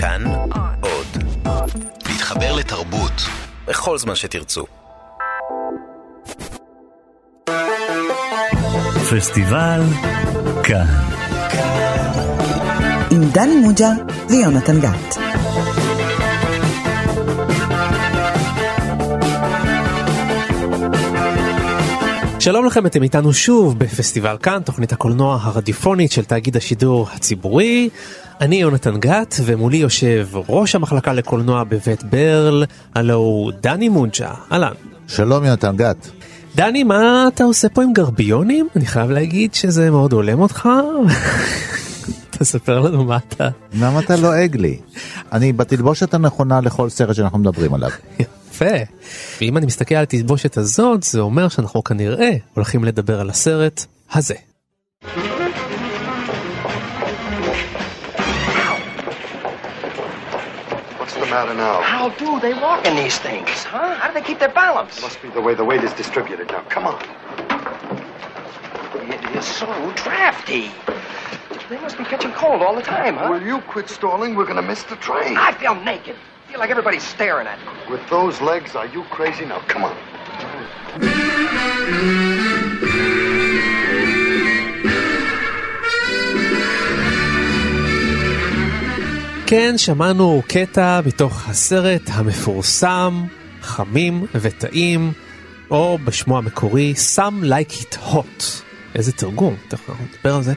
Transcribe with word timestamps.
כאן 0.00 0.24
עוד. 0.80 1.06
להתחבר 2.08 2.56
לתרבות 2.56 3.12
בכל 3.66 3.98
זמן 3.98 4.14
שתרצו. 4.14 4.64
פסטיבל 9.10 9.82
כאן. 10.62 10.86
עם 13.10 13.30
דני 13.32 13.56
מוג'ה 13.56 13.90
ויונתן 14.28 14.80
גת. 14.80 15.27
שלום 22.40 22.66
לכם, 22.66 22.86
אתם 22.86 23.02
איתנו 23.02 23.32
שוב 23.32 23.78
בפסטיבל 23.78 24.36
כאן, 24.42 24.60
תוכנית 24.64 24.92
הקולנוע 24.92 25.38
הרדיופונית 25.42 26.12
של 26.12 26.24
תאגיד 26.24 26.56
השידור 26.56 27.08
הציבורי. 27.14 27.88
אני 28.40 28.56
יונתן 28.56 29.00
גת, 29.00 29.34
ומולי 29.44 29.76
יושב 29.76 30.28
ראש 30.48 30.74
המחלקה 30.74 31.12
לקולנוע 31.12 31.64
בבית 31.64 32.04
ברל, 32.04 32.64
הלו 32.94 33.14
הוא 33.14 33.52
דני 33.60 33.88
מוג'ה, 33.88 34.30
אהלן. 34.52 34.72
שלום 35.08 35.44
יונתן 35.44 35.76
גת. 35.76 36.10
דני, 36.54 36.84
מה 36.84 37.24
אתה 37.34 37.44
עושה 37.44 37.68
פה 37.68 37.82
עם 37.82 37.92
גרביונים? 37.92 38.68
אני 38.76 38.86
חייב 38.86 39.10
להגיד 39.10 39.54
שזה 39.54 39.90
מאוד 39.90 40.12
הולם 40.12 40.40
אותך. 40.40 40.68
תספר 42.38 42.80
לנו 42.80 43.04
מה 43.04 43.16
אתה. 43.16 43.48
למה 43.72 44.00
אתה 44.00 44.16
לועג 44.16 44.56
לי? 44.56 44.78
אני 45.32 45.52
בתלבושת 45.52 46.14
הנכונה 46.14 46.60
לכל 46.60 46.88
סרט 46.88 47.16
שאנחנו 47.16 47.38
מדברים 47.38 47.74
עליו. 47.74 47.90
יפה. 48.18 48.64
ואם 49.40 49.56
אני 49.56 49.66
מסתכל 49.66 49.94
על 49.94 50.02
התלבושת 50.02 50.56
הזאת, 50.56 51.02
זה 51.02 51.20
אומר 51.20 51.48
שאנחנו 51.48 51.84
כנראה 51.84 52.30
הולכים 52.54 52.84
לדבר 52.84 53.20
על 53.20 53.30
הסרט 53.30 53.84
הזה. 54.12 54.34
What's 61.00 61.14
the 61.14 61.26
matter 61.34 61.54
now? 61.54 61.76
How 61.96 62.08
do 62.22 62.30
they 62.44 62.54
walk 62.66 62.80
in 62.88 62.94
these 63.02 63.18
things, 63.28 63.64
huh? 63.64 63.94
How 64.00 64.08
do 64.08 64.14
they 64.14 64.26
keep 64.28 64.38
their 64.44 64.54
balance? 64.64 64.92
Must 65.02 65.20
be 65.22 65.28
the 65.38 65.44
way 65.46 65.54
the 65.54 65.64
weight 65.70 65.84
is 65.88 65.92
distributed. 66.02 66.46
Now, 66.54 66.62
come 66.74 66.86
on. 66.92 67.00
It 69.14 69.22
is 69.40 69.46
so 69.60 69.70
drafty. 70.04 70.64
They 71.68 71.78
must 71.80 71.98
be 71.98 72.04
catching 72.04 72.32
cold 72.32 72.62
all 72.62 72.74
the 72.74 72.80
time, 72.80 73.14
huh? 73.16 73.28
Will 73.30 73.42
you 73.42 73.60
quit 73.72 73.90
stalling? 73.90 74.34
We're 74.36 74.46
gonna 74.46 74.62
miss 74.62 74.84
the 74.84 74.96
train. 74.96 75.36
I 75.36 75.52
feel 75.52 75.74
naked. 75.74 76.16
I 76.16 76.50
feel 76.50 76.60
like 76.60 76.70
everybody's 76.70 77.02
staring 77.02 77.46
at 77.46 77.58
me. 77.60 77.72
With 77.90 78.04
those 78.08 78.40
legs, 78.40 78.74
are 78.74 78.86
you 78.86 79.02
crazy? 79.16 79.44
Now, 79.44 79.60
come 79.68 79.84
on. 79.84 79.96
כן, 89.46 89.78
שמענו 89.78 90.42
קטע 90.48 91.00
מתוך 91.06 91.48
הסרט 91.48 92.02
המפורסם, 92.12 93.26
חמים 93.62 94.26
וטעים, 94.34 95.12
או 95.70 95.98
בשמו 96.04 96.38
המקורי, 96.38 96.94
Some 97.16 97.44
Like 97.44 97.72
It 97.72 97.94
Hot. 97.94 98.67
איזה 98.94 99.12
תרגום, 99.12 99.56
תכף 99.68 99.90
אנחנו 99.90 100.04
נדבר 100.04 100.34
על 100.34 100.42
זה. 100.42 100.52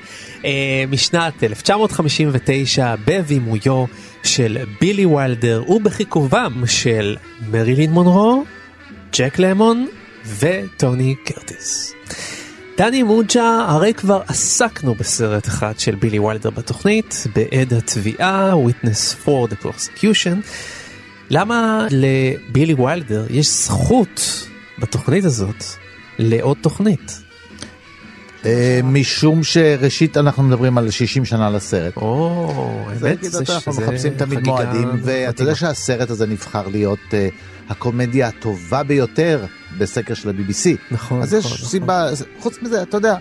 אה, 0.46 0.84
משנת 0.90 1.44
1959 1.44 2.96
בבימויו 3.06 3.86
של 4.24 4.58
בילי 4.82 5.06
ויילדר 5.06 5.64
ובכיכובם 5.68 6.64
של 6.68 7.18
מרילין 7.52 7.92
מונרו, 7.92 8.44
ג'ק 9.14 9.40
למון 9.40 9.88
וטוני 10.40 11.16
קרטיס. 11.26 11.94
דני 12.78 13.04
מוג'ה, 13.04 13.66
הרי 13.68 13.94
כבר 13.94 14.22
עסקנו 14.28 14.96
בסרט 14.96 15.48
אחד 15.48 15.80
של 15.80 15.96
בילי 15.96 16.20
ויילדר 16.20 16.50
בתוכנית, 16.50 17.24
בעד 17.36 17.74
התביעה, 17.74 18.54
Witness 18.54 19.26
for 19.26 19.52
the 19.52 19.66
Prosecution. 19.66 20.36
למה 21.30 21.88
לבילי 21.92 22.74
ויילדר 22.74 23.26
יש 23.30 23.48
זכות 23.48 24.48
בתוכנית 24.80 25.26
הזאת 25.26 25.64
לעוד 26.20 26.58
תוכנית? 26.62 27.21
אה, 28.46 28.80
משום 28.84 29.44
שראשית 29.44 30.18
אנחנו 30.18 30.44
מדברים 30.44 30.78
על 30.78 30.90
60 30.92 31.26
שנה 31.26 31.50
לסרט. 31.50 31.94
או, 31.98 32.86
אתה- 32.98 33.08
אנחנו 33.54 33.74
מחפשים 33.74 34.14
תמיד 34.14 34.40
מועדים, 34.48 34.88
ואתה 35.04 35.44
יודע. 35.44 35.56
שהסרט 35.56 36.10
הזה 36.10 36.28
נבחר 36.28 36.68
להיות 36.68 37.00
אה, 37.14 37.28
הקומדיה 37.70 38.28
הטובה 38.28 38.84
ביותר 38.84 39.46
בסקר 39.78 40.14
של 40.14 40.30
ה-BBC. 40.30 40.70
נכון, 40.92 41.22
אז 41.22 41.34
נכון, 41.34 41.40
יש 41.52 41.56
נכון. 41.58 41.68
סיבה, 41.70 42.10
חוץ 42.40 42.58
מזה, 42.62 42.82
אתה 42.82 42.98
יודע, 42.98 43.16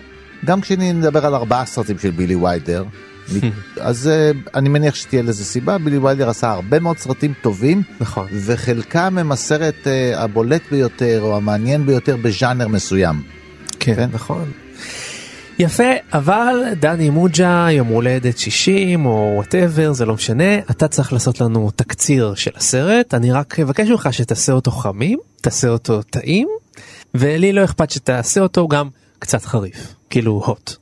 גם 0.45 0.61
כשנדבר 0.61 1.25
על 1.25 1.35
ארבעה 1.35 1.65
סרטים 1.65 1.99
של 1.99 2.11
בילי 2.11 2.35
ויידר, 2.35 2.83
אז 3.79 4.07
אה, 4.07 4.31
אני 4.55 4.69
מניח 4.69 4.95
שתהיה 4.95 5.21
לזה 5.21 5.45
סיבה, 5.45 5.77
בילי 5.77 5.97
ויילדר 5.97 6.29
עשה 6.29 6.51
הרבה 6.51 6.79
מאוד 6.79 6.97
סרטים 6.97 7.33
טובים, 7.41 7.81
נכון. 7.99 8.27
וחלקם 8.45 9.17
הם 9.17 9.31
הסרט 9.31 9.87
הבולט 10.15 10.61
ביותר 10.71 11.19
או 11.21 11.37
המעניין 11.37 11.85
ביותר 11.85 12.15
בז'אנר 12.17 12.67
מסוים. 12.67 13.21
כן, 13.79 13.95
כן? 13.95 14.09
נכון. 14.13 14.51
יפה, 15.61 15.83
אבל 16.13 16.55
דני 16.79 17.09
מוג'ה, 17.09 17.67
יום 17.71 17.87
הולדת 17.87 18.37
60 18.37 19.05
או 19.05 19.31
whatever, 19.35 19.93
זה 19.93 20.05
לא 20.05 20.13
משנה, 20.13 20.59
אתה 20.59 20.87
צריך 20.87 21.13
לעשות 21.13 21.41
לנו 21.41 21.71
תקציר 21.75 22.33
של 22.35 22.51
הסרט, 22.55 23.13
אני 23.13 23.31
רק 23.31 23.59
אבקש 23.59 23.89
ממך 23.89 24.09
שתעשה 24.11 24.53
אותו 24.53 24.71
חמים, 24.71 25.19
תעשה 25.41 25.69
אותו 25.69 26.01
טעים, 26.01 26.47
ולי 27.13 27.53
לא 27.53 27.63
אכפת 27.63 27.91
שתעשה 27.91 28.41
אותו 28.41 28.67
גם 28.67 28.89
קצת 29.19 29.45
חריף, 29.45 29.95
כאילו 30.09 30.41
hot. 30.45 30.75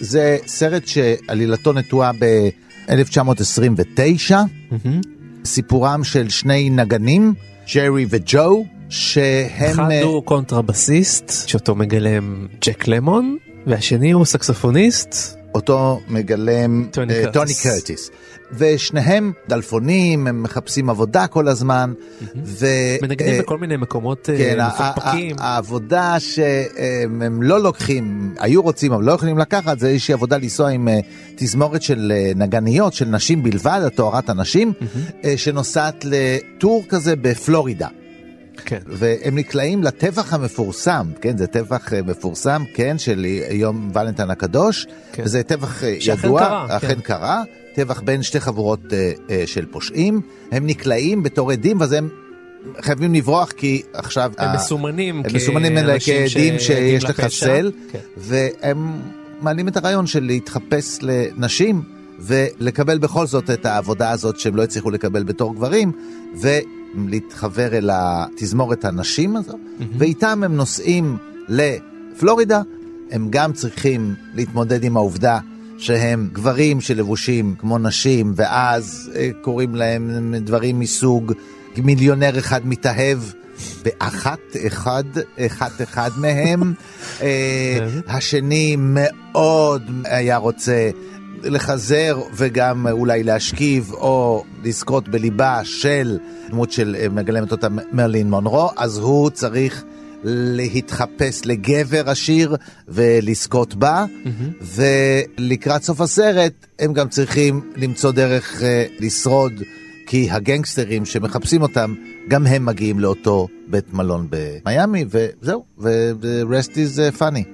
זה 0.00 0.38
סרט 0.46 0.86
שעלילתו 0.86 1.72
נטועה 1.72 2.12
ב-1929, 2.12 4.34
סיפורם 5.44 6.04
של 6.04 6.28
שני 6.28 6.70
נגנים, 6.70 7.34
ג'רי 7.74 8.06
וג'ו, 8.10 8.64
שהם... 8.92 9.80
אחד 9.80 9.90
אה, 9.90 10.02
הוא 10.02 10.22
קונטרבסיסט, 10.22 11.48
שאותו 11.48 11.74
מגלם 11.74 12.46
ג'ק 12.60 12.88
למון, 12.88 13.36
והשני 13.66 14.10
הוא 14.10 14.24
סקסופוניסט, 14.24 15.38
אותו 15.54 16.00
מגלם 16.08 16.88
טוני 16.90 17.14
אה, 17.14 17.22
קרטיס. 17.22 17.62
טוני 17.62 17.74
קרטיס. 17.74 18.10
ושניהם 18.52 19.32
דלפונים, 19.48 20.26
הם 20.26 20.42
מחפשים 20.42 20.90
עבודה 20.90 21.26
כל 21.26 21.48
הזמן. 21.48 21.92
ו... 22.44 22.66
מנגנים 23.02 23.34
אה, 23.34 23.38
בכל 23.42 23.58
מיני 23.58 23.76
מקומות 23.76 24.30
כן, 24.38 24.58
מפוקפקים. 24.66 25.36
ה- 25.38 25.44
העבודה 25.44 26.16
שהם 26.20 27.22
הם 27.22 27.42
לא 27.42 27.60
לוקחים, 27.60 28.34
היו 28.38 28.62
רוצים 28.62 28.92
אבל 28.92 29.04
לא 29.04 29.12
יכולים 29.12 29.38
לקחת, 29.38 29.78
זה 29.78 29.88
איזושהי 29.88 30.14
עבודה 30.14 30.36
לנסוע 30.36 30.68
עם 30.68 30.88
תזמורת 31.36 31.82
של 31.82 32.12
נגניות, 32.36 32.92
של 32.92 33.04
נשים 33.04 33.42
בלבד, 33.42 33.88
תוארת 33.94 34.30
הנשים, 34.30 34.72
שנוסעת 35.36 36.04
לטור 36.04 36.84
כזה 36.88 37.16
בפלורידה. 37.16 37.88
כן. 38.64 38.78
והם 38.86 39.38
נקלעים 39.38 39.82
לטבח 39.82 40.32
המפורסם, 40.32 41.06
כן, 41.20 41.38
זה 41.38 41.46
טבח 41.46 41.92
אה, 41.92 42.02
מפורסם, 42.02 42.64
כן, 42.74 42.98
של 42.98 43.26
יום 43.50 43.90
ולנטין 43.94 44.30
הקדוש, 44.30 44.86
כן. 45.12 45.22
וזה 45.26 45.42
טבח 45.42 45.84
אה, 45.84 45.96
ידוע, 46.00 46.40
קרה, 46.40 46.76
אכן 46.76 46.88
כן. 46.88 47.00
קרה, 47.00 47.42
טבח 47.74 48.00
בין 48.00 48.22
שתי 48.22 48.40
חבורות 48.40 48.80
אה, 48.92 49.12
אה, 49.30 49.42
של 49.46 49.66
פושעים, 49.66 50.20
הם 50.52 50.66
נקלעים 50.66 51.22
בתור 51.22 51.50
עדים, 51.52 51.80
ואז 51.80 51.92
הם 51.92 52.08
חייבים 52.80 53.14
לברוח 53.14 53.52
כי 53.52 53.82
עכשיו... 53.94 54.32
הם 54.38 54.48
ה- 54.48 54.54
מסומנים 54.54 55.22
הם 55.24 55.34
מסומנים 55.34 55.76
כעדים 55.76 55.98
שעדים 56.28 56.58
שיש. 56.58 57.04
לחסל, 57.04 57.72
כן. 57.92 57.98
והם 58.16 59.00
מעלים 59.40 59.68
את 59.68 59.76
הרעיון 59.76 60.06
של 60.06 60.24
להתחפש 60.24 60.98
לנשים 61.02 61.82
ולקבל 62.20 62.98
בכל 62.98 63.26
זאת 63.26 63.50
את 63.50 63.66
העבודה 63.66 64.10
הזאת 64.10 64.38
שהם 64.40 64.56
לא 64.56 64.62
הצליחו 64.62 64.90
לקבל 64.90 65.22
בתור 65.22 65.54
גברים, 65.54 65.92
ולהתחבר 66.94 67.78
אל 67.78 67.90
התזמורת 67.92 68.84
הנשים 68.84 69.36
הזו, 69.36 69.58
ואיתם 69.98 70.42
הם 70.44 70.56
נוסעים 70.56 71.16
לפלורידה, 71.48 72.62
הם 73.10 73.26
גם 73.30 73.52
צריכים 73.52 74.14
להתמודד 74.34 74.84
עם 74.84 74.96
העובדה 74.96 75.38
שהם 75.78 76.28
גברים 76.32 76.80
שלבושים 76.80 77.54
כמו 77.58 77.78
נשים, 77.78 78.32
ואז 78.36 79.10
אה, 79.14 79.30
קוראים 79.40 79.74
להם 79.74 80.34
דברים 80.36 80.78
מסוג 80.78 81.32
מיליונר 81.76 82.38
אחד 82.38 82.66
מתאהב. 82.66 83.18
באחת 83.84 84.40
אחד, 84.66 85.04
אחת 85.46 85.82
אחד 85.82 86.10
מהם. 86.16 86.62
אה, 87.22 87.78
השני 88.06 88.76
מאוד 88.78 89.82
היה 90.04 90.36
רוצה 90.36 90.90
לחזר 91.44 92.20
וגם 92.34 92.86
אולי 92.90 93.22
להשכיב 93.22 93.92
או 93.92 94.44
לזכות 94.64 95.08
בליבה 95.08 95.60
של 95.64 96.18
דמות 96.50 96.72
של 96.72 96.96
אה, 96.98 97.08
מגלמת 97.08 97.52
אותה 97.52 97.68
מרלין 97.92 98.30
מונרו, 98.30 98.70
אז 98.76 98.98
הוא 98.98 99.30
צריך 99.30 99.84
להתחפש 100.24 101.40
לגבר 101.44 102.10
עשיר 102.10 102.56
ולזכות 102.88 103.74
בה, 103.74 104.04
ולקראת 104.62 105.82
סוף 105.82 106.00
הסרט 106.00 106.52
הם 106.78 106.92
גם 106.92 107.08
צריכים 107.08 107.60
למצוא 107.76 108.12
דרך 108.12 108.62
אה, 108.62 108.84
לשרוד, 109.00 109.52
כי 110.06 110.30
הגנגסטרים 110.30 111.04
שמחפשים 111.04 111.62
אותם, 111.62 111.94
גם 112.28 112.46
הם 112.46 112.66
מגיעים 112.66 113.00
לאותו 113.00 113.48
בית 113.66 113.94
מלון 113.94 114.26
במיאמי, 114.30 115.04
וזהו, 115.08 115.64
ו-rest 115.78 116.70
is 116.70 117.16
uh, 117.16 117.20
funny. 117.20 117.44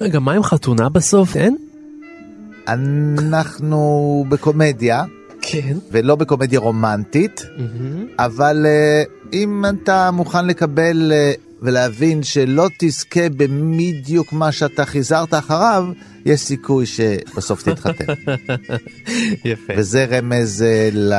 רגע, 0.00 0.18
מה 0.18 0.32
עם 0.32 0.42
חתונה 0.42 0.88
בסוף? 0.88 1.36
אין? 1.36 1.56
אנחנו 2.68 4.24
בקומדיה, 4.28 5.04
כן. 5.42 5.76
ולא 5.90 6.16
בקומדיה 6.16 6.60
רומנטית, 6.60 7.46
אבל 8.18 8.66
אה, 8.66 9.02
אם 9.32 9.64
אתה 9.68 10.10
מוכן 10.10 10.46
לקבל 10.46 11.12
אה, 11.12 11.32
ולהבין 11.62 12.22
שלא 12.22 12.68
תזכה 12.78 13.28
בדיוק 13.28 14.32
מה 14.32 14.52
שאתה 14.52 14.84
חיזרת 14.84 15.34
אחריו, 15.34 15.84
יש 16.26 16.40
סיכוי 16.40 16.86
שבסוף 16.86 17.62
תתחתן. 17.62 18.04
יפה. 19.44 19.72
וזה 19.76 20.06
רמז 20.10 20.62
אה, 20.62 20.88
ל... 20.92 21.12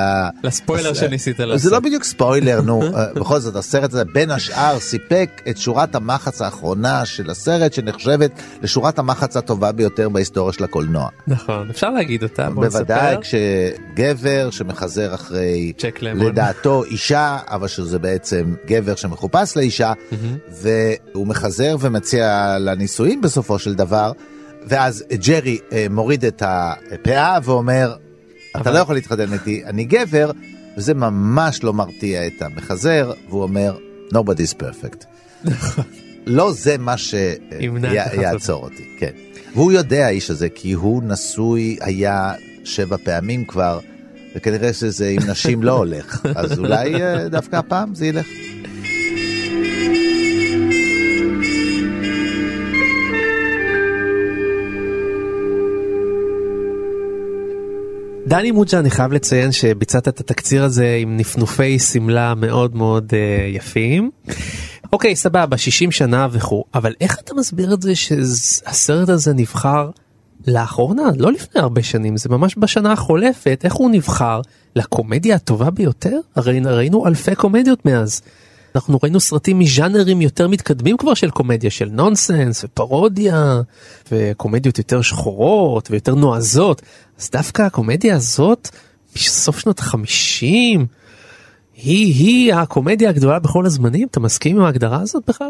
לספוילר 0.44 0.90
אז, 0.90 0.98
שניסית 0.98 1.40
לעשות. 1.40 1.60
זה 1.62 1.70
לא 1.70 1.80
בדיוק 1.80 2.04
ספוילר, 2.04 2.62
נו, 2.62 2.84
אה, 2.98 3.14
בכל 3.14 3.40
זאת 3.40 3.56
הסרט 3.56 3.94
הזה 3.94 4.06
בין 4.06 4.32
השאר 4.32 4.80
סיפק 4.80 5.42
את 5.50 5.58
שורת 5.58 5.96
המחץ 5.96 6.42
האחרונה 6.42 7.06
של 7.06 7.30
הסרט 7.30 7.74
שנחשבת 7.74 8.32
לשורת 8.62 9.00
המחץ 9.00 9.38
הטובה 9.38 9.72
ביותר 9.72 10.10
בהיסטוריה 10.10 10.54
של 10.54 10.64
הקולנוע. 10.64 11.10
נכון, 11.28 11.70
אפשר 11.70 11.90
להגיד 11.90 12.24
אותה, 12.24 12.50
בוא 12.50 12.66
בוודאי 12.66 13.18
נספר. 13.18 13.22
כשגבר 13.22 14.50
שמחזר 14.52 15.14
אחרי. 15.14 15.74
לדעתו 16.02 16.84
אישה 16.84 17.38
אבל 17.48 17.68
שזה 17.68 18.00
בעצם 18.00 18.54
גבר 18.68 18.96
שמחופש 18.96 19.58
לאישה 19.58 19.94
והוא 20.62 21.28
מחזר 21.28 21.76
ומציע 21.80 22.58
לה 22.60 22.76
נישואים 22.76 23.22
בסופו 23.22 23.60
של 23.60 23.74
דבר 23.74 24.12
ואז 24.68 25.04
ג'רי 25.27 25.57
אה, 25.71 25.86
מוריד 25.89 26.25
את 26.25 26.44
הפאה 26.45 27.38
ואומר 27.44 27.95
אתה 28.51 28.60
אבל- 28.60 28.74
לא 28.74 28.80
יכול 28.80 28.95
להתחתן 28.95 29.33
איתי 29.33 29.62
אני 29.65 29.83
גבר 29.86 30.31
וזה 30.77 30.94
ממש 30.94 31.63
לא 31.63 31.74
מרתיע 31.74 32.27
את 32.27 32.42
המחזר 32.42 33.12
והוא 33.30 33.44
אומר 33.44 33.77
nobody's 34.13 34.54
perfect. 34.60 35.06
לא 36.25 36.51
זה 36.51 36.77
מה. 36.77 36.95
שיעצור 36.98 38.63
אותי, 38.63 38.83
כן. 39.00 39.12
והוא 39.54 39.71
יודע 39.71 40.06
האיש 40.06 40.30
הזה 40.31 40.50
כי 40.50 40.71
הוא 40.71 41.04
נשוי 41.04 41.77
היה 41.81 42.33
שבע 42.63 42.98
פעמים 43.04 43.45
כבר 43.45 43.80
וכנראה 44.36 44.74
שזה 44.74 45.07
עם 45.09 45.30
נשים 45.30 45.63
לא 45.63 45.71
הולך 45.77 46.25
אז 46.36 46.59
אולי 46.59 47.04
אה, 47.04 47.30
דווקא 47.30 47.56
הפעם 47.56 47.95
זה 47.95 48.06
ילך. 48.07 48.25
דני 58.33 58.51
מוג'ה, 58.51 58.80
אני 58.80 58.89
חייב 58.91 59.13
לציין 59.13 59.51
שביצעת 59.51 60.07
את 60.07 60.19
התקציר 60.19 60.63
הזה 60.63 60.97
עם 61.01 61.18
נפנופי 61.18 61.80
שמלה 61.80 62.35
מאוד 62.35 62.75
מאוד 62.75 63.12
uh, 63.12 63.56
יפים. 63.56 64.12
אוקיי, 64.94 65.15
סבבה, 65.15 65.57
60 65.57 65.91
שנה 65.91 66.27
וכו', 66.31 66.63
אבל 66.74 66.94
איך 67.01 67.19
אתה 67.19 67.33
מסביר 67.33 67.74
את 67.74 67.81
זה 67.81 67.95
שהסרט 67.95 69.09
הזה 69.09 69.33
נבחר 69.33 69.89
לאחרונה, 70.47 71.03
לא 71.18 71.31
לפני 71.31 71.62
הרבה 71.62 71.83
שנים, 71.83 72.18
זה 72.18 72.30
ממש 72.30 72.56
בשנה 72.57 72.91
החולפת, 72.91 73.62
איך 73.63 73.74
הוא 73.74 73.91
נבחר 73.91 74.41
לקומדיה 74.75 75.35
הטובה 75.35 75.69
ביותר? 75.69 76.19
הרי 76.35 76.59
ראינו 76.59 77.07
אלפי 77.07 77.35
קומדיות 77.35 77.85
מאז. 77.85 78.21
אנחנו 78.75 79.00
ראינו 79.04 79.20
סרטים 79.20 79.60
מז'אנרים 79.60 80.22
יותר 80.22 80.48
מתקדמים 80.48 80.98
כבר 80.98 81.14
של 81.14 81.30
קומדיה, 81.30 81.70
של 81.72 81.90
נונסנס 81.92 82.64
ופרודיה 82.64 83.62
וקומדיות 84.12 84.78
יותר 84.78 85.02
שחורות 85.02 85.92
ויותר 85.92 86.16
נועזות. 86.16 86.81
אז 87.20 87.30
דווקא 87.31 87.62
הקומדיה 87.62 88.16
הזאת, 88.16 88.70
בסוף 89.16 89.60
שנות 89.60 89.80
החמישים, 89.80 90.86
היא 91.75 92.14
היא 92.14 92.54
הקומדיה 92.54 93.10
הגדולה 93.10 93.40
בכל 93.40 93.66
הזמנים? 93.66 94.08
אתה 94.12 94.20
מסכים 94.20 94.58
עם 94.58 94.64
ההגדרה 94.64 95.02
הזאת 95.02 95.24
בכלל? 95.28 95.50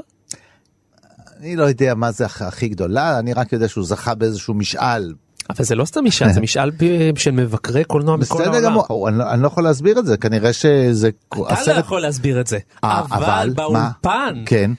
אני 1.39 1.55
לא 1.55 1.63
יודע 1.63 1.93
מה 1.95 2.11
זה 2.11 2.25
הכ- 2.25 2.43
הכי 2.43 2.67
גדולה 2.67 3.19
אני 3.19 3.33
רק 3.33 3.53
יודע 3.53 3.67
שהוא 3.67 3.85
זכה 3.85 4.15
באיזשהו 4.15 4.53
משאל. 4.53 5.13
אבל 5.49 5.65
זה 5.65 5.75
לא 5.75 5.85
סתם 5.85 6.05
משאל, 6.05 6.33
זה 6.33 6.41
משאל 6.47 6.71
של 7.15 7.31
מבקרי 7.31 7.83
קולנוע 7.83 8.17
בכל 8.17 8.35
בסדר 8.35 8.53
העולם. 8.55 8.63
גמור 8.87 9.09
אני, 9.09 9.17
לא- 9.17 9.31
אני 9.31 9.41
לא 9.41 9.47
יכול 9.47 9.63
להסביר 9.63 9.99
את 9.99 10.05
זה 10.05 10.17
כנראה 10.17 10.53
שזה 10.53 11.09
אתה 11.33 11.73
לא 11.73 11.79
יכול 11.79 12.01
להסביר 12.01 12.41
את 12.41 12.47
זה, 12.47 12.57
אה, 12.83 12.99
אבל? 13.11 13.49
באולפן 13.55 14.43
כן 14.45 14.71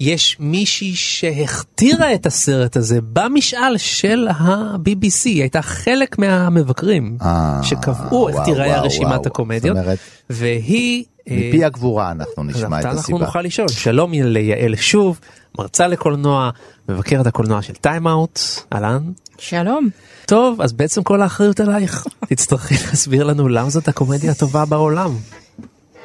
יש 0.00 0.36
מישהי 0.40 0.94
שהכתירה 0.94 2.14
את 2.14 2.26
הסרט 2.26 2.76
הזה 2.76 2.98
במשאל 3.12 3.76
של 3.76 4.28
ה-BBC, 4.28 5.24
היא 5.24 5.40
הייתה 5.40 5.62
חלק 5.62 6.18
מהמבקרים 6.18 7.18
אה, 7.22 7.60
שקבעו 7.62 8.28
איך 8.28 8.36
תיראה 8.44 8.80
רשימת. 8.80 9.26
הקומדיות, 9.26 9.76
אומרת, 9.76 9.98
והיא... 10.30 11.04
אה, 11.30 11.36
מפי 11.36 11.64
הגבורה 11.64 12.10
אנחנו 12.10 12.42
אז 12.42 12.56
נשמע 12.56 12.80
את 12.80 12.84
אנחנו 12.84 13.00
הסיבה. 13.00 13.18
נוכל 13.18 13.40
לשאול, 13.40 13.68
שלום 13.68 14.12
ליעל 14.12 14.76
שוב, 14.76 15.20
מרצה 15.58 15.86
לקולנוע, 15.86 16.50
מבקרת 16.88 17.26
הקולנוע 17.26 17.62
של 17.62 17.74
טיים 17.74 18.06
אאוט, 18.06 18.40
אהלן. 18.72 19.02
שלום. 19.38 19.88
טוב, 20.26 20.60
אז 20.60 20.72
בעצם 20.72 21.02
כל 21.02 21.22
האחריות 21.22 21.60
עלייך. 21.60 22.06
תצטרכי 22.28 22.74
להסביר 22.74 23.24
לנו 23.24 23.48
למה 23.48 23.70
זאת 23.70 23.88
הקומדיה 23.88 24.30
הטובה 24.30 24.64
בעולם. 24.64 25.10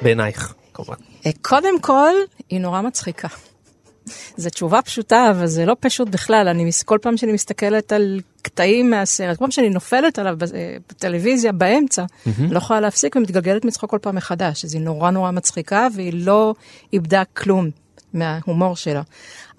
בעינייך, 0.01 0.53
כמובן. 0.73 0.95
אה, 1.25 1.31
קודם 1.41 1.81
כל, 1.81 2.13
היא 2.49 2.59
נורא 2.61 2.81
מצחיקה. 2.81 3.27
זו 4.37 4.49
תשובה 4.49 4.81
פשוטה, 4.81 5.29
אבל 5.31 5.47
זה 5.47 5.65
לא 5.65 5.75
פשוט 5.79 6.09
בכלל. 6.09 6.47
אני, 6.47 6.69
כל 6.85 6.97
פעם 7.01 7.17
שאני 7.17 7.31
מסתכלת 7.31 7.91
על 7.91 8.21
קטעים 8.41 8.89
מהסרט, 8.89 9.37
כל 9.37 9.43
פעם 9.43 9.51
שאני 9.51 9.69
נופלת 9.69 10.19
עליו 10.19 10.37
אה, 10.53 10.75
בטלוויזיה 10.89 11.51
באמצע, 11.51 12.05
לא 12.49 12.57
יכולה 12.57 12.79
להפסיק 12.79 13.15
ומתגלגלת 13.15 13.65
מצחוק 13.65 13.89
כל 13.89 13.97
פעם 14.01 14.15
מחדש. 14.15 14.65
אז 14.65 14.73
היא 14.73 14.81
נורא 14.81 15.11
נורא 15.11 15.31
מצחיקה, 15.31 15.87
והיא 15.95 16.13
לא 16.25 16.53
איבדה 16.93 17.23
כלום 17.33 17.69
מההומור 18.13 18.75
שלה. 18.75 19.01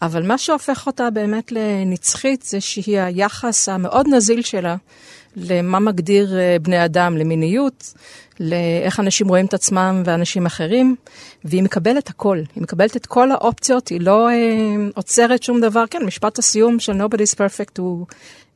אבל 0.02 0.26
מה 0.26 0.38
שהופך 0.38 0.86
אותה 0.86 1.10
באמת 1.10 1.52
לנצחית, 1.52 2.42
זה 2.42 2.60
שהיא 2.60 3.00
היחס 3.00 3.68
המאוד 3.68 4.08
נזיל 4.08 4.42
שלה 4.42 4.76
למה 5.36 5.78
מגדיר 5.78 6.38
אה, 6.38 6.56
בני 6.62 6.84
אדם, 6.84 7.16
למיניות, 7.16 7.94
לאיך 8.40 9.00
אנשים 9.00 9.28
רואים 9.28 9.46
את 9.46 9.54
עצמם 9.54 10.02
ואנשים 10.06 10.46
אחרים, 10.46 10.96
והיא 11.44 11.62
מקבלת 11.62 12.08
הכל, 12.08 12.38
היא 12.54 12.62
מקבלת 12.62 12.96
את 12.96 13.06
כל 13.06 13.32
האופציות, 13.32 13.88
היא 13.88 14.00
לא 14.00 14.30
אה, 14.30 14.34
עוצרת 14.94 15.42
שום 15.42 15.60
דבר. 15.60 15.84
כן, 15.90 16.04
משפט 16.04 16.38
הסיום 16.38 16.78
של 16.78 16.92
Nobody's 16.92 17.34
Perfect 17.34 17.78
הוא 17.78 18.06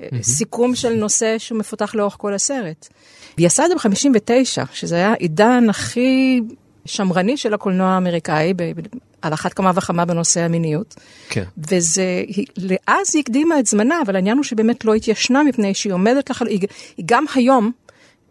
אה, 0.01 0.09
סיכום 0.23 0.75
של 0.75 0.95
נושא 0.95 1.39
שהוא 1.39 1.59
מפותח 1.59 1.95
לאורך 1.95 2.17
כל 2.19 2.35
הסרט. 2.35 2.89
והיא 3.37 3.47
עשה 3.47 3.65
את 3.65 3.71
זה 3.71 3.75
ב-59, 3.75 4.67
שזה 4.73 4.95
היה 4.95 5.13
העידן 5.13 5.71
הכי 5.71 6.41
שמרני 6.85 7.37
של 7.37 7.55
הקולנוע 7.55 7.89
האמריקאי, 7.89 8.55
על 9.27 9.35
אחת 9.35 9.53
כמה 9.53 9.71
וכמה 9.75 10.05
בנושא 10.05 10.41
המיניות. 10.41 10.95
כן. 11.29 11.45
וזה, 11.59 12.25
היא, 12.27 12.47
לאז 12.57 13.15
היא 13.15 13.21
הקדימה 13.21 13.59
את 13.59 13.67
זמנה, 13.67 14.03
אבל 14.07 14.17
העניין 14.17 14.37
הוא 14.37 14.45
שבאמת 14.45 14.85
לא 14.85 14.95
התיישנה 14.95 15.43
מפני 15.43 15.75
שהיא 15.75 15.93
עומדת 15.93 16.31
לך, 16.31 16.43
היא, 16.43 16.61
היא 16.97 17.05
גם 17.07 17.25
היום 17.35 17.73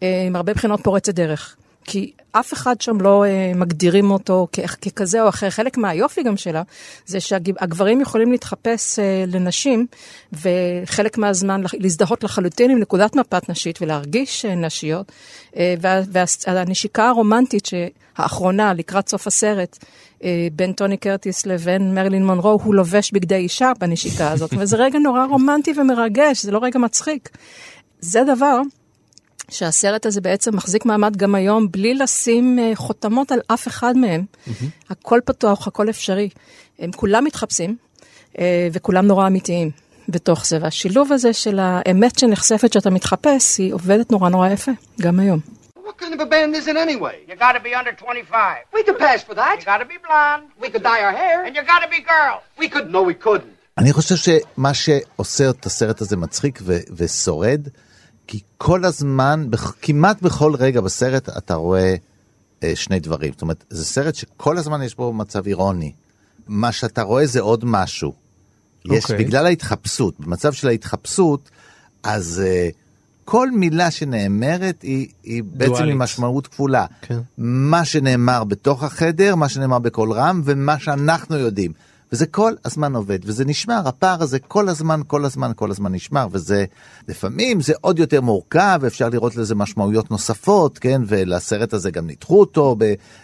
אה, 0.04 0.24
עם 0.28 0.36
הרבה 0.36 0.54
בחינות 0.54 0.80
פורצת 0.84 1.14
דרך. 1.16 1.56
כי 1.84 2.12
אף 2.32 2.54
אחד 2.54 2.82
שם 2.82 3.02
לא 3.02 3.26
אה, 3.26 3.52
מגדירים 3.56 4.12
אותו 4.12 4.48
כ- 4.52 4.60
ככזה 4.90 5.24
או 5.24 5.30
אחר. 5.30 5.50
חלק 5.50 5.78
מהיופי 5.78 6.24
גם 6.24 6.38
שלה, 6.38 6.62
זה 7.06 7.20
שהגברים 7.20 8.02
יכולים 8.02 8.32
להתחפש 8.32 9.00
אה, 9.00 9.24
לנשים, 9.28 9.86
וחלק 10.34 11.18
מהזמן 11.18 11.62
להזדהות 11.80 12.24
לחלוטין 12.24 12.72
עם 12.72 12.80
נקודת 12.80 13.16
מבט 13.16 13.50
נשית 13.50 13.82
ולהרגיש 13.82 14.46
אה, 14.46 14.56
נשיות. 14.56 15.12
אה, 15.58 15.76
וה- 15.82 16.02
והנשיקה 16.48 17.08
הרומנטית 17.10 17.68
האחרונה, 18.18 18.74
לקראת 18.74 19.10
סוף 19.10 19.28
הסרט, 19.28 19.78
אה, 20.24 20.48
בין 20.54 20.74
טוני 20.74 20.98
קרטיס 20.98 21.46
לבין 21.46 21.96
מרלין 21.96 22.26
מונרו, 22.26 22.60
הוא 22.64 22.76
לובש 22.76 23.12
בגדי 23.12 23.36
אישה 23.36 23.72
בנשיקה 23.80 24.32
הזאת, 24.32 24.52
וזה 24.60 24.78
רגע 24.78 25.00
נורא 25.00 25.26
רומנטי 25.26 25.74
ומרגש, 25.78 26.44
זה 26.44 26.52
לא 26.52 26.60
רגע 26.64 26.80
מצחיק. 26.80 27.30
זה 28.00 28.24
דבר 28.36 28.62
שהסרט 29.50 30.06
הזה 30.06 30.22
בעצם 30.22 30.56
מחזיק 30.56 30.86
מעמד 30.86 31.18
גם 31.18 31.36
היום, 31.36 31.72
בלי 31.72 31.94
לשים 31.94 32.60
אה, 32.60 32.72
חותמות 32.76 33.32
על 33.32 33.40
אף 33.48 33.68
אחד 33.68 33.98
מהם. 33.98 34.26
הכל 34.90 35.20
פתוח, 35.26 35.68
הכל 35.68 35.90
אפשרי. 35.90 36.30
הם 36.80 36.92
כולם 36.92 37.24
מתחפשים, 37.24 37.76
אה, 38.40 38.68
וכולם 38.74 39.08
נורא 39.08 39.28
אמיתיים 39.28 39.72
בתוך 40.10 40.46
זה. 40.46 40.58
והשילוב 40.62 41.12
הזה 41.14 41.34
של 41.34 41.60
האמת 41.60 42.20
שנחשפת 42.20 42.74
שאתה 42.74 42.90
מתחפש, 42.90 43.58
היא 43.58 43.74
עובדת 43.74 44.12
נורא 44.12 44.30
נורא 44.30 44.50
יפה, 44.50 44.72
גם 45.02 45.20
היום. 45.20 45.40
What 45.78 46.02
kind 46.04 46.14
of 46.14 46.22
a 46.22 46.26
band 46.26 46.56
is 46.56 46.68
it 46.68 46.78
anyway? 46.88 47.18
You 47.30 47.36
gotta 47.36 47.60
be 47.64 47.74
under 47.80 47.92
25. 48.06 48.58
We 48.74 48.84
could 48.84 48.98
pass 49.00 49.22
for 49.30 49.36
that. 49.36 49.56
You 49.60 49.66
gotta 49.66 49.86
be 49.86 49.98
blonde. 50.08 50.44
We 50.64 50.70
could 50.74 50.84
dye 50.84 51.04
our 51.08 51.16
hair. 51.24 51.38
And 51.46 51.56
you 51.56 51.62
gotta 51.74 51.90
be 51.96 52.00
girl. 52.14 52.36
We 52.62 52.68
could. 52.74 52.88
No, 52.92 53.02
we 53.12 53.26
couldn't. 53.26 53.54
אני 53.78 53.94
חושב 53.94 54.16
שמה 54.16 54.74
שעושה 54.74 55.50
את 55.50 55.66
הסרט 55.66 56.02
הזה 56.02 56.18
מצחיק 56.18 56.60
ו- 56.62 56.78
ושורד, 56.96 57.68
כי 58.28 58.40
כל 58.58 58.86
הזמן, 58.86 59.48
כמעט 59.82 60.22
בכל 60.22 60.56
רגע 60.56 60.82
בסרט 60.82 61.30
אתה 61.38 61.54
רואה 61.54 61.96
אה, 62.64 62.76
שני 62.76 63.00
דברים. 63.00 63.32
זאת 63.34 63.42
אומרת, 63.42 63.64
זה 63.70 63.86
סרט 63.86 64.16
שכל 64.16 64.58
הזמן 64.58 64.82
יש 64.82 64.96
בו 64.96 65.14
מצב 65.14 65.48
אירוני. 65.48 65.92
מה 66.48 66.72
שאתה 66.72 67.02
רואה 67.02 67.26
זה 67.26 67.42
עוד 67.42 67.66
משהו. 67.66 68.14
יש, 68.86 69.04
אוקיי. 69.04 69.26
בגלל 69.26 69.46
ההתחפשות, 69.46 70.20
במצב 70.20 70.54
של 70.54 70.68
ההתחפשות, 70.68 71.50
אז 72.04 72.42
אה, 72.46 72.70
כל 73.26 73.52
מילה 73.52 73.92
שנאמרת 73.92 74.82
היא, 74.82 75.08
היא 75.24 75.44
בעצם 75.46 75.84
עם. 75.84 75.98
משמעות 75.98 76.48
כפולה. 76.48 76.86
כן. 77.02 77.20
מה 77.38 77.86
שנאמר 77.86 78.44
בתוך 78.44 78.84
החדר, 78.84 79.36
מה 79.36 79.50
שנאמר 79.50 79.80
בקול 79.80 80.12
רם, 80.12 80.42
ומה 80.46 80.80
שאנחנו 80.80 81.38
יודעים. 81.38 81.74
וזה 82.14 82.26
כל 82.26 82.54
הזמן 82.66 82.96
עובד, 82.96 83.20
וזה 83.24 83.46
נשמר, 83.46 83.82
הפער 83.86 84.24
הזה 84.24 84.40
כל 84.40 84.70
הזמן, 84.70 85.02
כל 85.08 85.26
הזמן, 85.26 85.52
כל 85.56 85.72
הזמן 85.72 85.94
נשמר, 85.94 86.28
וזה, 86.32 86.66
לפעמים 87.08 87.62
זה 87.62 87.74
עוד 87.82 88.00
יותר 88.00 88.22
מורכב, 88.22 88.80
ואפשר 88.82 89.10
לראות 89.10 89.36
לזה 89.36 89.56
משמעויות 89.56 90.12
נוספות, 90.12 90.80
כן, 90.80 91.02
ולסרט 91.08 91.74
הזה 91.74 91.92
גם 91.92 92.08
ניתחו 92.08 92.40
אותו 92.40 92.76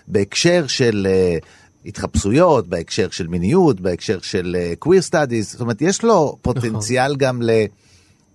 בהקשר 0.07 0.67
של... 0.67 1.07
uh, 1.41 1.45
התחפשויות, 1.85 2.67
בהקשר 2.67 3.09
של 3.09 3.27
מיניות, 3.27 3.81
בהקשר 3.81 4.19
של 4.21 4.57
uh, 4.59 4.85
queer 4.85 5.11
studies, 5.11 5.41
זאת 5.41 5.61
אומרת, 5.61 5.81
יש 5.81 6.03
לו 6.03 6.37
פוטנציאל 6.41 7.15
גם 7.15 7.41
ל... 7.41 7.49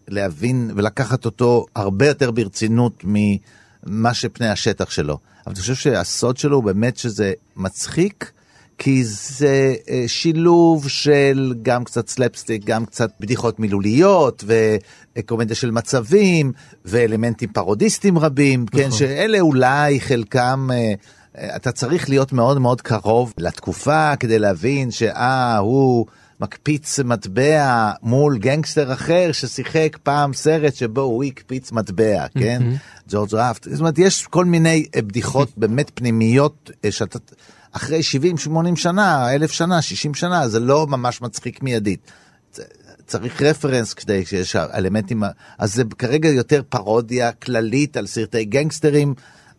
להבין 0.08 0.70
ולקחת 0.76 1.24
אותו 1.24 1.66
הרבה 1.76 2.06
יותר 2.06 2.30
ברצינות 2.30 3.04
ממה 3.04 4.14
שפני 4.14 4.48
השטח 4.48 4.90
שלו. 4.90 5.18
אבל 5.46 5.52
אני 5.54 5.60
חושב 5.60 5.74
שהסוד 5.74 6.36
שלו 6.36 6.56
הוא 6.56 6.64
באמת 6.64 6.96
שזה 6.96 7.32
מצחיק, 7.56 8.32
כי 8.78 9.04
זה 9.04 9.74
אה, 9.90 10.04
שילוב 10.06 10.88
של 10.88 11.54
גם 11.62 11.84
קצת 11.84 12.08
סלפסטיק, 12.08 12.64
גם 12.64 12.86
קצת 12.86 13.10
בדיחות 13.20 13.60
מילוליות, 13.60 14.44
וקומדיה 15.16 15.56
של 15.56 15.70
מצבים, 15.70 16.52
ואלמנטים 16.84 17.48
פרודיסטיים 17.48 18.18
רבים, 18.18 18.66
כן, 18.66 18.90
שאלה 18.90 19.40
אולי 19.40 20.00
חלקם... 20.00 20.68
אה, 20.72 20.94
אה, 21.38 21.56
אתה 21.56 21.72
צריך 21.72 22.08
להיות 22.08 22.32
מאוד 22.32 22.58
מאוד 22.58 22.80
קרוב 22.80 23.32
לתקופה 23.38 24.16
כדי 24.16 24.38
להבין 24.38 24.90
שאה, 24.90 25.58
הוא 25.58 26.06
מקפיץ 26.40 27.00
מטבע 27.00 27.92
מול 28.02 28.38
גנגסטר 28.38 28.92
אחר 28.92 29.32
ששיחק 29.32 29.98
פעם 30.02 30.32
סרט 30.32 30.74
שבו 30.74 31.00
הוא 31.00 31.24
הקפיץ 31.24 31.72
מטבע, 31.72 32.26
כן? 32.38 32.62
ג'ורג' 33.08 33.34
ראפט. 33.34 33.68
זאת 33.70 33.80
אומרת, 33.80 33.98
יש 33.98 34.26
כל 34.26 34.44
מיני 34.44 34.86
בדיחות 34.96 35.48
באמת 35.56 35.90
פנימיות 35.94 36.70
שאתה... 36.90 37.18
אחרי 37.76 38.00
70-80 38.46 38.76
שנה, 38.76 39.34
אלף 39.34 39.50
שנה, 39.50 39.82
60 39.82 40.14
שנה, 40.14 40.48
זה 40.48 40.60
לא 40.60 40.86
ממש 40.86 41.22
מצחיק 41.22 41.62
מיידית. 41.62 42.12
צריך 43.06 43.42
רפרנס 43.42 43.94
כדי 43.94 44.24
שיש 44.26 44.56
אלמנטים, 44.56 45.22
אז 45.58 45.74
זה 45.74 45.82
כרגע 45.98 46.28
יותר 46.28 46.62
פרודיה 46.68 47.32
כללית 47.32 47.96
על 47.96 48.06
סרטי 48.06 48.44
גנגסטרים, 48.44 49.14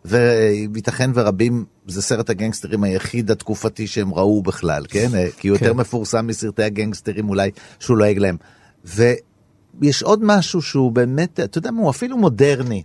וייתכן 0.06 1.12
ורבים, 1.14 1.66
זה 1.88 2.02
סרט 2.02 2.30
הגנגסטרים 2.30 2.84
היחיד 2.84 3.32
התקופתי 3.32 3.88
שהם 3.88 4.14
ראו 4.14 4.42
בכלל, 4.42 4.86
כן? 4.90 5.10
כי 5.38 5.48
הוא 5.48 5.56
יותר 5.56 5.74
כן. 5.74 5.78
מפורסם 5.78 6.28
מסרטי 6.28 6.64
הגנגסטרים 6.64 7.30
אולי 7.30 7.52
שהוא 7.80 7.98
לועג 7.98 8.18
להם. 8.18 8.38
ויש 8.86 10.04
עוד 10.04 10.20
משהו 10.24 10.62
שהוא 10.62 10.92
באמת, 10.92 11.40
אתה 11.40 11.58
יודע 11.58 11.72
מה, 11.72 11.82
הוא 11.82 11.90
אפילו 11.90 12.18
מודרני. 12.18 12.84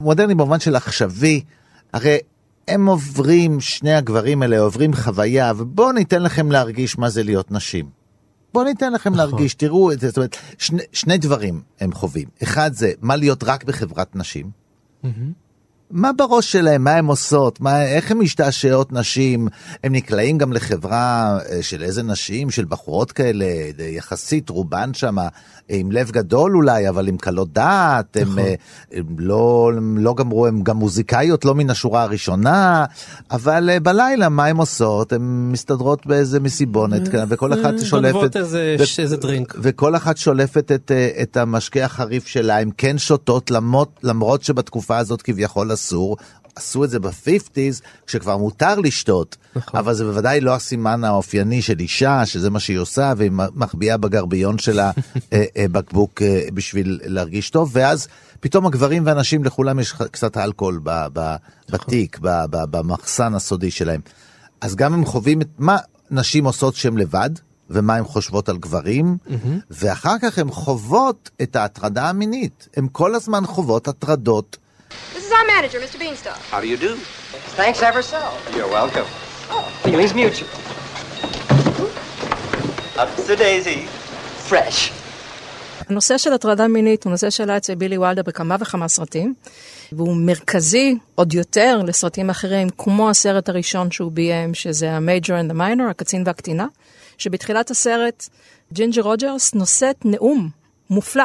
מודרני 0.00 0.34
במובן 0.34 0.60
של 0.60 0.76
עכשווי, 0.76 1.40
הרי 1.92 2.18
הם 2.68 2.86
עוברים, 2.86 3.60
שני 3.60 3.94
הגברים 3.94 4.42
האלה 4.42 4.58
עוברים 4.58 4.94
חוויה, 4.94 5.52
ובואו 5.56 5.92
ניתן 5.92 6.22
לכם 6.22 6.50
להרגיש 6.50 6.98
מה 6.98 7.08
זה 7.08 7.22
להיות 7.22 7.50
נשים. 7.50 7.90
בואו 8.54 8.64
ניתן 8.64 8.92
לכם 8.92 9.10
נכון. 9.10 9.30
להרגיש, 9.30 9.54
תראו 9.54 9.92
את 9.92 10.00
זה, 10.00 10.08
זאת 10.08 10.16
אומרת, 10.16 10.36
שני, 10.58 10.82
שני 10.92 11.18
דברים 11.18 11.60
הם 11.80 11.92
חווים. 11.92 12.28
אחד 12.42 12.70
זה 12.72 12.92
מה 13.00 13.16
להיות 13.16 13.44
רק 13.44 13.64
בחברת 13.64 14.16
נשים. 14.16 14.50
מה 15.90 16.10
בראש 16.12 16.52
שלהם, 16.52 16.84
מה 16.84 16.90
הן 16.90 17.06
עושות, 17.06 17.60
מה, 17.60 17.84
איך 17.84 18.10
הן 18.10 18.18
משתעשעות 18.18 18.92
נשים, 18.92 19.48
הם 19.84 19.92
נקלעים 19.92 20.38
גם 20.38 20.52
לחברה 20.52 21.38
אה, 21.50 21.62
של 21.62 21.82
איזה 21.82 22.02
נשים, 22.02 22.50
של 22.50 22.64
בחורות 22.64 23.12
כאלה, 23.12 23.44
אה, 23.44 23.84
יחסית 23.84 24.48
רובן 24.48 24.94
שם, 24.94 25.18
אה, 25.18 25.28
עם 25.68 25.92
לב 25.92 26.10
גדול 26.10 26.56
אולי, 26.56 26.88
אבל 26.88 27.08
עם 27.08 27.16
קלות 27.16 27.52
דעת, 27.52 28.16
הם, 28.16 28.28
נכון. 28.28 28.44
הם 28.92 29.04
לא, 29.18 29.70
הם 29.76 29.98
לא 29.98 30.14
גמרו, 30.14 30.46
הן 30.46 30.62
גם 30.62 30.76
מוזיקאיות 30.76 31.44
לא 31.44 31.54
מן 31.54 31.70
השורה 31.70 32.02
הראשונה, 32.02 32.84
אבל 33.30 33.78
בלילה 33.82 34.28
מה 34.28 34.44
הן 34.46 34.56
עושות? 34.56 35.12
הן 35.12 35.48
מסתדרות 35.52 36.06
באיזה 36.06 36.40
מסיבונת, 36.40 37.02
וכל 37.28 37.52
אחת 37.52 37.74
שולפת, 37.84 38.36
איזה- 38.36 38.76
ו- 38.78 39.00
איזה 39.02 39.16
דרינק. 39.16 39.54
וכל 39.58 39.96
אחת 39.96 40.16
שולפת 40.16 40.72
את, 40.72 40.92
את 41.22 41.36
המשקה 41.36 41.84
החריף 41.84 42.26
שלה, 42.26 42.58
הן 42.60 42.70
כן 42.76 42.98
שותות 42.98 43.50
למרות, 43.50 44.00
למרות 44.02 44.42
שבתקופה 44.42 44.98
הזאת 44.98 45.22
כביכול 45.22 45.72
אסור. 45.78 46.16
עשו 46.58 46.84
את 46.84 46.90
זה 46.90 46.98
ב-50's, 46.98 47.82
כשכבר 48.06 48.36
מותר 48.36 48.80
לשתות, 48.80 49.36
נכון. 49.56 49.80
אבל 49.80 49.94
זה 49.94 50.04
בוודאי 50.04 50.40
לא 50.40 50.54
הסימן 50.54 51.04
האופייני 51.04 51.62
של 51.62 51.80
אישה, 51.80 52.26
שזה 52.26 52.50
מה 52.50 52.60
שהיא 52.60 52.78
עושה, 52.78 53.12
והיא 53.16 53.30
מחביאה 53.54 53.96
בגרביון 53.96 54.58
שלה 54.58 54.90
אה, 55.32 55.44
אה, 55.56 55.68
בקבוק 55.72 56.22
אה, 56.22 56.48
בשביל 56.54 57.00
להרגיש 57.04 57.50
טוב, 57.50 57.70
ואז 57.72 58.08
פתאום 58.40 58.66
הגברים 58.66 59.06
והנשים 59.06 59.44
לכולם 59.44 59.78
יש 59.78 59.92
קצת 59.92 60.36
אלכוהול 60.36 60.80
ב- 60.82 61.06
ב- 61.12 61.36
בתיק, 61.70 62.18
ב- 62.22 62.44
ב- 62.50 62.64
במחסן 62.76 63.34
הסודי 63.34 63.70
שלהם. 63.70 64.00
אז 64.60 64.76
גם 64.76 64.94
הם 64.94 65.04
חווים 65.04 65.40
את 65.40 65.48
מה 65.58 65.76
נשים 66.10 66.44
עושות 66.44 66.74
שהן 66.74 66.98
לבד, 66.98 67.30
ומה 67.70 67.94
הן 67.94 68.04
חושבות 68.04 68.48
על 68.48 68.58
גברים, 68.58 69.16
ואחר 69.70 70.16
כך 70.22 70.38
הן 70.38 70.50
חוות 70.50 71.30
את 71.42 71.56
ההטרדה 71.56 72.08
המינית. 72.08 72.68
הן 72.76 72.86
כל 72.92 73.14
הזמן 73.14 73.46
חוות 73.46 73.88
הטרדות. 73.88 74.56
This 75.14 75.24
is 75.26 75.32
our 75.38 75.46
manager, 75.54 75.78
Mr. 75.84 75.98
Beanstalk. 75.98 76.38
How 76.52 76.60
do 76.60 76.68
you 76.72 76.76
do? 76.76 76.92
Thanks 77.60 77.82
ever 77.82 78.02
so. 78.02 78.20
You're 78.56 78.72
welcome. 78.78 79.06
Feelings 79.84 80.14
mutual. 80.14 80.48
Up 83.02 83.10
to 83.26 83.36
daisy. 83.36 83.80
Fresh. 84.48 84.92
הנושא 85.88 86.18
של 86.18 86.32
הטרדה 86.32 86.68
מינית 86.68 87.04
הוא 87.04 87.10
נושא 87.10 87.30
שעלה 87.30 87.56
אצל 87.56 87.74
בילי 87.74 87.98
וולדר 87.98 88.22
בכמה 88.22 88.56
וכמה 88.60 88.88
סרטים, 88.88 89.34
והוא 89.92 90.16
מרכזי 90.16 90.94
עוד 91.14 91.34
יותר 91.34 91.80
לסרטים 91.86 92.30
אחרים, 92.30 92.68
כמו 92.78 93.10
הסרט 93.10 93.48
הראשון 93.48 93.90
שהוא 93.90 94.12
ביים, 94.12 94.54
שזה 94.54 94.92
ה-Major 94.92 95.26
and 95.28 95.52
the 95.52 95.54
Minor, 95.54 95.90
הקצין 95.90 96.22
והקטינה, 96.26 96.66
שבתחילת 97.18 97.70
הסרט 97.70 98.28
ג'ינג'ר 98.72 99.02
רוג'רס 99.02 99.54
נושאת 99.54 99.96
נאום 100.04 100.48
מופלא 100.90 101.24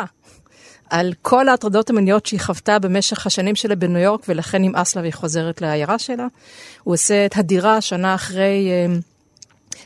על 0.89 1.13
כל 1.21 1.49
ההטרדות 1.49 1.89
המיניות 1.89 2.25
שהיא 2.25 2.39
חוותה 2.39 2.79
במשך 2.79 3.27
השנים 3.27 3.55
שלה 3.55 3.75
בניו 3.75 4.01
יורק, 4.01 4.21
ולכן 4.27 4.61
נמאס 4.61 4.95
לה 4.95 5.01
והיא 5.01 5.13
חוזרת 5.13 5.61
לעיירה 5.61 5.99
שלה. 5.99 6.27
הוא 6.83 6.93
עושה 6.93 7.25
את 7.25 7.37
הדירה 7.37 7.81
שנה 7.81 8.15
אחרי... 8.15 8.69
אה, 8.69 8.95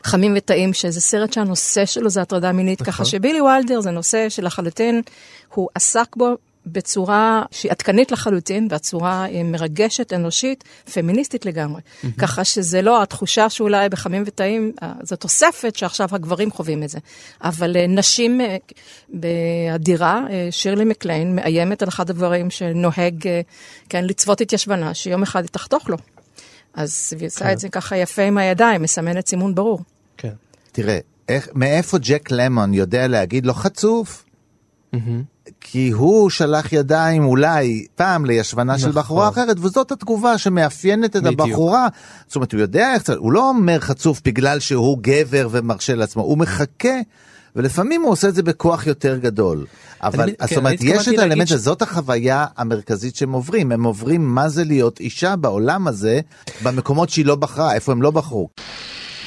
חמים 0.03 0.33
וטעים, 0.37 0.73
שזה 0.73 1.01
סרט 1.01 1.33
שהנושא 1.33 1.85
שלו 1.85 2.09
זה 2.09 2.21
הטרדה 2.21 2.51
מינית, 2.51 2.81
ככה 2.81 3.05
שבילי 3.05 3.41
ויילדר 3.41 3.81
זה 3.81 3.91
נושא 3.91 4.29
שלחלוטין 4.29 5.01
הוא 5.53 5.69
עסק 5.75 6.15
בו 6.15 6.35
בצורה 6.71 7.43
שהיא 7.51 7.71
עדכנית 7.71 8.11
לחלוטין, 8.11 8.67
והצורה 8.71 9.25
אה, 9.29 9.43
מרגשת, 9.43 10.13
אנושית, 10.13 10.63
פמיניסטית 10.93 11.45
לגמרי. 11.45 11.81
ככה 12.17 12.43
שזה 12.43 12.81
לא 12.81 13.01
התחושה 13.01 13.49
שאולי 13.49 13.89
בחמים 13.89 14.23
וטעים, 14.25 14.71
אה, 14.83 14.93
זו 15.03 15.15
תוספת 15.15 15.75
שעכשיו 15.75 16.07
הגברים 16.11 16.51
חווים 16.51 16.83
את 16.83 16.89
זה. 16.89 16.99
אבל 17.41 17.77
אה, 17.77 17.87
נשים 17.87 18.41
בדירה, 19.13 20.23
אה, 20.29 20.47
שירלי 20.51 20.85
מקליין, 20.85 21.35
מאיימת 21.35 21.81
על 21.81 21.87
אחד 21.89 22.09
הדברים 22.09 22.49
שנוהג, 22.49 23.27
כן, 23.89 24.05
לצוות 24.05 24.41
את 24.41 24.53
ישבנה, 24.53 24.93
שיום 24.93 25.23
אחד 25.23 25.41
היא 25.41 25.49
תחתוך 25.49 25.89
לו. 25.89 25.97
אז 26.73 27.13
היא 27.19 27.27
עושה 27.27 27.51
את 27.51 27.59
זה 27.59 27.69
ככה 27.69 27.97
יפה 27.97 28.21
עם 28.21 28.37
הידיים, 28.37 28.81
מסמנת 28.81 29.27
סימון 29.27 29.55
ברור. 29.55 29.79
כן. 30.17 30.33
תראה, 30.71 30.99
איך, 31.29 31.47
מאיפה 31.53 31.97
ג'ק 31.97 32.31
למון 32.31 32.73
יודע 32.73 33.07
להגיד 33.07 33.45
לו 33.45 33.53
חצוף? 33.53 34.25
כי 35.61 35.89
הוא 35.89 36.29
שלח 36.29 36.73
ידיים 36.73 37.25
אולי 37.25 37.85
פעם 37.95 38.25
לישבנה 38.25 38.79
של 38.79 38.87
נכון. 38.89 39.01
בחורה 39.01 39.29
אחרת, 39.29 39.57
וזאת 39.59 39.91
התגובה 39.91 40.37
שמאפיינת 40.37 41.15
את 41.15 41.23
בדיוק. 41.23 41.41
הבחורה. 41.41 41.87
זאת 42.27 42.35
אומרת, 42.35 42.51
הוא 42.53 42.61
יודע 42.61 42.93
איך, 42.93 43.03
הוא 43.17 43.31
לא 43.31 43.49
אומר 43.49 43.79
חצוף 43.79 44.21
בגלל 44.25 44.59
שהוא 44.59 44.97
גבר 45.01 45.47
ומרשה 45.51 45.95
לעצמו, 45.95 46.23
הוא 46.23 46.37
מחכה. 46.37 46.89
ולפעמים 47.55 48.01
הוא 48.01 48.11
עושה 48.11 48.27
את 48.27 48.35
זה 48.35 48.43
בכוח 48.43 48.87
יותר 48.87 49.17
גדול. 49.17 49.65
אבל, 50.03 50.21
אני- 50.23 50.31
זאת 50.41 50.49
כן, 50.49 50.55
אומרת, 50.57 50.77
יש 50.81 51.01
את 51.01 51.07
האלמנט 51.07 51.29
להגיד 51.29 51.47
ש- 51.47 51.51
הזה, 51.51 51.63
זאת 51.63 51.81
החוויה 51.81 52.45
המרכזית 52.57 53.15
שהם 53.15 53.31
עוברים. 53.31 53.71
הם 53.71 53.83
עוברים 53.83 54.35
מה 54.35 54.49
זה 54.49 54.63
להיות 54.63 54.99
אישה 54.99 55.35
בעולם 55.35 55.87
הזה, 55.87 56.19
במקומות 56.63 57.09
שהיא 57.09 57.25
לא 57.25 57.35
בחרה, 57.35 57.73
איפה 57.73 57.91
הם 57.91 58.01
לא 58.01 58.11
בחרו. 58.11 58.49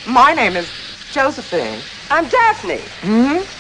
My 0.07 0.11
name 0.11 0.57
is 0.57 1.15
Josephine. 1.17 2.11
I'm 2.11 2.25
Daphne. 2.33 3.60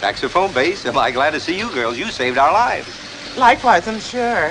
Saxophone 0.00 0.52
bass. 0.52 0.86
Am 0.86 0.98
I 0.98 1.10
glad 1.10 1.32
to 1.36 1.40
see 1.40 1.56
you 1.62 1.68
girls? 1.78 1.94
You 2.02 2.08
saved 2.20 2.38
our 2.38 2.52
lives. 2.52 2.88
Likewise, 3.36 3.84
I'm 3.90 4.00
sure. 4.00 4.44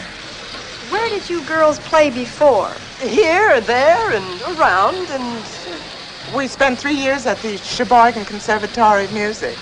Where 0.93 1.09
did 1.15 1.29
you 1.31 1.39
girls 1.53 1.77
play 1.91 2.07
before? 2.09 2.71
Here 3.19 3.47
and 3.57 3.65
there 3.65 4.05
and 4.17 4.27
around, 4.53 5.05
and 5.15 5.25
we 6.37 6.47
spent 6.47 6.73
three 6.83 6.97
years 7.05 7.25
at 7.25 7.37
the 7.45 7.53
Sheboygan 7.57 8.25
Conservatory 8.25 9.05
of 9.05 9.13
Music. 9.13 9.57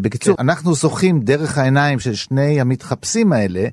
בקיצור, 0.00 0.36
אנחנו 0.38 0.74
זוכים 0.74 1.20
דרך 1.20 1.58
העיניים 1.58 2.00
של 2.00 2.14
שני 2.14 2.60
המתחפשים 2.60 3.32
האלה, 3.32 3.64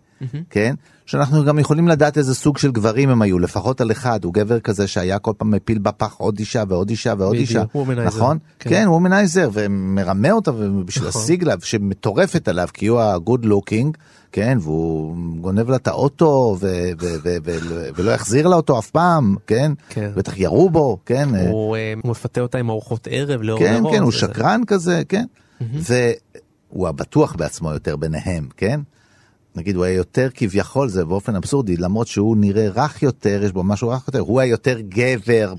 כן, 0.50 0.74
שאנחנו 1.07 1.45
גם 1.45 1.59
יכולים 1.59 1.89
לדעת 1.89 2.19
איזה 2.19 2.35
סוג 2.35 2.59
של 2.59 2.73
גברים 2.73 3.09
הם 3.09 3.23
היו, 3.23 3.39
לפחות 3.39 3.81
על 3.81 3.91
אחד, 3.91 4.25
הוא 4.25 4.35
גבר 4.35 4.61
כזה 4.61 4.87
שהיה 4.87 5.19
כל 5.19 5.33
פעם 5.39 5.51
מפיל 5.51 5.79
בפח 5.79 6.15
עוד 6.19 6.39
אישה 6.39 6.65
ועוד 6.69 6.91
אישה 6.91 7.15
ועוד 7.19 7.35
אישה. 7.35 7.65
נכון? 8.05 8.39
כן. 8.59 8.71
כן, 8.71 8.85
וומנייזר, 8.89 9.49
ומרמה 9.53 10.33
אותה 10.33 10.51
ובשביל 10.51 11.09
נכון. 11.09 11.21
להשיג 11.21 11.45
לה, 11.45 11.55
שמטורפת 11.63 12.49
עליו, 12.49 12.69
כי 12.75 12.87
הוא 12.87 13.01
ה-good 13.01 13.45
looking, 13.45 13.99
כן, 14.33 14.59
והוא 14.61 15.17
גונב 15.41 15.71
לה 15.71 15.77
את 15.77 15.89
האוטו, 15.89 16.57
ו- 16.61 16.91
ו- 17.01 17.17
ו- 17.25 17.37
ו- 17.45 17.89
ולא 17.97 18.11
יחזיר 18.11 18.49
לה 18.49 18.57
אותו 18.57 18.79
אף 18.79 18.91
פעם, 18.91 19.37
כן? 19.47 19.73
כן. 19.89 20.11
בטח 20.17 20.39
ירו 20.39 20.71
בו, 20.71 20.99
כן? 21.07 21.29
הוא 21.51 21.77
אה, 21.77 21.95
הוא 22.03 22.11
מפתה 22.11 22.41
אותה 22.41 22.59
עם 22.59 22.71
ארוחות 22.71 23.09
ערב 23.11 23.43
לאור 23.43 23.59
כן. 23.59 23.83
כן, 23.91 24.03
הוא 24.03 24.13
שקרן 24.13 24.61
כזה, 24.67 25.03
כן. 25.09 25.25
והוא 25.61 26.89
הבטוח 26.89 27.35
בעצמו 27.37 27.73
יותר 27.73 27.97
ביניהם, 27.97 28.49
כן? 28.57 28.81
נגיד 29.57 29.77
הוא 29.77 29.85
היה 29.85 29.97
יותר 29.97 30.29
כביכול, 30.35 30.89
זה 30.89 31.05
באופן 31.05 31.37
אבסורדי, 31.37 31.77
למרות 31.77 32.07
שהוא 32.07 32.37
נראה 32.37 32.69
רך 32.75 33.03
יותר, 33.03 33.41
יש 33.45 33.53
בו 33.53 33.65
משהו 33.65 33.89
רך 33.89 34.05
יותר, 34.09 34.19
הוא 34.21 34.41
היה 34.41 34.51
יותר 34.51 34.81
גבר. 34.81 35.55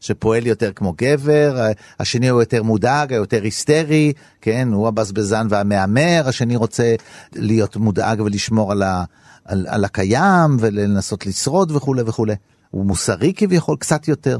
שפועל 0.00 0.46
יותר 0.46 0.72
כמו 0.72 0.94
גבר, 0.96 1.66
השני 2.00 2.28
הוא 2.28 2.42
יותר 2.42 2.62
מודאג, 2.62 3.12
היותר 3.12 3.42
היסטרי, 3.42 4.12
כן, 4.40 4.68
הוא 4.72 4.88
הבזבזן 4.88 5.46
והמהמר, 5.50 6.22
השני 6.26 6.56
רוצה 6.56 6.94
להיות 7.34 7.76
מודאג 7.76 8.20
ולשמור 8.20 8.72
על, 8.72 8.82
ה, 8.82 9.04
על, 9.44 9.66
על 9.68 9.84
הקיים 9.84 10.56
ולנסות 10.60 11.26
לשרוד 11.26 11.70
וכולי 11.70 12.02
וכולי. 12.06 12.34
הוא 12.70 12.86
מוסרי 12.86 13.32
כביכול 13.36 13.76
קצת 13.76 14.08
יותר, 14.08 14.38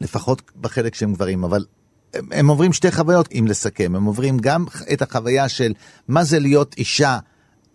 לפחות 0.00 0.42
בחלק 0.60 0.94
שהם 0.94 1.14
גברים, 1.14 1.44
אבל 1.44 1.64
הם 2.14 2.48
עוברים 2.48 2.72
שתי 2.72 2.92
חוויות, 2.92 3.28
אם 3.32 3.44
לסכם, 3.48 3.94
הם 3.96 4.04
עוברים 4.04 4.38
גם 4.38 4.64
את 4.92 5.02
החוויה 5.02 5.48
של 5.48 5.72
מה 6.08 6.24
זה 6.24 6.38
להיות 6.38 6.74
אישה 6.78 7.18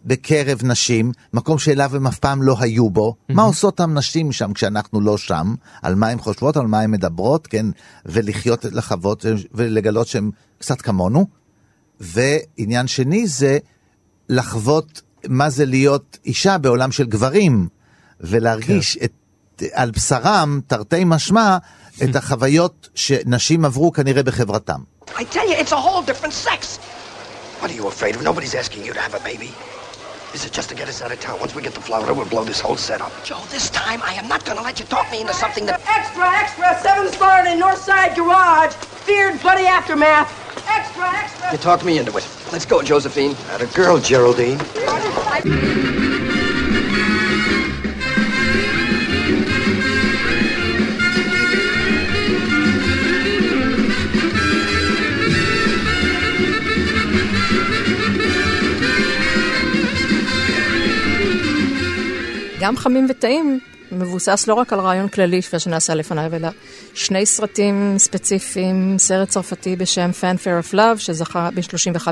בקרב 0.06 0.60
נשים, 0.64 1.12
מקום 1.34 1.60
שאליו 1.60 1.96
הם 1.96 2.08
אף 2.08 2.20
פעם 2.20 2.42
לא 2.42 2.56
היו 2.60 2.90
בו, 2.90 3.16
מה 3.30 3.44
עושות 3.44 3.80
הנשים 3.80 4.32
שם 4.32 4.54
כשאנחנו 4.54 5.02
לא 5.02 5.18
שם, 5.18 5.56
על 5.82 5.96
מה 5.96 6.08
הן 6.08 6.18
חושבות, 6.18 6.58
על 6.58 6.68
מה 6.68 6.82
הן 6.82 6.92
מדברות, 6.92 7.48
כן, 7.48 7.66
ולחיות, 8.06 8.66
לחוות 8.66 9.26
ולגלות 9.54 10.08
שהן 10.08 10.32
קצת 10.58 10.82
כמונו. 10.82 11.26
ועניין 12.00 12.88
שני 12.88 13.28
זה 13.28 13.58
לחוות 14.30 15.02
מה 15.28 15.50
זה 15.50 15.66
להיות 15.66 16.18
אישה 16.26 16.58
בעולם 16.58 16.92
של 16.92 17.06
גברים, 17.06 17.68
ולהרגיש 18.22 18.98
את, 19.04 19.12
על 19.74 19.92
בשרם, 19.92 20.60
תרתי 20.68 21.04
משמע, 21.06 21.58
את 22.04 22.16
החוויות 22.20 22.90
שנשים 22.96 23.66
עברו 23.66 23.92
כנראה 23.92 24.24
בחברתם. 24.24 24.80
I 25.08 25.10
tell 25.10 25.48
you, 25.50 25.56
it's 25.64 25.72
a 25.72 25.76
whole 25.76 26.02
different 26.02 26.34
sex. 26.34 26.80
What 27.62 27.72
are 27.72 27.74
you 27.74 27.88
afraid 27.88 28.16
of? 28.16 28.24
Nobody's 28.24 28.56
asking 28.56 28.84
you 28.86 28.94
to 28.94 29.00
have 29.00 29.14
a 29.14 29.24
baby. 29.24 29.52
Is 30.36 30.44
it 30.44 30.52
just 30.52 30.68
to 30.68 30.76
get 30.76 30.90
us 30.90 31.02
out 31.02 31.14
of 31.14 31.20
town? 31.22 31.40
Once 31.40 31.56
we 31.56 31.62
get 31.62 31.74
the 31.74 31.80
Florida, 31.80 32.14
we'll 32.14 32.26
blow 32.26 32.44
this 32.44 32.60
whole 32.60 32.76
setup. 32.76 33.10
Joe, 33.24 33.42
this 33.52 33.70
time 33.70 34.02
I 34.04 34.16
am 34.16 34.28
not 34.28 34.44
going 34.44 34.58
to 34.58 34.64
let 34.66 34.82
you 34.82 34.86
talk 34.86 35.10
me 35.10 35.22
into 35.22 35.34
something 35.34 35.66
that. 35.66 35.80
Extra, 35.88 36.30
extra, 36.30 36.66
7th 36.92 37.16
Florida 37.16 37.52
Northside 37.52 38.18
Garage. 38.18 38.74
Feared 39.06 39.40
bloody 39.42 39.66
aftermath. 39.66 40.30
Extra, 40.68 41.10
extra. 41.10 41.54
You 41.54 41.58
talked 41.58 41.86
me 41.86 42.00
into 42.00 42.12
it. 42.18 42.28
Let's 42.52 42.66
go, 42.66 42.82
Josephine. 42.82 43.34
At 43.52 43.62
a 43.62 43.68
girl, 43.68 43.98
Geraldine. 43.98 44.60
גם 62.66 62.78
חמים 62.78 63.08
וטעים 63.10 63.60
מבוסס 63.92 64.48
לא 64.48 64.54
רק 64.54 64.74
על 64.74 64.80
רעיון 64.80 65.08
כללי 65.08 65.42
שנעשה 65.42 65.96
לפניו, 65.96 66.36
אלא 66.36 66.48
שני 66.94 67.26
סרטים 67.26 67.94
ספציפיים, 67.98 68.96
סרט 68.98 69.30
צרפתי 69.30 69.76
בשם 69.76 70.10
Fanfare 70.22 70.72
of 70.72 70.74
Love, 70.74 70.98
שזכה 70.98 71.50
ב-35, 71.56 72.08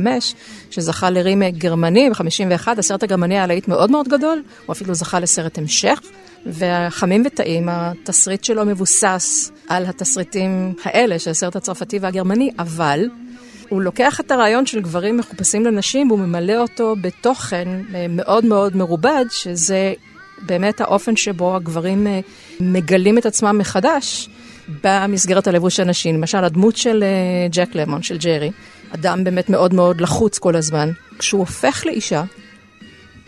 שזכה 0.71 1.09
לרימייק 1.09 1.55
גרמני 1.55 2.09
ב-51, 2.09 2.67
הסרט 2.77 3.03
הגרמני 3.03 3.35
היה 3.35 3.47
להיט 3.47 3.67
מאוד 3.67 3.91
מאוד 3.91 4.07
גדול, 4.07 4.43
הוא 4.65 4.73
אפילו 4.73 4.93
זכה 4.93 5.19
לסרט 5.19 5.57
המשך, 5.57 6.01
והחמים 6.45 7.23
וטעים, 7.25 7.69
התסריט 7.69 8.43
שלו 8.43 8.65
מבוסס 8.65 9.51
על 9.67 9.85
התסריטים 9.85 10.73
האלה 10.83 11.19
של 11.19 11.31
הסרט 11.31 11.55
הצרפתי 11.55 11.99
והגרמני, 11.99 12.51
אבל 12.59 12.99
הוא 13.69 13.81
לוקח 13.81 14.19
את 14.19 14.31
הרעיון 14.31 14.65
של 14.65 14.81
גברים 14.81 15.17
מחופשים 15.17 15.65
לנשים 15.65 16.11
והוא 16.11 16.19
ממלא 16.19 16.57
אותו 16.57 16.95
בתוכן 17.01 17.67
אה, 17.95 18.05
מאוד 18.09 18.45
מאוד 18.45 18.75
מרובד, 18.75 19.25
שזה 19.31 19.93
באמת 20.41 20.81
האופן 20.81 21.15
שבו 21.15 21.55
הגברים 21.55 22.07
אה, 22.07 22.19
מגלים 22.59 23.17
את 23.17 23.25
עצמם 23.25 23.57
מחדש 23.57 24.29
במסגרת 24.83 25.47
הלבוש 25.47 25.79
הנשי. 25.79 26.13
למשל, 26.13 26.43
הדמות 26.43 26.77
של 26.77 27.03
אה, 27.03 27.47
ג'ק 27.51 27.75
למון, 27.75 28.03
של 28.03 28.17
ג'רי, 28.17 28.51
אדם 28.95 29.23
באמת 29.23 29.49
מאוד 29.49 29.73
מאוד 29.73 30.01
לחוץ 30.01 30.39
כל 30.39 30.55
הזמן, 30.55 30.91
כשהוא 31.19 31.39
הופך 31.39 31.85
לאישה, 31.85 32.23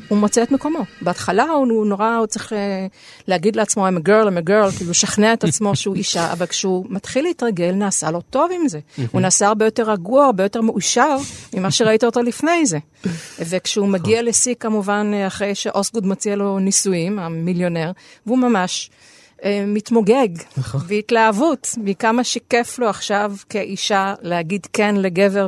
הוא 0.07 0.17
מוצא 0.17 0.43
את 0.43 0.51
מקומו. 0.51 0.79
בהתחלה 1.01 1.43
הוא, 1.43 1.67
הוא 1.71 1.85
נורא, 1.85 2.15
הוא 2.15 2.25
צריך 2.25 2.53
אה, 2.53 2.87
להגיד 3.27 3.55
לעצמו, 3.55 3.87
I'm 3.87 3.91
a 3.91 4.07
girl, 4.07 4.27
I'm 4.27 4.47
a 4.47 4.49
girl, 4.49 4.77
כאילו 4.77 4.91
לשכנע 4.91 5.33
את 5.33 5.43
עצמו 5.43 5.75
שהוא 5.81 5.95
אישה, 5.95 6.31
אבל 6.31 6.45
כשהוא 6.45 6.85
מתחיל 6.89 7.23
להתרגל, 7.23 7.71
נעשה 7.71 8.11
לו 8.11 8.21
טוב 8.21 8.51
עם 8.61 8.67
זה. 8.67 8.79
הוא 9.11 9.21
נעשה 9.21 9.47
הרבה 9.47 9.65
יותר 9.65 9.91
רגוע, 9.91 10.25
הרבה 10.25 10.43
יותר 10.43 10.61
מאושר 10.61 11.17
ממה 11.53 11.71
שראית 11.71 12.03
אותו 12.03 12.21
לפני 12.21 12.65
זה. 12.65 12.77
וכשהוא 13.39 13.87
מגיע 13.87 14.21
לשיא, 14.23 14.55
כמובן, 14.59 15.11
אה, 15.13 15.27
אחרי 15.27 15.55
שאוסגוד 15.55 16.07
מציע 16.07 16.35
לו 16.35 16.59
נישואים, 16.59 17.19
המיליונר, 17.19 17.91
והוא 18.25 18.37
ממש... 18.37 18.89
אה, 19.43 19.63
מתמוגג 19.67 20.27
והתלהבות 20.87 21.75
מכמה 21.77 22.23
שכיף 22.23 22.79
לו 22.79 22.89
עכשיו 22.89 23.33
כאישה 23.49 24.13
להגיד 24.21 24.67
כן 24.73 24.95
לגבר, 24.95 25.47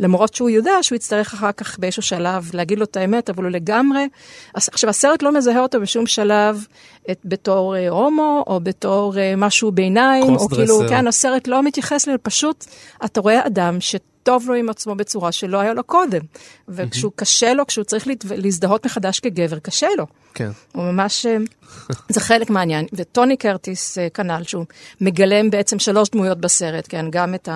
למרות 0.00 0.34
שהוא 0.34 0.50
יודע 0.50 0.72
שהוא 0.82 0.96
יצטרך 0.96 1.34
אחר 1.34 1.52
כך 1.52 1.78
באיזשהו 1.78 2.02
שלב 2.02 2.50
להגיד 2.54 2.78
לו 2.78 2.84
את 2.84 2.96
האמת, 2.96 3.30
אבל 3.30 3.44
הוא 3.44 3.50
לגמרי... 3.50 4.08
עכשיו, 4.54 4.90
הסרט 4.90 5.22
לא 5.22 5.32
מזהה 5.32 5.60
אותו 5.60 5.80
בשום 5.80 6.06
שלב 6.06 6.66
את, 7.10 7.18
בתור 7.24 7.76
אה, 7.76 7.88
הומו, 7.88 8.44
או 8.46 8.60
בתור 8.60 9.18
אה, 9.18 9.34
משהו 9.36 9.72
ביניים, 9.72 10.36
או 10.36 10.48
כאילו, 10.48 10.80
כן, 10.88 11.06
הסרט 11.06 11.48
לא 11.48 11.62
מתייחס 11.62 12.06
לזה, 12.06 12.18
פשוט 12.18 12.64
אתה 13.04 13.20
רואה 13.20 13.46
אדם 13.46 13.80
ש... 13.80 13.96
טוב 14.22 14.48
לו 14.48 14.54
עם 14.54 14.68
עצמו 14.68 14.94
בצורה 14.94 15.32
שלא 15.32 15.60
היה 15.60 15.74
לו 15.74 15.84
קודם. 15.84 16.20
וכשהוא 16.68 17.12
קשה 17.16 17.54
לו, 17.54 17.66
כשהוא 17.66 17.84
צריך. 17.84 18.06
להזדהות 18.36 18.86
מחדש 18.86 19.20
כגבר, 19.20 19.58
קשה 19.58 19.86
לו. 19.98 20.06
כן. 20.34 20.50
הוא 20.72 20.84
ממש, 20.84 21.26
זה 22.14 22.20
חלק 22.20 22.50
מהעניין. 22.50 22.86
וטוני 22.92 23.36
קרטיס 23.36 23.98
כנ"ל, 24.14 24.42
שהוא 24.42 24.64
מגלם 25.00 25.50
בעצם 25.50 25.78
שלוש 25.78 26.08
דמויות 26.10 26.38
בסרט, 26.40 26.86
כן, 26.88 27.06
גם 27.10 27.34
את 27.34 27.48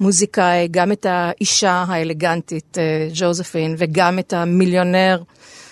המוזיקאי, 0.00 0.68
גם 0.70 0.92
את 0.92 1.06
האישה 1.08 1.84
האלגנטית, 1.88 2.78
ז'וזפין, 3.12 3.74
וגם 3.78 4.18
את 4.18 4.32
המיליונר. 4.32 5.22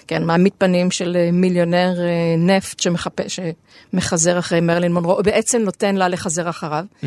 כן, 0.07 0.25
מעמיד 0.25 0.53
פנים 0.59 0.91
של 0.91 1.17
מיליונר 1.33 1.95
נפט 2.39 2.81
שמחפש, 2.81 3.41
שמחזר 3.93 4.39
אחרי 4.39 4.61
מרלין 4.61 4.93
מונרו, 4.93 5.13
או 5.13 5.23
בעצם 5.23 5.63
נותן 5.63 5.97
לה 5.97 6.09
לחזר 6.09 6.51
אחריו. 6.51 6.85
Mm-hmm. 7.03 7.07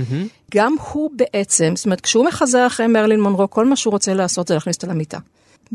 גם 0.55 0.75
הוא 0.91 1.12
בעצם, 1.15 1.73
זאת 1.75 1.85
אומרת, 1.85 2.01
כשהוא 2.01 2.25
מחזר 2.25 2.67
אחרי 2.67 2.88
מרלין 2.88 3.21
מונרו, 3.21 3.49
כל 3.49 3.65
מה 3.65 3.75
שהוא 3.75 3.91
רוצה 3.91 4.13
לעשות 4.13 4.47
זה 4.47 4.53
להכניס 4.53 4.75
אותה 4.75 4.88
למיטה. 4.88 5.17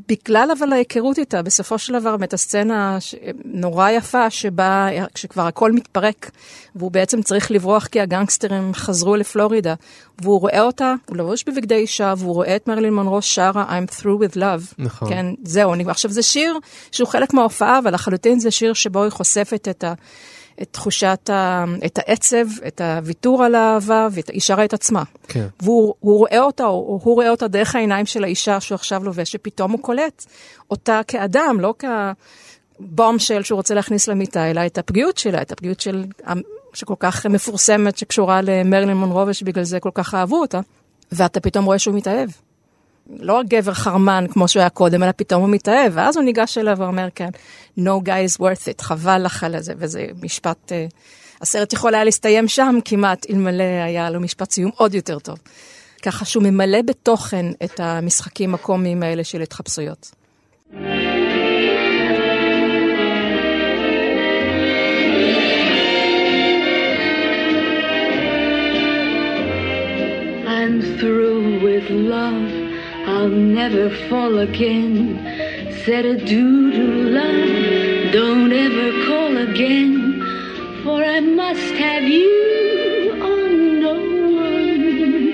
בגלל 0.08 0.48
אבל 0.58 0.72
ההיכרות 0.72 1.18
איתה, 1.18 1.42
בסופו 1.42 1.78
של 1.78 1.98
דבר, 2.00 2.16
באמת 2.16 2.32
הסצנה 2.32 2.98
נורא 3.44 3.90
יפה, 3.90 4.30
שבה, 4.30 4.88
כשכבר 5.14 5.46
הכל 5.46 5.72
מתפרק, 5.72 6.30
והוא 6.76 6.90
בעצם 6.90 7.22
צריך 7.22 7.50
לברוח 7.50 7.86
כי 7.86 8.00
הגנגסטרים 8.00 8.74
חזרו 8.74 9.16
לפלורידה, 9.16 9.74
והוא 10.22 10.40
רואה 10.40 10.60
אותה, 10.60 10.94
הוא 11.08 11.16
לבוש 11.16 11.44
בבגדי 11.44 11.74
אישה, 11.74 12.14
והוא 12.18 12.34
רואה 12.34 12.56
את 12.56 12.68
מרלין 12.68 12.94
מונרו 12.94 13.22
שרה 13.22 13.78
I'm 13.78 14.00
through 14.00 14.32
with 14.32 14.36
love. 14.36 14.74
נכון. 14.78 15.08
כן, 15.08 15.26
זהו. 15.44 15.74
עכשיו 15.88 16.10
זה 16.10 16.22
שיר 16.22 16.58
שהוא 16.92 17.08
חלק 17.08 17.34
מההופעה, 17.34 17.78
אבל 17.78 17.94
לחלוטין 17.94 18.38
זה 18.38 18.50
שיר 18.50 18.72
שבו 18.72 19.02
היא 19.02 19.10
חושפת 19.10 19.68
את 19.70 19.84
ה... 19.84 19.94
את 20.62 20.68
תחושת, 20.70 21.30
ה, 21.32 21.64
את 21.86 21.98
העצב, 21.98 22.46
את 22.66 22.80
הוויתור 22.80 23.44
על 23.44 23.54
האהבה, 23.54 24.08
והיא 24.10 24.40
שרה 24.40 24.64
את 24.64 24.72
עצמה. 24.72 25.02
כן. 25.28 25.46
והוא 25.62 25.94
רואה 26.00 26.40
אותה, 26.40 26.64
או 26.64 27.00
הוא 27.04 27.14
רואה 27.14 27.30
אותה 27.30 27.48
דרך 27.48 27.74
העיניים 27.74 28.06
של 28.06 28.24
האישה 28.24 28.60
שהוא 28.60 28.74
עכשיו 28.76 29.04
לובש, 29.04 29.32
שפתאום 29.32 29.72
הוא 29.72 29.80
קולט 29.80 30.24
אותה 30.70 31.00
כאדם, 31.08 31.56
לא 31.60 31.74
כבומשל 32.78 33.42
שהוא 33.42 33.56
רוצה 33.56 33.74
להכניס 33.74 34.08
למיטה, 34.08 34.50
אלא 34.50 34.66
את 34.66 34.78
הפגיעות 34.78 35.18
שלה, 35.18 35.42
את 35.42 35.52
הפגיעות 35.52 35.80
של, 35.80 36.04
שכל 36.74 36.94
כך 36.98 37.26
מפורסמת, 37.26 37.98
שקשורה 37.98 38.40
למרלין 38.42 38.96
מונרו, 38.96 39.26
ושבגלל 39.26 39.64
זה 39.64 39.80
כל 39.80 39.90
כך 39.94 40.14
אהבו 40.14 40.40
אותה, 40.40 40.60
ואתה 41.12 41.40
פתאום 41.40 41.64
רואה 41.64 41.78
שהוא 41.78 41.94
מתאהב. 41.94 42.28
לא 43.20 43.40
גבר 43.48 43.74
חרמן 43.74 44.24
כמו 44.30 44.48
שהוא 44.48 44.60
היה 44.60 44.70
קודם, 44.70 45.02
אלא 45.02 45.12
פתאום 45.16 45.42
הוא 45.42 45.50
מתאהב, 45.50 45.92
ואז 45.94 46.16
הוא 46.16 46.24
ניגש 46.24 46.58
אליו 46.58 46.76
ואומר, 46.78 47.08
כן, 47.14 47.28
no 47.78 48.00
guy 48.04 48.32
is 48.32 48.40
worth 48.40 48.68
it, 48.68 48.82
חבל 48.82 49.22
לך 49.24 49.44
על 49.44 49.60
זה, 49.60 49.72
וזה 49.78 50.06
משפט, 50.22 50.72
uh, 50.72 50.94
הסרט 51.40 51.72
יכול 51.72 51.94
היה 51.94 52.04
להסתיים 52.04 52.48
שם 52.48 52.78
כמעט, 52.84 53.26
אלמלא 53.30 53.64
היה 53.84 54.10
לו 54.10 54.20
משפט 54.20 54.50
סיום 54.50 54.70
עוד 54.76 54.94
יותר 54.94 55.18
טוב. 55.18 55.38
ככה 56.02 56.24
שהוא 56.24 56.42
ממלא 56.42 56.82
בתוכן 56.82 57.46
את 57.64 57.80
המשחקים 57.80 58.54
הקומיים 58.54 59.02
האלה 59.02 59.24
של 59.24 59.42
התחפשויות. 59.42 60.10
I'm 70.46 70.80
through 70.98 71.62
with 71.64 71.88
love. 71.90 72.63
I'll 73.06 73.28
never 73.28 73.90
fall 74.08 74.38
again. 74.38 75.20
Said 75.84 76.06
a 76.06 76.12
adieu 76.12 76.72
to 76.72 76.84
love, 77.18 78.12
don't 78.12 78.50
ever 78.50 79.04
call 79.06 79.36
again. 79.36 80.22
For 80.82 81.04
I 81.04 81.20
must 81.20 81.74
have 81.74 82.04
you, 82.04 83.12
or 83.22 83.48
no 83.86 83.94
one. 84.32 85.32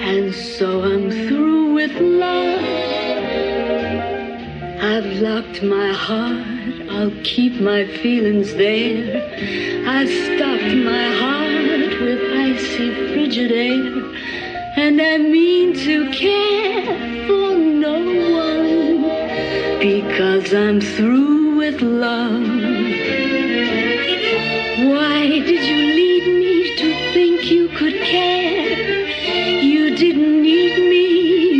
And 0.00 0.34
so 0.34 0.82
I'm 0.82 1.10
through 1.28 1.74
with 1.74 1.92
love. 2.00 2.64
I've 4.82 5.20
locked 5.22 5.62
my 5.62 5.92
heart, 5.92 6.90
I'll 6.90 7.22
keep 7.22 7.60
my 7.60 7.86
feelings 8.02 8.54
there. 8.54 9.22
I've 9.86 10.08
stopped 10.08 10.74
my 10.92 11.06
heart 11.22 12.00
with 12.00 12.20
icy 12.32 12.88
frigid 13.12 13.52
air. 13.52 13.98
And 14.80 15.00
I 15.02 15.18
mean 15.18 15.74
to 15.74 16.08
care 16.12 17.26
for 17.26 17.58
no 17.58 17.98
one 18.30 19.02
because 19.80 20.54
I'm 20.54 20.80
through 20.80 21.56
with 21.56 21.82
love. 21.82 22.42
Why 24.88 25.26
did 25.48 25.64
you 25.70 25.78
lead 25.98 26.24
me 26.42 26.76
to 26.76 27.12
think 27.12 27.50
you 27.50 27.68
could 27.70 28.00
care? 28.02 29.08
You 29.60 29.96
didn't 29.96 30.42
need 30.42 30.78
me, 30.78 31.06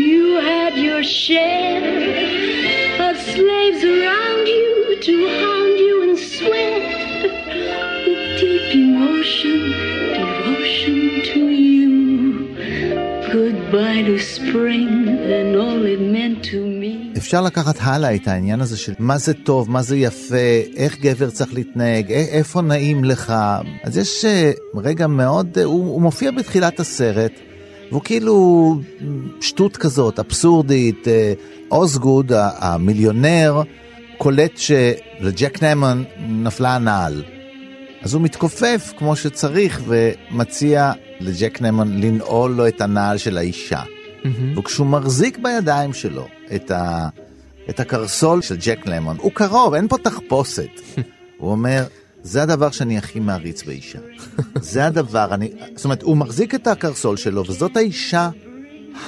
you 0.07 0.37
had 0.37 0.76
your 0.76 1.02
share 1.02 1.83
of 3.11 3.16
slaves 3.16 3.83
around 3.83 4.46
you 4.46 4.96
to 5.00 5.28
hound 5.40 5.78
you 5.81 6.02
and 6.09 6.16
sweat 6.16 7.22
with 8.07 8.40
deep 8.40 8.74
emotion, 8.76 9.97
אפשר 17.16 17.40
לקחת 17.42 17.74
הלאה 17.81 18.14
את 18.14 18.28
העניין 18.28 18.61
הזה 18.61 18.76
של 18.76 18.92
מה 18.98 19.18
זה 19.18 19.35
טוב, 19.35 19.70
מה 19.70 19.83
זה 19.83 19.96
יפה, 19.96 20.37
איך 20.76 21.00
גבר 21.00 21.31
צריך 21.31 21.54
להתנהג, 21.54 22.12
איפה 22.12 22.61
נעים 22.62 23.04
לך. 23.04 23.35
אז 23.85 23.98
יש 23.98 24.24
אה, 24.24 24.50
רגע 24.74 25.07
מאוד, 25.07 25.59
אה, 25.59 25.64
הוא, 25.64 25.92
הוא 25.92 26.02
מופיע 26.02 26.31
בתחילת 26.31 26.81
הסרט, 26.81 27.33
והוא 27.90 28.02
כאילו 28.04 28.76
שטות 29.40 29.76
כזאת, 29.76 30.18
אבסורדית. 30.18 31.09
אה, 31.09 31.33
אוזגוד, 31.70 32.33
ה- 32.33 32.50
המיליונר, 32.59 33.62
קולט 34.18 34.52
שלג'ק 34.57 35.62
נאמן 35.62 36.02
נפלה 36.28 36.74
הנעל. 36.74 37.22
אז 38.02 38.14
הוא 38.14 38.22
מתכופף 38.22 38.92
כמו 38.98 39.16
שצריך 39.16 39.83
ומציע 39.87 40.92
לג'ק 41.20 41.61
נאמן 41.61 42.00
לנעול 42.00 42.50
לו 42.50 42.68
את 42.68 42.81
הנעל 42.81 43.18
של 43.18 43.38
האישה. 43.38 43.83
וכשהוא 44.57 44.87
מחזיק 44.87 45.38
בידיים 45.42 45.92
שלו 45.92 46.26
את, 46.54 46.70
ה, 46.70 47.09
את 47.70 47.81
הקרסול 47.81 48.42
של 48.42 48.57
ג'ק 48.61 48.87
למון, 48.87 49.16
הוא 49.20 49.33
קרוב, 49.33 49.74
אין 49.74 49.88
פה 49.88 49.98
תחפושת. 49.98 50.70
הוא 51.38 51.50
אומר, 51.50 51.85
זה 52.22 52.42
הדבר 52.42 52.70
שאני 52.70 52.98
הכי 52.98 53.20
מעריץ 53.20 53.62
באישה. 53.62 53.98
זה 54.61 54.87
הדבר, 54.87 55.35
אני... 55.35 55.50
זאת 55.76 55.85
אומרת, 55.85 56.02
הוא 56.02 56.16
מחזיק 56.16 56.54
את 56.54 56.66
הקרסול 56.66 57.16
שלו, 57.16 57.44
וזאת 57.48 57.76
האישה 57.76 58.31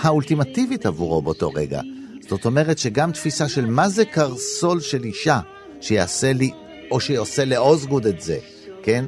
האולטימטיבית 0.02 0.86
עבורו 0.86 1.22
באותו 1.22 1.50
רגע. 1.50 1.80
זאת 2.28 2.44
אומרת 2.44 2.78
שגם 2.78 3.12
תפיסה 3.12 3.48
של 3.48 3.66
מה 3.66 3.88
זה 3.88 4.04
קרסול 4.04 4.80
של 4.80 5.04
אישה, 5.04 5.40
שיעשה 5.80 6.32
לי, 6.32 6.50
או 6.90 7.00
שעושה 7.00 7.44
לאוזגוד 7.44 8.06
את 8.06 8.20
זה, 8.20 8.38
כן? 8.82 9.04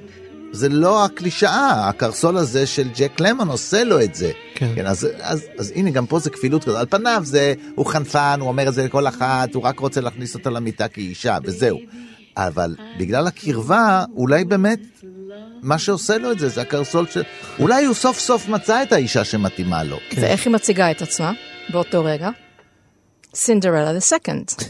זה 0.53 0.69
לא 0.69 1.05
הקלישאה, 1.05 1.88
הקרסול 1.88 2.37
הזה 2.37 2.67
של 2.67 2.88
ג'ק 2.97 3.21
למון 3.21 3.49
עושה 3.49 3.85
לו 3.85 4.01
את 4.01 4.15
זה. 4.15 4.31
כן. 4.55 4.73
כן, 4.75 4.87
אז, 4.87 5.09
אז, 5.21 5.47
אז 5.59 5.73
הנה, 5.77 5.91
גם 5.91 6.07
פה 6.07 6.19
זה 6.19 6.31
כפילות 6.31 6.65
כזאת. 6.65 6.77
על 6.77 6.87
פניו 6.87 7.23
זה, 7.25 7.55
הוא 7.75 7.87
חנפן, 7.87 8.37
הוא 8.41 8.49
אומר 8.49 8.69
את 8.69 8.75
זה 8.75 8.85
לכל 8.85 9.09
אחת, 9.09 9.55
הוא 9.55 9.62
רק 9.62 9.81
רוצה 9.81 10.01
להכניס 10.01 10.35
אותה 10.35 10.51
למיטה 10.51 10.88
כאישה, 10.88 11.38
וזהו. 11.45 11.79
אבל 12.37 12.75
בגלל 12.99 13.27
הקרבה, 13.27 14.05
אולי 14.17 14.45
באמת, 14.45 14.81
מה 15.62 15.79
שעושה 15.79 16.19
לו 16.19 16.33
את 16.33 16.38
זה, 16.38 16.49
זה 16.49 16.61
הקרסול 16.61 17.07
של... 17.07 17.23
אולי 17.59 17.85
הוא 17.85 17.95
סוף 17.95 18.19
סוף 18.19 18.49
מצא 18.49 18.83
את 18.83 18.93
האישה 18.93 19.25
שמתאימה 19.25 19.85
לו. 19.85 19.99
ואיך 20.17 20.47
היא 20.47 20.53
מציגה 20.53 20.91
את 20.91 21.03
עצמה 21.03 21.33
באותו 21.73 22.05
רגע? 22.05 22.31
סינדרלה 23.35 23.99
the 23.99 24.03
second. 24.12 24.64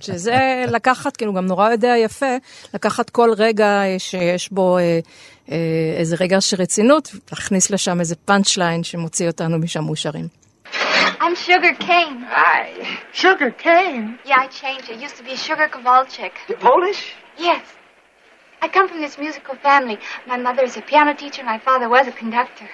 שזה 0.00 0.64
לקחת, 0.68 1.16
כאילו 1.16 1.34
גם 1.34 1.46
נורא 1.46 1.70
יודע 1.70 1.94
יפה, 2.04 2.36
לקחת 2.74 3.10
כל 3.10 3.30
רגע 3.36 3.82
שיש 3.98 4.52
בו 4.52 4.78
אה, 4.78 4.98
אה, 5.50 5.56
איזה 5.96 6.16
רגע 6.20 6.40
של 6.40 6.56
רצינות, 6.62 7.10
להכניס 7.32 7.70
לשם 7.70 8.00
איזה 8.00 8.16
פאנצ' 8.16 8.56
ליין 8.56 8.82
שמוציא 8.82 9.26
אותנו 9.26 9.58
משם 9.58 9.84
מאושרים. 9.84 10.28
I'm 11.20 11.36
Sugar 11.36 11.74
Cane. 11.88 12.18
Hi. 12.40 12.64
Sugar 13.12 13.50
cane? 13.50 14.18
Yeah, 14.24 14.44
I 14.44 14.46
changed. 14.62 14.88
It 14.88 14.98
used 15.06 15.16
to 15.20 15.24
be 15.30 15.34
Sugar 15.36 15.68
Kowalczyk. 15.74 16.34
Polish? 16.60 17.02
Yes. 17.38 17.64
I 18.62 18.68
come 18.68 18.86
from 18.90 19.00
this 19.04 19.16
musical 19.18 19.54
family. 19.66 19.96
My 20.32 20.38
mother 20.46 20.62
is 20.68 20.76
a 20.76 20.84
piano 20.90 21.12
teacher, 21.22 21.42
my 21.54 21.58
father 21.66 21.88
was 21.88 22.06
a 22.08 22.12
conductor. 22.22 22.68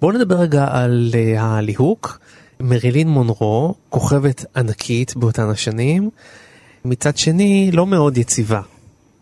בואו 0.00 0.12
נדבר 0.12 0.36
רגע 0.36 0.66
על 0.72 1.10
uh, 1.12 1.40
הליהוק. 1.40 2.18
מרילין 2.60 3.08
מונרו, 3.08 3.74
כוכבת 3.88 4.44
ענקית 4.56 5.16
באותן 5.16 5.50
השנים, 5.50 6.10
מצד 6.84 7.16
שני 7.16 7.70
לא 7.72 7.86
מאוד 7.86 8.18
יציבה. 8.18 8.60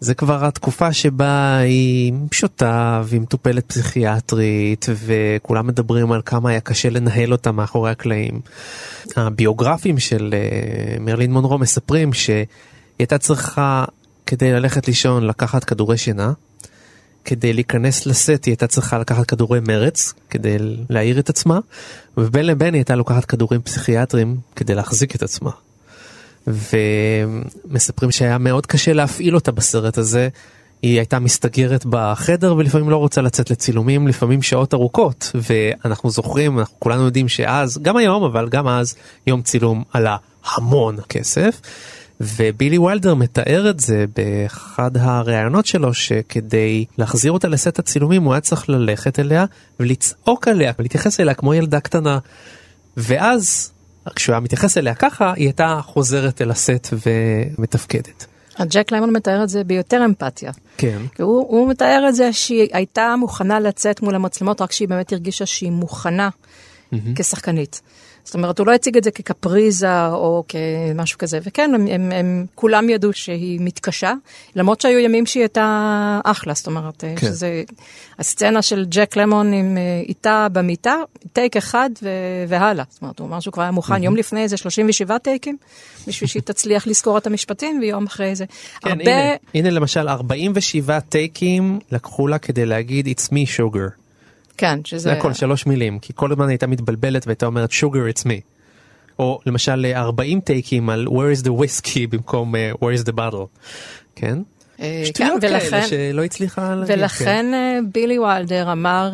זה 0.01 0.14
כבר 0.14 0.44
התקופה 0.44 0.92
שבה 0.92 1.57
היא 1.57 2.12
שותה 2.33 3.03
והיא 3.05 3.20
מטופלת 3.20 3.64
פסיכיאטרית 3.66 4.87
וכולם 5.07 5.66
מדברים 5.66 6.12
על 6.12 6.22
כמה 6.24 6.51
היה 6.51 6.61
קשה 6.61 6.90
לנהל 6.90 7.33
אותה 7.33 7.53
מאחורי 7.53 7.90
הקלעים. 7.90 8.40
הביוגרפים 9.16 9.98
של 9.98 10.35
uh, 10.35 11.01
מרלין 11.01 11.33
מונרו 11.33 11.59
מספרים 11.59 12.12
שהיא 12.12 12.46
הייתה 12.98 13.18
צריכה 13.18 13.85
כדי 14.27 14.53
ללכת 14.53 14.88
לישון 14.88 15.27
לקחת 15.27 15.64
כדורי 15.64 15.96
שינה. 15.96 16.33
כדי 17.28 17.52
להיכנס 17.52 18.06
לסט 18.06 18.28
היא 18.28 18.52
הייתה 18.52 18.66
צריכה 18.66 18.98
לקחת 18.98 19.26
כדורי 19.26 19.60
מרץ 19.60 20.14
כדי 20.30 20.56
להעיר 20.90 21.18
את 21.18 21.28
עצמה 21.28 21.58
ובין 22.16 22.46
לבין 22.46 22.74
היא 22.74 22.80
הייתה 22.80 22.94
לוקחת 22.94 23.24
כדורים 23.24 23.62
פסיכיאטרים 23.62 24.36
כדי 24.56 24.74
להחזיק 24.74 25.14
את 25.14 25.22
עצמה. 25.22 25.50
ומספרים 26.46 28.10
שהיה 28.10 28.38
מאוד 28.38 28.66
קשה 28.66 28.92
להפעיל 28.92 29.34
אותה 29.34 29.52
בסרט 29.52 29.98
הזה. 29.98 30.28
היא 30.82 30.96
הייתה 30.96 31.18
מסתגרת 31.18 31.84
בחדר 31.90 32.54
ולפעמים 32.56 32.90
לא 32.90 32.96
רוצה 32.96 33.20
לצאת 33.20 33.50
לצילומים 33.50 34.08
לפעמים 34.08 34.42
שעות 34.42 34.74
ארוכות 34.74 35.32
ואנחנו 35.34 36.10
זוכרים 36.10 36.58
אנחנו 36.58 36.76
כולנו 36.78 37.04
יודעים 37.04 37.28
שאז 37.28 37.78
גם 37.82 37.96
היום 37.96 38.22
אבל 38.22 38.48
גם 38.48 38.68
אז 38.68 38.94
יום 39.26 39.42
צילום 39.42 39.84
עלה 39.92 40.16
המון 40.44 40.96
כסף. 41.08 41.60
ובילי 42.20 42.78
וילדר 42.78 43.14
מתאר 43.14 43.70
את 43.70 43.81
זה 43.81 44.04
באחד 44.16 44.96
הראיונות 44.96 45.66
שלו 45.66 45.94
שכדי 45.94 46.85
להחזיר 46.98 47.33
אותה 47.33 47.48
לסט 47.48 47.78
הצילומים 47.78 48.22
הוא 48.22 48.33
היה 48.33 48.40
צריך 48.40 48.68
ללכת 48.68 49.18
אליה 49.18 49.44
ולצעוק 49.81 50.48
עליה 50.48 50.72
ולהתייחס 50.78 51.20
אליה 51.20 51.35
כמו 51.35 51.54
ילדה 51.54 51.81
קטנה. 51.81 52.18
ואז 52.96 53.72
כשהוא 54.16 54.33
היה 54.33 54.40
מתייחס 54.40 54.78
אליה 54.78 54.94
ככה 54.94 55.33
היא 55.37 55.46
הייתה 55.46 55.81
חוזרת 55.83 56.42
אל 56.42 56.50
הסט 56.50 56.94
ומתפקדת. 57.07 58.26
הג'ק 58.59 58.92
ליימון 58.92 59.12
מתאר 59.12 59.44
את 59.44 59.48
זה 59.48 59.64
ביותר 59.64 60.04
אמפתיה. 60.04 60.52
כן. 60.76 60.98
הוא, 61.18 61.46
הוא 61.48 61.68
מתאר 61.68 62.04
את 62.09 62.14
זה 62.14 62.33
שהיא 62.33 62.68
הייתה 62.72 63.14
מוכנה 63.18 63.61
לצאת 63.61 64.02
מול 64.02 64.14
המצלמות 64.14 64.61
רק 64.61 64.72
שהיא 64.72 64.88
באמת 64.88 65.12
הרגישה 65.12 65.46
שהיא 65.46 65.70
מוכנה 65.70 66.28
כשחקנית. 67.14 67.81
זאת 68.28 68.34
אומרת, 68.34 68.58
הוא 68.58 68.66
לא 68.66 68.72
הציג 68.72 68.96
את 68.96 69.04
זה 69.04 69.10
כקפריזה 69.10 70.06
או 70.06 70.44
כמשהו 70.48 71.18
כזה, 71.18 71.38
וכן, 71.42 71.70
הם, 71.74 71.86
הם, 71.86 72.12
הם 72.12 72.46
כולם 72.54 72.90
ידעו 72.90 73.12
שהיא 73.12 73.58
מתקשה, 73.62 74.12
למרות 74.56 74.80
שהיו 74.80 74.98
ימים 74.98 75.26
שהיא 75.26 75.42
הייתה 75.42 76.20
אחלה, 76.24 76.54
זאת 76.54 76.66
אומרת, 76.66 77.00
כן. 77.00 77.16
שזה, 77.16 77.62
הסצנה 78.18 78.62
של 78.62 78.84
ג'ק 78.88 79.16
למון 79.16 79.52
עם 79.52 79.78
אה, 79.78 80.02
איתה 80.08 80.46
במיטה, 80.52 80.96
טייק 81.32 81.56
אחד 81.56 81.90
ו, 82.02 82.08
והלאה. 82.48 82.84
זאת 82.90 83.02
אומרת, 83.02 83.18
הוא 83.18 83.28
אמר 83.28 83.40
שהוא 83.40 83.52
כבר 83.52 83.62
היה 83.62 83.72
מוכן, 83.72 84.02
יום 84.02 84.16
לפני 84.16 84.42
איזה 84.42 84.56
37 84.56 85.18
טייקים, 85.18 85.56
בשביל 86.06 86.28
שהיא 86.28 86.42
תצליח 86.42 86.86
לזכור 86.86 87.18
את 87.18 87.26
המשפטים, 87.26 87.78
ויום 87.80 88.06
אחרי 88.06 88.34
זה. 88.34 88.44
כן, 88.80 88.90
הרבה... 88.90 89.02
הנה, 89.02 89.34
הנה 89.54 89.70
למשל 89.70 90.08
47 90.08 91.00
טייקים 91.00 91.78
לקחו 91.92 92.26
לה 92.26 92.38
כדי 92.38 92.66
להגיד 92.66 93.06
it's 93.06 93.28
me 93.28 93.56
sugar. 93.56 94.07
כן, 94.58 94.80
שזה... 94.84 95.02
זה 95.02 95.12
הכל 95.12 95.32
שלוש 95.32 95.66
מילים 95.66 95.98
כי 95.98 96.12
כל 96.16 96.32
הזמן 96.32 96.48
הייתה 96.48 96.66
מתבלבלת 96.66 97.26
והייתה 97.26 97.46
אומרת 97.46 97.70
sugar 97.70 98.14
it's 98.14 98.24
me. 98.24 98.40
או 99.18 99.40
למשל 99.46 99.86
40 99.94 100.40
טייקים 100.40 100.90
על 100.90 101.06
where 101.06 101.38
is 101.38 101.44
the 101.44 101.50
whiskey 101.50 102.06
במקום 102.10 102.54
uh, 102.54 102.78
where 102.78 103.02
is 103.02 103.08
the 103.08 103.12
bottle. 103.12 103.46
כן? 104.16 104.38
אה, 104.80 105.02
שטויות 105.04 105.40
כן, 105.40 105.40
כאלה 105.40 105.58
ולכן, 105.64 105.86
שלא 105.86 106.24
הצליחה 106.24 106.74
להגיד. 106.74 106.94
כן. 106.94 107.00
ולכן 107.00 107.54
אה, 107.54 107.78
בילי 107.92 108.18
וילדר 108.18 108.72
אמר 108.72 109.12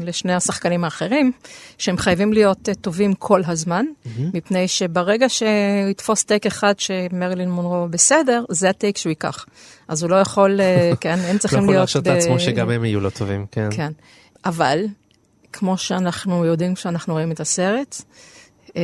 לשני 0.00 0.34
השחקנים 0.34 0.84
האחרים 0.84 1.32
שהם 1.78 1.96
חייבים 1.98 2.32
להיות 2.32 2.68
טובים 2.80 3.14
כל 3.14 3.42
הזמן, 3.46 3.84
מפני 4.34 4.68
שברגע 4.68 5.28
שהוא 5.28 5.90
יתפוס 5.90 6.24
טייק 6.24 6.46
אחד 6.46 6.74
שמרילין 6.78 7.50
מונרו 7.50 7.86
בסדר, 7.90 8.44
זה 8.50 8.70
הטייק 8.70 8.96
שהוא 8.96 9.10
ייקח. 9.10 9.46
אז 9.88 10.02
הוא 10.02 10.10
לא 10.10 10.16
יכול, 10.16 10.60
כן, 11.00 11.18
הם 11.28 11.34
לא 11.34 11.38
צריכים 11.38 11.58
יכול 11.58 11.68
להיות... 11.68 11.78
להרשות 11.78 12.04
ב- 12.04 12.08
לעצמו 12.08 12.40
שגם 12.40 12.70
הם 12.70 12.84
יהיו 12.84 13.00
לא 13.00 13.10
טובים. 13.10 13.46
כן. 13.50 13.68
כן. 13.70 13.92
אבל 14.48 14.86
כמו 15.52 15.78
שאנחנו 15.78 16.44
יודעים 16.44 16.74
כשאנחנו 16.74 17.14
רואים 17.14 17.32
את 17.32 17.40
הסרט. 17.40 18.02
אה, 18.76 18.82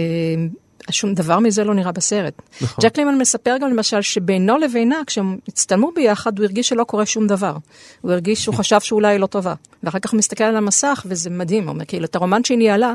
שום 0.91 1.15
דבר 1.15 1.39
מזה 1.39 1.65
לא 1.65 1.75
נראה 1.75 1.93
בסרט. 1.93 2.43
נכון. 2.61 2.85
ג'ק 2.85 2.97
לימן 2.99 3.19
מספר 3.19 3.57
גם 3.61 3.71
למשל 3.71 4.03
שבינו 4.03 4.59
לבינה, 4.59 4.97
כשהם 5.07 5.39
הצטלמו 5.49 5.91
ביחד, 5.95 6.39
הוא 6.39 6.45
הרגיש 6.45 6.69
שלא 6.69 6.85
קורה 6.85 7.07
שום 7.07 7.27
דבר. 7.27 7.57
הוא 8.01 8.13
הרגיש 8.13 8.43
שהוא 8.43 8.55
חשב 8.61 8.81
שאולי 8.81 9.09
היא 9.09 9.21
לא 9.21 9.27
טובה. 9.27 9.55
ואחר 9.85 9.99
כך 9.99 10.11
הוא 10.11 10.19
מסתכל 10.19 10.45
על 10.45 10.57
המסך, 10.57 11.07
וזה 11.09 11.31
מדהים. 11.31 11.69
אומר, 11.69 11.85
כאילו, 11.85 12.05
את 12.05 12.17
הרומן 12.17 12.45
שהיא 12.45 12.59
ניהלה, 12.59 12.95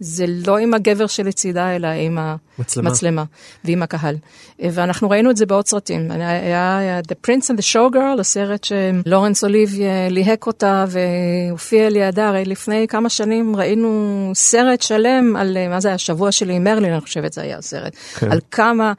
זה 0.00 0.24
לא 0.46 0.58
עם 0.58 0.74
הגבר 0.74 1.06
שלצידה, 1.06 1.76
אלא 1.76 1.88
עם 1.88 2.18
מצלמה. 2.58 2.88
המצלמה 2.88 3.24
ועם 3.64 3.82
הקהל. 3.82 4.16
ואנחנו 4.58 5.10
ראינו 5.10 5.30
את 5.30 5.36
זה 5.36 5.46
בעוד 5.46 5.66
סרטים. 5.66 6.10
היה 6.10 6.78
היה 6.78 7.00
The 7.00 7.26
Prince 7.26 7.44
and 7.44 7.58
the 7.58 7.74
Showgirl, 7.74 8.20
הסרט 8.20 8.64
שלורנס 8.64 9.44
אוליביה 9.44 10.08
ליהק 10.08 10.46
אותה 10.46 10.84
והופיע 10.88 11.90
לידה. 11.90 12.28
הרי 12.28 12.44
לפני 12.44 12.86
כמה 12.88 13.08
שנים 13.08 13.56
ראינו 13.56 14.30
סרט 14.34 14.82
שלם 14.82 15.36
על, 15.36 15.56
אה, 15.56 15.68
מה 15.68 15.80
זה 15.80 15.88
היה, 15.88 15.94
השבוע 15.94 16.32
שלי 16.32 16.54
עם 16.54 16.64
מרלין, 16.64 16.92
אני 16.92 17.00
חושבת 17.00 17.32
זה 17.32 17.42
היה 17.42 17.58
הסרט. 17.58 17.96
כן. 18.18 18.32
על 18.32 18.40
כמה 18.50 18.92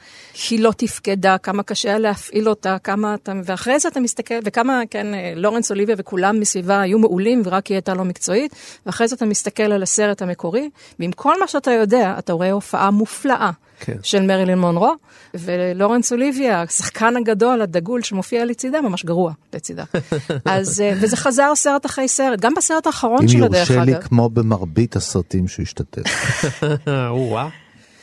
היא 0.49 0.59
לא 0.59 0.71
תפקדה, 0.77 1.37
כמה 1.37 1.63
קשה 1.63 1.89
היה 1.89 1.99
להפעיל 1.99 2.49
אותה, 2.49 2.77
כמה 2.83 3.13
אתה, 3.13 3.33
ואחרי 3.45 3.79
זה 3.79 3.87
אתה 3.87 3.99
מסתכל, 3.99 4.35
וכמה, 4.45 4.81
כן, 4.89 5.13
אה, 5.13 5.33
לורנס 5.35 5.71
אוליביה 5.71 5.95
וכולם 5.97 6.39
מסביבה 6.39 6.81
היו 6.81 6.99
מעולים 6.99 7.30
ורק 7.45 7.67
היא 7.67 7.75
הייתה 7.75 7.93
לא 7.93 8.05
מקצועית, 8.05 8.55
ואחרי 8.85 9.07
זה 9.07 9.15
אתה 9.15 9.25
מסתכל 9.25 9.63
על 9.63 9.83
הסרט 9.83 10.21
המקורי, 10.21 10.69
ועם 10.99 11.11
כל 11.11 11.39
מה 11.39 11.47
שאתה 11.47 11.71
יודע, 11.71 12.15
אתה 12.19 12.33
רואה 12.33 12.51
הופעה 12.51 12.91
מופלאה. 12.91 13.51
כן. 13.83 13.97
של 14.03 14.21
מרילין 14.21 14.59
מונרו, 14.59 14.93
ולורנס 15.33 16.11
אוליביה, 16.11 16.61
השחקן 16.61 17.17
הגדול, 17.17 17.61
הדגול 17.61 18.01
שמופיע 18.01 18.45
לצידה, 18.45 18.81
ממש 18.81 19.05
גרוע 19.05 19.33
לצידה. 19.53 19.83
אז, 20.45 20.81
אה, 20.81 20.93
וזה 21.01 21.17
חזר 21.17 21.55
סרט 21.55 21.85
אחרי 21.85 22.07
סרט, 22.07 22.39
גם 22.39 22.53
בסרט 22.53 22.87
האחרון 22.87 23.21
אם 23.21 23.27
שלו, 23.27 23.47
דרך 23.47 23.69
יורשה 23.69 23.85
לי, 23.85 23.93
אגב. 23.93 24.01
כמו 24.01 24.29
במרבית 24.29 24.95
הסרטים 24.95 25.47
שהוא 25.47 25.63
השתתף. 25.63 26.03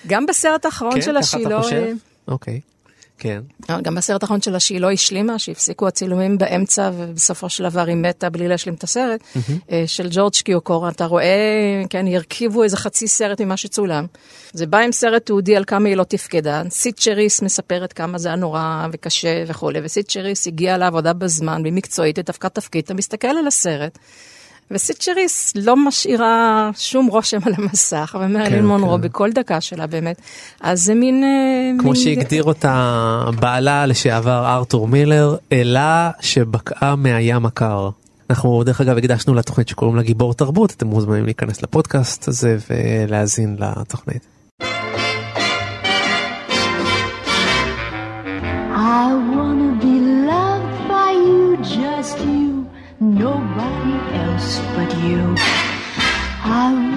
גם 0.06 0.26
בסרט 0.26 0.64
האחרון 0.64 0.94
כן, 0.94 1.02
שלה 1.02 1.20
ככה 1.20 1.30
שהיא 1.30 1.46
אתה 1.46 1.56
לא... 1.56 1.62
חושב? 1.62 1.94
אוקיי. 2.28 2.60
כן. 3.18 3.40
אה, 3.70 3.80
גם 3.80 3.94
בסרט 3.94 4.22
האחרון 4.22 4.40
שלה 4.40 4.60
שהיא 4.60 4.80
לא 4.80 4.90
השלימה, 4.90 5.38
שהפסיקו 5.38 5.88
הצילומים 5.88 6.38
באמצע 6.38 6.90
ובסופו 6.94 7.48
של 7.48 7.68
דבר 7.68 7.86
היא 7.86 7.96
מתה 7.96 8.30
בלי 8.30 8.48
להשלים 8.48 8.74
את 8.74 8.84
הסרט, 8.84 9.20
אה, 9.70 9.84
של 9.86 10.08
ג'ורג' 10.10 10.32
קיוקור, 10.44 10.88
אתה 10.88 11.04
רואה, 11.04 11.82
כן, 11.90 12.06
הרכיבו 12.06 12.62
איזה 12.62 12.76
חצי 12.76 13.08
סרט 13.08 13.40
ממה 13.40 13.56
שצולם. 13.56 14.06
זה 14.52 14.66
בא 14.66 14.78
עם 14.78 14.92
סרט 14.92 15.26
תיעודי 15.26 15.56
על 15.56 15.64
כמה 15.64 15.88
היא 15.88 15.96
לא 15.96 16.04
תפקדה, 16.04 16.62
סיטצ'ריס 16.70 17.42
מספרת 17.42 17.92
כמה 17.92 18.18
זה 18.18 18.28
היה 18.28 18.36
נורא 18.36 18.86
וקשה 18.92 19.44
וכולי, 19.46 19.80
וסיטצ'ריס 19.82 20.46
הגיעה 20.46 20.78
לעבודה 20.78 21.12
בזמן 21.12 21.62
והיא 21.62 21.72
מקצועית, 21.72 22.16
היא 22.16 22.24
דווקא 22.24 22.48
תפקיד, 22.48 22.84
אתה 22.84 22.94
מסתכל 22.94 23.28
על 23.28 23.46
הסרט. 23.46 23.98
וסיטצ'ריס 24.70 25.52
לא 25.56 25.76
משאירה 25.76 26.70
שום 26.76 27.06
רושם 27.06 27.38
על 27.46 27.52
המסך, 27.58 28.16
ומרלין 28.20 28.48
כן, 28.50 28.64
מונרו 28.66 28.94
כן. 28.94 29.00
בכל 29.00 29.30
דקה 29.32 29.60
שלה 29.60 29.86
באמת. 29.86 30.20
אז 30.60 30.80
זה 30.84 30.94
מין... 30.94 31.24
אה, 31.24 31.28
כמו 31.78 31.90
מין- 31.92 32.00
שהגדיר 32.00 32.44
אותה 32.44 32.94
בעלה 33.40 33.86
לשעבר 33.86 34.46
ארתור 34.54 34.88
מילר, 34.88 35.36
אלה 35.52 36.10
שבקעה 36.20 36.96
מהים 36.96 37.46
הקר. 37.46 37.88
אנחנו 38.30 38.62
דרך 38.64 38.80
אגב 38.80 38.98
הקדשנו 38.98 39.34
לתוכנית 39.34 39.68
שקוראים 39.68 39.96
לה 39.96 40.02
גיבור 40.02 40.34
תרבות, 40.34 40.70
אתם 40.70 40.86
מוזמנים 40.86 41.24
להיכנס 41.24 41.62
לפודקאסט 41.62 42.28
הזה 42.28 42.56
ולהאזין 42.70 43.56
לתוכנית. 43.58 44.26
I 49.00 49.06
wanna 49.34 49.70
be 49.84 49.94
loved 50.30 50.76
by 50.92 51.10
you, 51.28 51.42
just 51.76 52.16
you, 52.18 52.48
nobody. 53.00 53.77
lado 56.58 56.87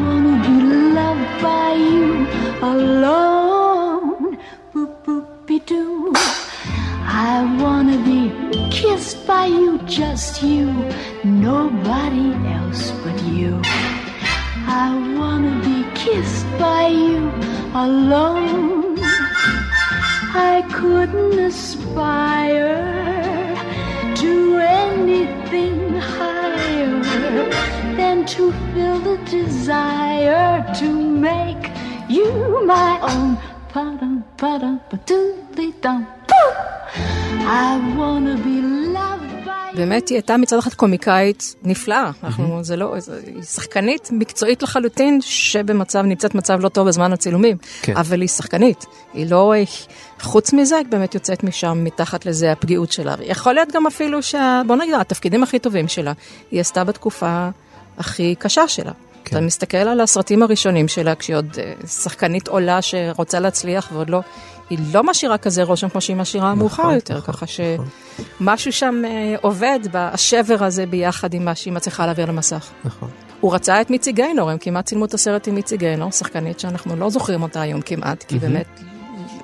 own. 33.76 33.98
Pa-dum, 33.98 34.24
pa-dum, 34.38 34.80
ba-doo-dee-dum, 34.92 36.00
boo. 36.30 36.50
I 37.64 37.80
wanna 37.98 38.36
be 38.46 38.58
loved 38.96 39.46
by 39.46 39.76
באמת 39.76 40.10
היא 40.10 40.16
הייתה 40.16 40.38
מצד 40.38 40.58
אחד 40.58 40.74
קומיקאית 40.74 41.56
נפלאה, 41.64 42.12
אנחנו, 42.24 42.64
זה 42.64 42.76
לא, 42.76 42.96
היא 43.26 43.44
שחקנית 43.44 44.10
מקצועית 44.12 44.64
לחלוטין, 44.64 45.22
שבמצב, 45.22 46.00
נמצאת 46.00 46.36
במצב 46.36 46.60
לא 46.60 46.70
טוב 46.70 46.88
בזמן 46.88 47.14
הצילומים, 47.14 47.58
כן. 47.82 47.98
אבל 47.98 48.22
היא 48.22 48.30
שחקנית, 48.30 48.86
היא 49.14 49.32
לא, 49.32 49.54
חוץ 50.20 50.54
מזה, 50.54 50.78
היא 50.78 50.86
באמת 50.90 51.16
יוצאת 51.16 51.44
משם 51.44 51.84
מתחת 51.84 52.26
לזה 52.26 52.52
הפגיעות 52.52 52.92
שלה. 52.92 53.16
יכול 53.22 53.54
להיות 53.54 53.72
גם 53.72 53.88
אפילו 53.88 54.24
שה... 54.24 54.62
בוא 54.68 54.76
נגיד, 54.76 54.94
התפקידים 54.94 55.44
הכי 55.44 55.60
טובים 55.60 55.88
שלה, 55.88 56.14
היא 56.52 56.62
עשתה 56.62 56.84
בתקופה 56.84 57.50
הכי 57.98 58.36
קשה 58.36 58.68
שלה. 58.68 58.92
כן. 59.26 59.36
אתה 59.36 59.46
מסתכל 59.46 59.78
על 59.78 60.02
הסרטים 60.02 60.44
הראשונים 60.44 60.88
שלה, 60.88 61.16
כשהיא 61.16 61.36
עוד 61.36 61.58
אה, 61.60 61.88
שחקנית 61.88 62.48
עולה 62.48 62.82
שרוצה 62.82 63.40
להצליח 63.40 63.90
ועוד 63.94 64.10
לא, 64.10 64.22
היא 64.70 64.80
לא 64.94 65.04
משאירה 65.04 65.38
כזה 65.38 65.64
רושם 65.64 65.90
כמו 65.90 66.02
שהיא 66.02 66.16
משאירה 66.16 66.56
מאוחר 66.56 66.92
יותר, 66.92 67.18
נכון, 67.18 67.34
ככה 67.34 67.46
שמשהו 67.48 68.72
שם 68.72 69.02
אה, 69.06 69.36
עובד 69.42 69.80
בשבר 69.92 70.64
הזה 70.64 70.86
ביחד 70.86 71.34
עם 71.34 71.46
מה 71.46 71.56
שהיא 71.56 71.74
מצליחה 71.74 72.06
להעביר 72.06 72.26
למסך. 72.26 72.70
נכון. 72.84 73.10
הוא 73.40 73.54
רצה 73.54 73.82
את 73.82 73.90
מיצי 73.90 74.12
גיינור, 74.12 74.50
הם 74.50 74.58
כמעט 74.58 74.86
צילמו 74.86 75.06
את 75.06 75.14
הסרט 75.14 75.48
עם 75.48 75.56
מיצי 75.56 75.78
גיינור, 75.78 76.12
שחקנית 76.12 76.60
שאנחנו 76.60 76.96
לא 76.96 77.10
זוכרים 77.10 77.44
אותה 77.44 77.62
היום 77.62 77.82
כמעט, 77.82 78.24
כי 78.24 78.40
באמת 78.40 78.80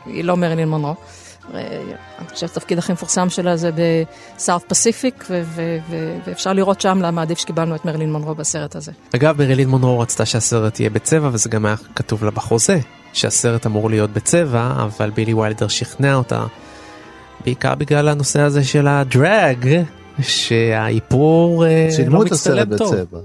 היא 0.06 0.24
לא 0.24 0.38
מרילין 0.38 0.70
מונרו. 0.70 0.96
אה, 1.54 1.60
אני 2.20 2.26
חושבת 2.28 2.38
שהתפקיד 2.38 2.78
הכי 2.78 2.94
מפורסם 2.94 3.30
שלה 3.30 3.58
זה 3.58 3.70
בסארט 4.38 4.64
פסיפיק, 4.68 5.26
ו- 5.30 5.42
ו- 5.46 5.78
ו- 5.90 6.18
ואפשר 6.28 6.54
לראות 6.54 6.82
שם 6.82 7.00
למה 7.02 7.22
עדיף 7.22 7.40
שקיבלנו 7.40 7.76
את 7.76 7.86
מרילין 7.86 8.12
מונרו 8.12 8.36
בסרט 8.36 8.76
הזה. 8.76 8.92
אגב, 9.16 9.38
מרילין 9.38 9.70
מונרו 9.70 10.00
רצתה 10.00 10.26
שהסרט 10.26 10.80
יהיה 10.80 10.90
בצבע, 10.90 11.30
וזה 11.34 11.50
גם 11.50 11.66
היה 11.66 11.76
כתוב 11.96 12.24
לה 12.24 12.32
בחוזה, 12.32 12.80
שהסרט 13.14 13.66
אמור 13.66 13.90
להיות 13.90 14.10
בצבע, 14.14 14.72
אבל 14.78 15.10
בילי 15.10 15.34
ויילדר 15.34 15.68
שכנע 15.68 16.16
אותה, 16.16 16.44
בעיקר 17.46 17.76
בגלל 17.76 18.08
הנושא 18.08 18.42
הזה 18.42 18.64
של 18.64 18.88
הדרג, 18.88 19.82
שהאיפור 20.22 21.66
אה, 21.66 21.88
צילמו 21.96 22.18
לא 22.24 22.28
את 22.28 22.32
הסרט 22.32 22.68
מצטלם 22.68 22.78
טוב. 22.78 22.96
בצבע. 22.96 23.20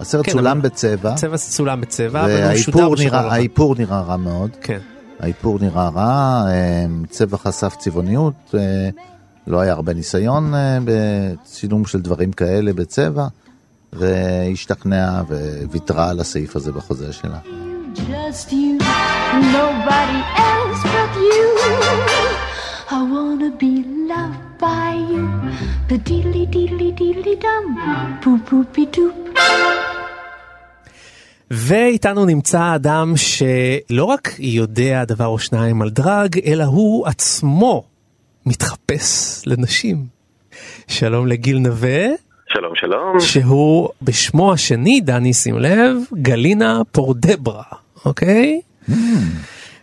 הסרט 0.00 0.26
כן, 0.26 0.32
צולם 0.32 0.58
אבל- 0.58 0.68
בצבע, 0.68 1.14
צבע 1.14 1.36
צולם 1.36 1.80
בצבע, 1.80 2.24
אבל 2.24 2.44
הוא 2.50 2.56
שודר 2.56 2.90
והאיפור 3.12 3.74
נראה 3.78 4.00
רע 4.00 4.16
מאוד. 4.16 4.50
כן. 4.60 4.78
האיפור 5.20 5.58
נראה 5.60 5.88
רע, 5.88 6.44
אה, 6.48 6.86
צבע 7.10 7.36
חשף 7.36 7.74
צבעוניות, 7.78 8.54
אה, 8.54 8.88
לא 9.46 9.60
היה 9.60 9.72
הרבה 9.72 9.94
ניסיון 9.94 10.54
אה, 10.54 10.78
בצילום 10.84 11.86
של 11.86 12.00
דברים 12.00 12.32
כאלה 12.32 12.72
בצבע, 12.72 13.26
והשתכנעה 13.92 15.22
וויתרה 15.70 16.10
על 16.10 16.20
הסעיף 16.20 16.56
הזה 16.56 16.72
בחוזה 16.72 17.12
שלה. 17.12 17.38
just 17.96 18.52
you, 18.52 18.78
nobody 19.58 20.20
else 20.52 20.82
but 20.94 21.12
you. 21.28 21.46
I 22.90 23.00
wanna 23.12 23.50
be 23.64 23.74
loved 24.12 24.58
by 24.58 24.90
you. 25.12 25.24
The 25.88 25.98
deedly 26.08 26.44
deedly 26.46 26.90
deedly 26.92 27.36
dum, 27.44 27.64
boop 28.22 28.40
boopy 28.48 28.84
doop. 28.94 29.75
ואיתנו 31.50 32.24
נמצא 32.24 32.74
אדם 32.74 33.12
שלא 33.16 34.04
רק 34.04 34.30
יודע 34.38 35.04
דבר 35.04 35.26
או 35.26 35.38
שניים 35.38 35.82
על 35.82 35.90
דרג, 35.90 36.38
אלא 36.46 36.64
הוא 36.64 37.06
עצמו 37.06 37.84
מתחפש 38.46 39.42
לנשים. 39.46 40.06
שלום 40.88 41.26
לגיל 41.26 41.58
נווה, 41.58 42.06
שלום 42.48 42.72
שלום. 42.74 43.20
שהוא 43.20 43.88
בשמו 44.02 44.52
השני, 44.52 45.00
דני 45.00 45.32
שים 45.34 45.58
לב, 45.58 45.96
גלינה 46.14 46.80
פורדברה, 46.92 47.62
אוקיי? 48.04 48.60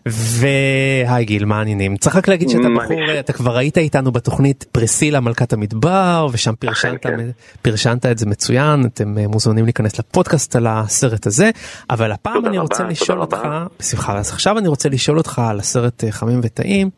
והי 0.05 1.25
גיל, 1.25 1.45
מה 1.45 1.57
העניינים? 1.57 1.97
צריך 1.97 2.15
רק 2.15 2.27
להגיד 2.27 2.49
שאתה 2.49 2.67
בחור? 2.75 3.19
אתה 3.19 3.33
כבר 3.33 3.57
היית 3.57 3.77
איתנו 3.77 4.11
בתוכנית 4.11 4.65
פרסילה 4.71 5.19
מלכת 5.19 5.53
המדבר, 5.53 6.27
ושם 6.31 6.53
פרשנת, 6.55 7.03
כן. 7.03 7.29
פרשנת 7.61 8.05
את 8.05 8.17
זה 8.17 8.25
מצוין, 8.25 8.85
אתם 8.85 9.17
אה, 9.17 9.27
מוזמנים 9.27 9.65
להיכנס 9.65 9.99
לפודקאסט 9.99 10.55
על 10.55 10.67
הסרט 10.67 11.27
הזה, 11.27 11.49
אבל 11.89 12.11
הפעם 12.11 12.45
אני 12.45 12.57
רבה, 12.57 12.61
רוצה 12.61 12.77
תודה 12.77 12.89
לשאול 12.89 13.19
רבה. 13.19 13.37
אותך, 13.37 13.47
בשמחה, 13.79 14.17
אז 14.17 14.29
עכשיו 14.31 14.57
אני 14.57 14.67
רוצה 14.67 14.89
לשאול 14.89 15.17
אותך 15.17 15.41
על 15.49 15.59
הסרט 15.59 16.03
אה, 16.03 16.11
חמים 16.11 16.39
וטעים, 16.43 16.89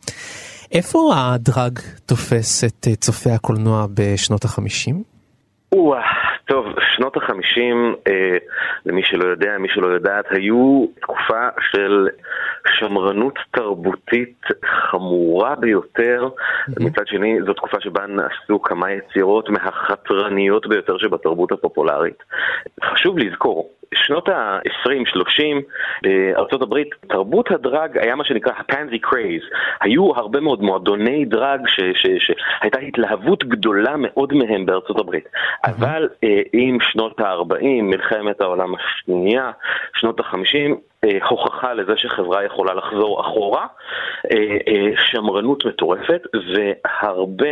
איפה 0.72 1.14
הדרג 1.16 1.80
תופס 2.06 2.64
את 2.64 2.88
אה, 2.90 2.96
צופי 2.96 3.32
הקולנוע 3.32 3.86
בשנות 3.94 4.46
החמישים? 4.46 5.04
טוב, 6.48 6.66
שנות 6.96 7.18
החמישים, 7.18 7.96
אה, 8.08 8.38
למי 8.86 9.04
שלא 9.04 9.26
יודע, 9.26 9.58
מי 9.60 9.68
שלא 9.70 9.88
יודעת, 9.88 10.26
היו 10.30 10.86
תקופה 11.02 11.48
של 11.72 12.08
שמרנות 12.80 13.34
תרבותית 13.52 14.42
חמורה 14.66 15.56
ביותר. 15.56 16.30
מצד 16.80 17.08
שני, 17.08 17.42
זו 17.46 17.54
תקופה 17.54 17.78
שבה 17.80 18.06
נעשו 18.08 18.62
כמה 18.62 18.92
יצירות 18.92 19.50
מהחתרניות 19.50 20.68
ביותר 20.68 20.98
שבתרבות 20.98 21.52
הפופולרית. 21.52 22.24
חשוב 22.84 23.18
לזכור, 23.18 23.70
שנות 23.94 24.30
ה-20-30 24.30 25.42
בארצות 26.02 26.62
הברית, 26.62 26.90
תרבות 27.08 27.52
הדרג 27.52 27.98
היה 27.98 28.16
מה 28.16 28.26
שנקרא 28.26 28.52
הפנזי 28.58 29.00
קרייז. 29.00 29.42
היו 29.82 30.16
הרבה 30.16 30.40
מאוד 30.40 30.62
מועדוני 30.62 31.26
דרג 31.26 31.60
שהייתה 32.20 32.80
התלהבות 32.80 33.44
גדולה 33.44 33.96
מאוד 33.98 34.34
מהם 34.34 34.66
בארצות 34.66 35.00
הברית. 35.00 35.28
אבל 35.66 36.10
אה, 36.24 36.42
עם 36.54 36.78
שנות 36.82 37.20
ה-40, 37.20 37.82
מלחמת 37.82 38.42
העולם 38.42 38.74
השנייה, 38.76 39.52
שנות 39.94 40.20
ה-50, 40.20 40.76
אה, 41.06 41.18
הוכחה 41.30 41.74
לזה 41.74 41.94
שחברה 41.98 42.44
יכולה 42.44 42.74
לחזור 42.74 43.22
אחורה, 43.22 43.68
אה, 44.32 44.58
אה, 44.68 44.92
שמרנות 44.98 45.66
מטורפת 45.66 46.22
והרבה 46.34 47.50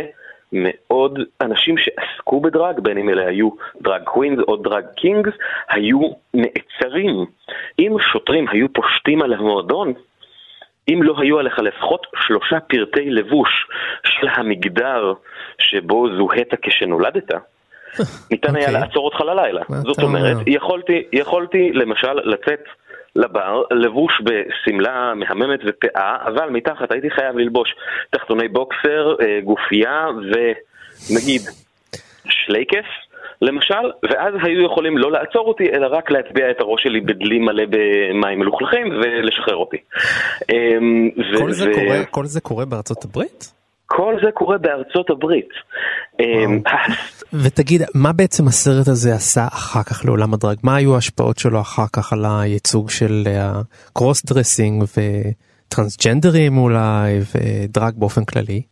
מאוד 0.54 1.18
אנשים 1.40 1.74
שעסקו 1.78 2.40
בדרג, 2.40 2.80
בין 2.80 2.98
אם 2.98 3.08
אלה 3.08 3.26
היו 3.26 3.48
drag 3.82 4.02
queens 4.04 4.38
או 4.48 4.56
drag 4.56 4.84
kings, 4.96 5.32
היו 5.68 6.00
נעצרים. 6.34 7.26
אם 7.78 7.96
שוטרים 8.12 8.48
היו 8.48 8.66
פושטים 8.72 9.22
על 9.22 9.32
המועדון, 9.32 9.92
אם 10.88 11.02
לא 11.02 11.14
היו 11.18 11.38
עליך 11.38 11.58
לפחות 11.58 12.06
שלושה 12.26 12.60
פרטי 12.60 13.10
לבוש 13.10 13.66
של 14.06 14.28
המגדר 14.36 15.12
שבו 15.58 16.16
זוהית 16.16 16.54
כשנולדת, 16.62 17.30
ניתן 18.30 18.56
היה 18.56 18.66
אוקיי. 18.66 18.80
לעצור 18.80 19.04
אותך 19.04 19.20
ללילה. 19.20 19.62
זאת 19.68 20.02
אומרת, 20.02 20.34
אומר? 20.34 20.42
יכולתי, 20.46 21.02
יכולתי 21.12 21.72
למשל 21.72 22.12
לצאת 22.12 22.64
לבר, 23.16 23.62
לבוש 23.70 24.12
בשמלה 24.24 25.12
מהממת 25.16 25.60
ופאה, 25.66 26.16
אבל 26.26 26.50
מתחת 26.50 26.92
הייתי 26.92 27.10
חייב 27.10 27.36
ללבוש 27.38 27.74
תחתוני 28.10 28.48
בוקסר, 28.48 29.14
אה, 29.22 29.40
גופייה 29.44 30.06
ונגיד 31.10 31.40
שלייקס. 32.28 32.86
למשל, 33.42 33.74
ואז 34.02 34.34
היו 34.42 34.64
יכולים 34.66 34.98
לא 34.98 35.12
לעצור 35.12 35.48
אותי, 35.48 35.70
אלא 35.72 35.86
רק 35.86 36.10
להטביע 36.10 36.50
את 36.50 36.60
הראש 36.60 36.82
שלי 36.82 37.00
בדלי 37.00 37.38
מלא 37.38 37.64
במים 37.70 38.38
מלוכלכים 38.38 38.86
ולשחרר 39.02 39.56
אותי. 39.56 39.76
אמ, 40.52 41.08
ו- 41.34 41.38
כל 41.38 41.50
זה 41.52 41.70
ו- 41.70 41.74
קורה- 41.74 42.04
כל 42.10 42.24
זה 42.24 42.40
קורה 42.40 42.64
בארצות 42.64 43.04
הברית? 43.04 43.53
כל 43.86 44.14
זה 44.24 44.30
קורה 44.34 44.58
בארצות 44.58 45.10
הברית. 45.10 45.48
אמ, 46.20 46.62
ותגיד, 47.44 47.82
מה 47.94 48.12
בעצם 48.12 48.46
הסרט 48.46 48.88
הזה 48.88 49.14
עשה 49.14 49.46
אחר 49.46 49.82
כך 49.82 50.04
לעולם 50.04 50.34
הדרג? 50.34 50.56
מה 50.62 50.76
היו 50.76 50.94
ההשפעות 50.94 51.38
שלו 51.38 51.60
אחר 51.60 51.86
כך 51.92 52.12
על 52.12 52.24
הייצוג 52.24 52.90
של 52.90 53.24
ה 53.28 53.44
cross 53.44 54.24
dressing 54.24 54.84
וטרנסג'נדרים 55.68 56.58
אולי 56.58 57.18
ודרג 57.34 57.94
באופן 57.96 58.24
כללי? 58.24 58.62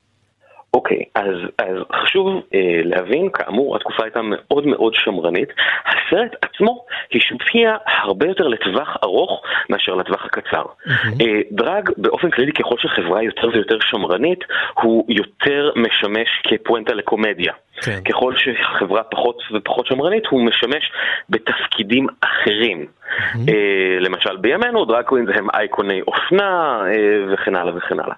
אוקיי, 0.75 1.03
אז, 1.22 1.37
אז 1.58 1.76
חשוב 2.02 2.42
אה, 2.54 2.80
להבין, 2.85 3.28
כאמור, 3.35 3.76
התקופה 3.76 4.02
הייתה 4.04 4.20
מאוד 4.22 4.66
מאוד 4.66 4.94
שמרנית. 4.94 5.48
הסרט 5.87 6.37
עצמו 6.42 6.85
השפיע 7.14 7.76
הרבה 7.87 8.26
יותר 8.26 8.48
לטווח 8.48 8.96
ארוך 9.04 9.42
מאשר 9.70 9.94
לטווח 9.94 10.24
הקצר. 10.24 10.64
אה, 11.20 11.40
דרג, 11.50 11.90
באופן 11.96 12.30
כללי, 12.30 12.52
ככל 12.52 12.76
שחברה 12.78 13.22
יותר 13.22 13.48
ויותר 13.52 13.78
שמרנית, 13.80 14.44
הוא 14.74 15.04
יותר 15.08 15.70
משמש 15.76 16.28
כפואנטה 16.44 16.94
לקומדיה. 16.94 17.52
כן. 17.80 18.00
ככל 18.04 18.35
שחברה 18.37 19.02
פחות 19.02 19.42
ופחות 19.52 19.87
שמרנית, 19.87 20.26
הוא 20.26 20.44
משמש 20.44 20.92
בתפקידים 21.30 22.06
אחרים. 22.20 22.87
אה, 23.48 23.98
למשל 24.00 24.37
בימינו 24.37 24.85
דרג 24.85 25.04
קווינס 25.04 25.28
הם 25.35 25.46
אייקוני 25.54 26.00
אופנה 26.00 26.82
אה, 26.87 27.35
וכן 27.35 27.56
הלאה 27.56 27.76
וכן 27.76 28.00
הלאה. 28.00 28.14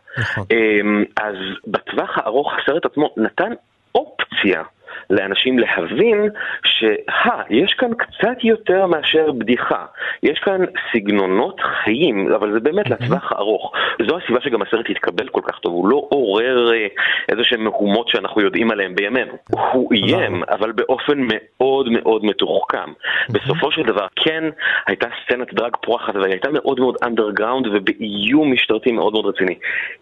אה, 0.52 0.80
אז 1.20 1.34
בטווח 1.66 2.18
הארוך 2.18 2.52
הסרט 2.58 2.84
עצמו 2.93 3.13
נתן 3.17 3.51
אופציה. 3.95 4.63
לאנשים 5.10 5.58
להבין 5.58 6.28
שה, 6.64 7.42
יש 7.50 7.74
כאן 7.78 7.90
קצת 7.94 8.44
יותר 8.44 8.86
מאשר 8.86 9.32
בדיחה. 9.32 9.84
יש 10.22 10.38
כאן 10.38 10.60
סגנונות 10.92 11.60
חיים, 11.60 12.32
אבל 12.32 12.52
זה 12.52 12.60
באמת 12.60 12.90
לטווח 12.90 13.32
הארוך. 13.32 13.72
זו 14.08 14.18
הסיבה 14.18 14.40
שגם 14.40 14.62
הסרט 14.62 14.84
התקבל 14.90 15.28
כל 15.28 15.40
כך 15.44 15.58
טוב, 15.58 15.72
הוא 15.72 15.88
לא 15.88 16.06
עורר 16.08 16.72
אה, 16.72 16.86
איזה 17.28 17.44
שהן 17.44 17.60
מהומות 17.60 18.08
שאנחנו 18.08 18.40
יודעים 18.40 18.70
עליהן 18.70 18.94
בימינו. 18.94 19.32
הוא 19.72 19.92
איים, 19.92 20.42
אבל 20.50 20.72
באופן 20.72 21.26
מאוד 21.32 21.88
מאוד 21.88 22.24
מתוחכם. 22.24 22.92
בסופו 23.30 23.72
של 23.72 23.82
דבר, 23.82 24.06
כן, 24.16 24.44
הייתה 24.86 25.06
סצנת 25.24 25.54
דרג 25.54 25.72
פורחת, 25.82 26.16
אבל 26.16 26.24
היא 26.24 26.32
הייתה 26.32 26.48
מאוד 26.52 26.80
מאוד 26.80 26.96
אנדרגראונד 27.02 27.66
ובאיום 27.66 28.52
משטרתי 28.52 28.92
מאוד 28.92 29.12
מאוד 29.12 29.26
רציני. 29.26 29.54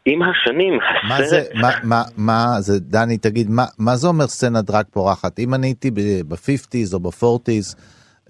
עם 0.05 0.23
השנים, 0.23 0.79
מה 1.09 1.17
הסרט... 1.17 1.29
זה, 1.29 1.41
מה, 1.55 1.69
מה, 1.83 2.03
מה 2.17 2.61
זה, 2.61 2.81
דני, 2.81 3.19
תגיד, 3.19 3.47
מה, 3.51 3.65
מה 3.79 3.97
זה 3.97 4.09
אומר 4.09 4.27
סצנת 4.27 4.65
דרג 4.65 4.85
פורחת? 4.93 5.39
אם 5.39 5.55
אני 5.55 5.67
הייתי 5.67 5.91
ב-50's 6.29 6.93
או 6.95 7.01
ב-40's, 7.01 7.77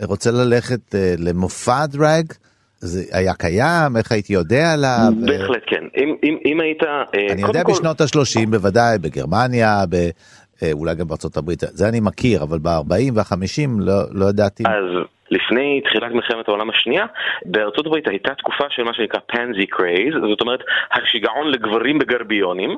רוצה 0.04 0.30
ללכת 0.30 0.94
אה, 0.94 1.14
למופע 1.18 1.86
דרג, 1.86 2.32
זה 2.80 3.04
היה 3.12 3.34
קיים? 3.34 3.96
איך 3.96 4.12
הייתי 4.12 4.32
יודע 4.32 4.72
עליו? 4.72 5.12
בהחלט 5.26 5.62
כן. 5.66 5.84
אם, 5.96 6.14
אם, 6.24 6.36
אם 6.44 6.60
היית... 6.60 6.82
אה, 6.82 7.32
אני 7.32 7.42
יודע 7.42 7.64
כל- 7.64 7.72
בשנות 7.72 8.00
ה-30 8.00 8.46
בוודאי, 8.50 8.98
בגרמניה, 8.98 9.84
ב, 9.88 9.94
אה, 10.62 10.72
אולי 10.72 10.94
גם 10.94 11.08
בארצות 11.08 11.36
הברית, 11.36 11.62
זה 11.72 11.88
אני 11.88 12.00
מכיר, 12.00 12.42
אבל 12.42 12.58
ב-40 12.58 12.92
וה-50 13.14 13.34
לא, 13.78 14.02
לא 14.10 14.26
ידעתי. 14.26 14.62
אז 14.66 15.06
לפני 15.32 15.80
תחילת 15.80 16.12
מלחמת 16.12 16.48
העולם 16.48 16.70
השנייה, 16.70 17.06
בארצות 17.44 17.86
הברית 17.86 18.08
הייתה 18.08 18.34
תקופה 18.34 18.64
של 18.70 18.82
מה 18.82 18.94
שנקרא 18.94 19.20
pansy 19.26 19.66
craze, 19.66 20.14
זאת 20.30 20.40
אומרת 20.40 20.60
השיגעון 20.92 21.50
לגברים 21.50 21.98
בגרביונים, 21.98 22.76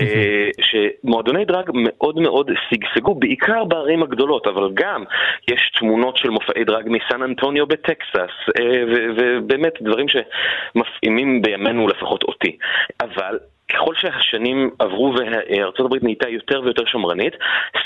אה, 0.00 0.48
שמועדוני 0.68 1.44
דרג 1.44 1.70
מאוד 1.74 2.16
מאוד 2.16 2.50
שגשגו, 2.70 3.14
בעיקר 3.14 3.64
בערים 3.64 4.02
הגדולות, 4.02 4.46
אבל 4.46 4.70
גם 4.74 5.04
יש 5.48 5.72
תמונות 5.78 6.16
של 6.16 6.30
מופעי 6.30 6.64
דרג 6.64 6.88
מסן 6.88 7.22
אנטוניו 7.22 7.66
בטקסס, 7.66 8.34
אה, 8.60 8.84
ובאמת 9.16 9.72
דברים 9.80 10.06
שמפעימים 10.08 11.42
בימינו 11.42 11.88
לפחות 11.88 12.22
אותי. 12.22 12.56
אבל 13.00 13.38
ככל 13.72 13.94
שהשנים 13.94 14.70
עברו 14.78 15.14
הברית 15.84 16.02
נהייתה 16.02 16.28
יותר 16.28 16.60
ויותר 16.64 16.84
שמרנית, 16.86 17.34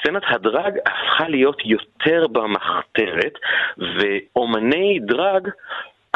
סצנת 0.01 0.23
הדרג 0.27 0.79
הפכה 0.87 1.29
להיות 1.29 1.63
יותר 1.65 2.27
במחתרת, 2.33 3.39
ואומני 3.79 4.99
דרג 5.03 5.49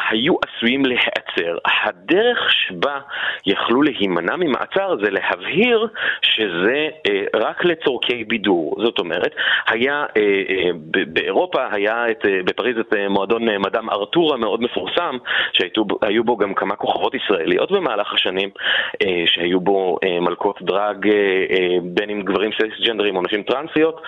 היו 0.00 0.34
עשויים 0.46 0.86
להיעצר. 0.86 1.58
הדרך 1.84 2.50
שבה 2.50 3.00
יכלו 3.46 3.82
להימנע 3.82 4.36
ממעצר 4.36 4.96
זה 5.02 5.10
להבהיר 5.10 5.86
שזה 6.22 6.88
אה, 7.08 7.24
רק 7.34 7.64
לצורכי 7.64 8.24
בידור. 8.24 8.76
זאת 8.84 8.98
אומרת, 8.98 9.34
היה 9.68 10.04
אה, 10.16 10.22
אה, 10.48 10.70
באירופה, 11.06 11.66
היה 11.72 12.10
את, 12.10 12.26
אה, 12.26 12.40
בפריז 12.44 12.78
את 12.78 12.94
אה, 12.94 13.08
מועדון 13.08 13.48
אה, 13.48 13.58
מדאם 13.58 13.90
ארתור 13.90 14.34
המאוד 14.34 14.62
מפורסם, 14.62 15.16
שהיו 15.52 16.24
בו 16.24 16.36
גם 16.36 16.54
כמה 16.54 16.76
כוכבות 16.76 17.14
ישראליות 17.14 17.72
במהלך 17.72 18.12
השנים, 18.12 18.50
אה, 19.02 19.22
שהיו 19.26 19.60
בו 19.60 19.98
אה, 20.04 20.20
מלכות 20.20 20.62
דרג, 20.62 21.08
אה, 21.08 21.12
אה, 21.50 21.76
בין 21.82 22.10
אם 22.10 22.22
גברים 22.22 22.50
סייסג'נדרים 22.60 23.16
או 23.16 23.22
נשים 23.22 23.42
טרנסיות. 23.42 24.00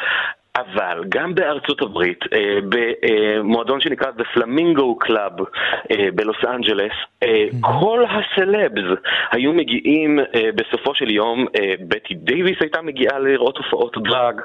אבל 0.56 1.04
גם 1.08 1.34
בארצות 1.34 1.82
הברית, 1.82 2.20
אה, 2.32 2.58
במועדון 2.68 3.80
שנקרא 3.80 4.10
The 4.18 4.38
Flamingo 4.38 5.06
Club 5.06 5.42
אה, 5.90 6.08
בלוס 6.14 6.36
אנג'לס, 6.44 6.92
אה, 7.22 7.46
כל 7.60 8.04
הסלבס 8.10 8.98
היו 9.32 9.52
מגיעים 9.52 10.20
אה, 10.20 10.50
בסופו 10.54 10.94
של 10.94 11.10
יום, 11.10 11.46
אה, 11.60 11.74
בטי 11.88 12.14
דייוויס 12.14 12.56
הייתה 12.60 12.82
מגיעה 12.82 13.18
לראות 13.18 13.56
הופעות 13.56 13.96
דרג, 14.04 14.40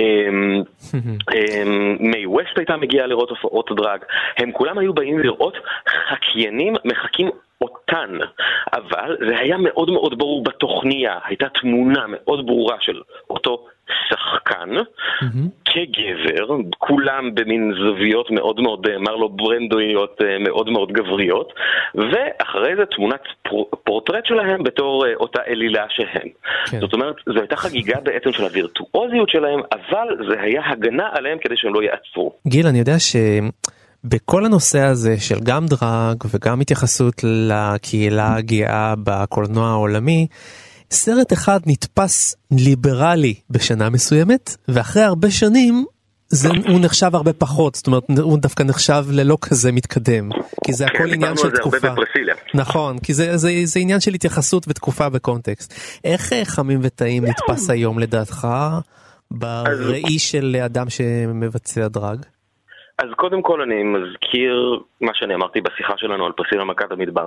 אה, 0.00 0.04
אה, 1.34 1.62
מיי 2.00 2.26
ווסט 2.26 2.56
הייתה 2.58 2.76
מגיעה 2.76 3.06
לראות 3.06 3.30
הופעות 3.30 3.70
דרג, 3.76 4.00
הם 4.38 4.52
כולם 4.52 4.78
היו 4.78 4.94
באים 4.94 5.18
לראות 5.18 5.56
חקיינים 6.08 6.74
מחקים 6.84 7.30
אותן, 7.60 8.18
אבל 8.72 9.16
זה 9.28 9.38
היה 9.38 9.56
מאוד 9.58 9.90
מאוד 9.90 10.18
ברור 10.18 10.44
בתוכניה, 10.44 11.18
הייתה 11.24 11.48
תמונה 11.48 12.04
מאוד 12.08 12.46
ברורה 12.46 12.76
של 12.80 13.00
אותו 13.30 13.66
שחקן 14.08 14.70
כגבר, 15.64 16.46
כולם 16.78 17.34
במין 17.34 17.72
זוויות 17.78 18.30
מאוד 18.30 18.60
מאוד 18.60 18.86
אה, 18.86 18.98
מרלו 18.98 19.28
ברנדויות 19.28 20.18
אה, 20.24 20.38
מאוד 20.38 20.70
מאוד 20.70 20.92
גבריות, 20.92 21.52
ואחרי 21.94 22.76
זה 22.76 22.82
תמונת 22.96 23.20
פור- 23.48 23.70
פורטרט 23.84 24.26
שלהם 24.26 24.62
בתור 24.62 25.06
אה, 25.06 25.14
אותה 25.14 25.40
אלילה 25.48 25.84
שהם. 25.88 26.28
כן. 26.70 26.80
זאת 26.80 26.92
אומרת, 26.92 27.14
זו 27.34 27.40
הייתה 27.40 27.56
חגיגה 27.56 28.00
בעצם 28.00 28.32
של 28.32 28.42
הווירטואוזיות 28.42 29.28
שלהם, 29.28 29.60
אבל 29.72 30.08
זה 30.28 30.40
היה 30.40 30.62
הגנה 30.70 31.08
עליהם 31.12 31.38
כדי 31.40 31.54
שהם 31.56 31.74
לא 31.74 31.82
ייעצרו. 31.82 32.32
גיל, 32.48 32.66
אני 32.66 32.78
יודע 32.78 32.96
שבכל 32.98 34.44
הנושא 34.44 34.80
הזה 34.80 35.20
של 35.20 35.36
גם 35.44 35.66
דרג 35.66 36.16
וגם 36.34 36.60
התייחסות 36.60 37.14
לקהילה 37.24 38.34
הגאה 38.36 38.94
בקולנוע 39.04 39.68
העולמי, 39.68 40.26
סרט 40.92 41.32
אחד 41.32 41.60
נתפס 41.66 42.36
ליברלי 42.50 43.34
בשנה 43.50 43.90
מסוימת, 43.90 44.56
ואחרי 44.68 45.02
הרבה 45.02 45.30
שנים 45.30 45.84
זה, 46.28 46.48
הוא 46.68 46.80
נחשב 46.84 47.10
הרבה 47.14 47.32
פחות, 47.32 47.74
זאת 47.74 47.86
אומרת, 47.86 48.02
הוא 48.18 48.38
דווקא 48.38 48.62
נחשב 48.62 49.02
ללא 49.12 49.36
כזה 49.40 49.72
מתקדם, 49.72 50.28
כי 50.64 50.72
זה 50.72 50.86
הכל 50.86 51.12
עניין 51.14 51.36
של 51.36 51.50
תקופה. 51.50 51.88
זה. 52.26 52.32
נכון, 52.54 52.98
כי 52.98 53.12
זה, 53.12 53.36
זה, 53.36 53.48
זה 53.64 53.80
עניין 53.80 54.00
של 54.00 54.14
התייחסות 54.14 54.64
ותקופה 54.68 55.08
בקונטקסט. 55.08 55.74
איך 56.04 56.32
אה, 56.32 56.44
חמים 56.44 56.80
וטעים 56.82 57.24
נתפס 57.24 57.70
היום 57.70 57.98
לדעתך 57.98 58.48
בראי 59.30 60.18
של 60.18 60.56
אדם 60.64 60.86
שמבצע 60.90 61.88
דרג? 61.88 62.18
אז 62.98 63.08
קודם 63.16 63.42
כל 63.42 63.60
אני 63.62 63.82
מזכיר 63.82 64.80
מה 65.00 65.12
שאני 65.14 65.34
אמרתי 65.34 65.60
בשיחה 65.60 65.94
שלנו 65.96 66.26
על 66.26 66.32
פרסילה 66.32 66.64
מכת 66.64 66.90
המדבר. 66.92 67.26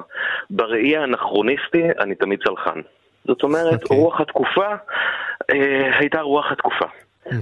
בראי 0.50 0.98
האנכרוניסטי 0.98 1.84
אני 2.00 2.16
תמיד 2.16 2.40
צלחן. 2.48 2.80
זאת 3.28 3.44
אומרת, 3.44 3.82
okay. 3.82 3.84
אוקיי. 3.84 3.98
רוח 3.98 4.22
התקופה 4.22 4.68
אה, 5.52 5.98
הייתה 6.00 6.22
רוח 6.22 6.52
התקופה. 6.52 6.86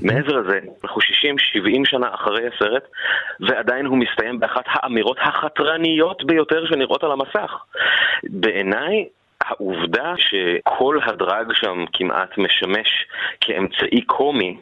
מעבר 0.01 0.33
לזה, 0.39 0.59
אנחנו 0.83 1.01
60-70 1.01 1.05
שנה 1.85 2.13
אחרי 2.13 2.47
הסרט, 2.47 2.83
ועדיין 3.39 3.85
הוא 3.85 3.97
מסתיים 3.97 4.39
באחת 4.39 4.63
האמירות 4.67 5.17
החתרניות 5.21 6.23
ביותר 6.23 6.65
שנראות 6.65 7.03
על 7.03 7.11
המסך. 7.11 7.63
בעיניי, 8.23 9.05
העובדה 9.41 10.13
שכל 10.17 10.99
הדרג 11.05 11.53
שם 11.53 11.85
כמעט 11.93 12.37
משמש 12.37 13.05
כאמצעי 13.41 14.01
קומי 14.01 14.57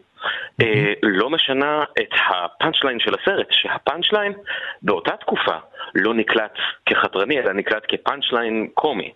אה, 0.62 0.94
לא 1.04 1.30
משנה 1.30 1.84
את 2.00 2.10
הפאנץ' 2.30 2.84
ליין 2.84 3.00
של 3.00 3.14
הסרט, 3.22 3.48
שהפאנץ' 3.52 4.12
ליין 4.14 4.34
באותה 4.82 5.12
תקופה 5.12 5.56
לא 5.96 6.14
נקלט 6.14 6.56
כחתרני, 6.86 7.40
אלא 7.40 7.54
נקלט 7.54 7.84
כפאנצ' 7.88 8.32
ליין 8.32 8.68
קומי. 8.74 9.12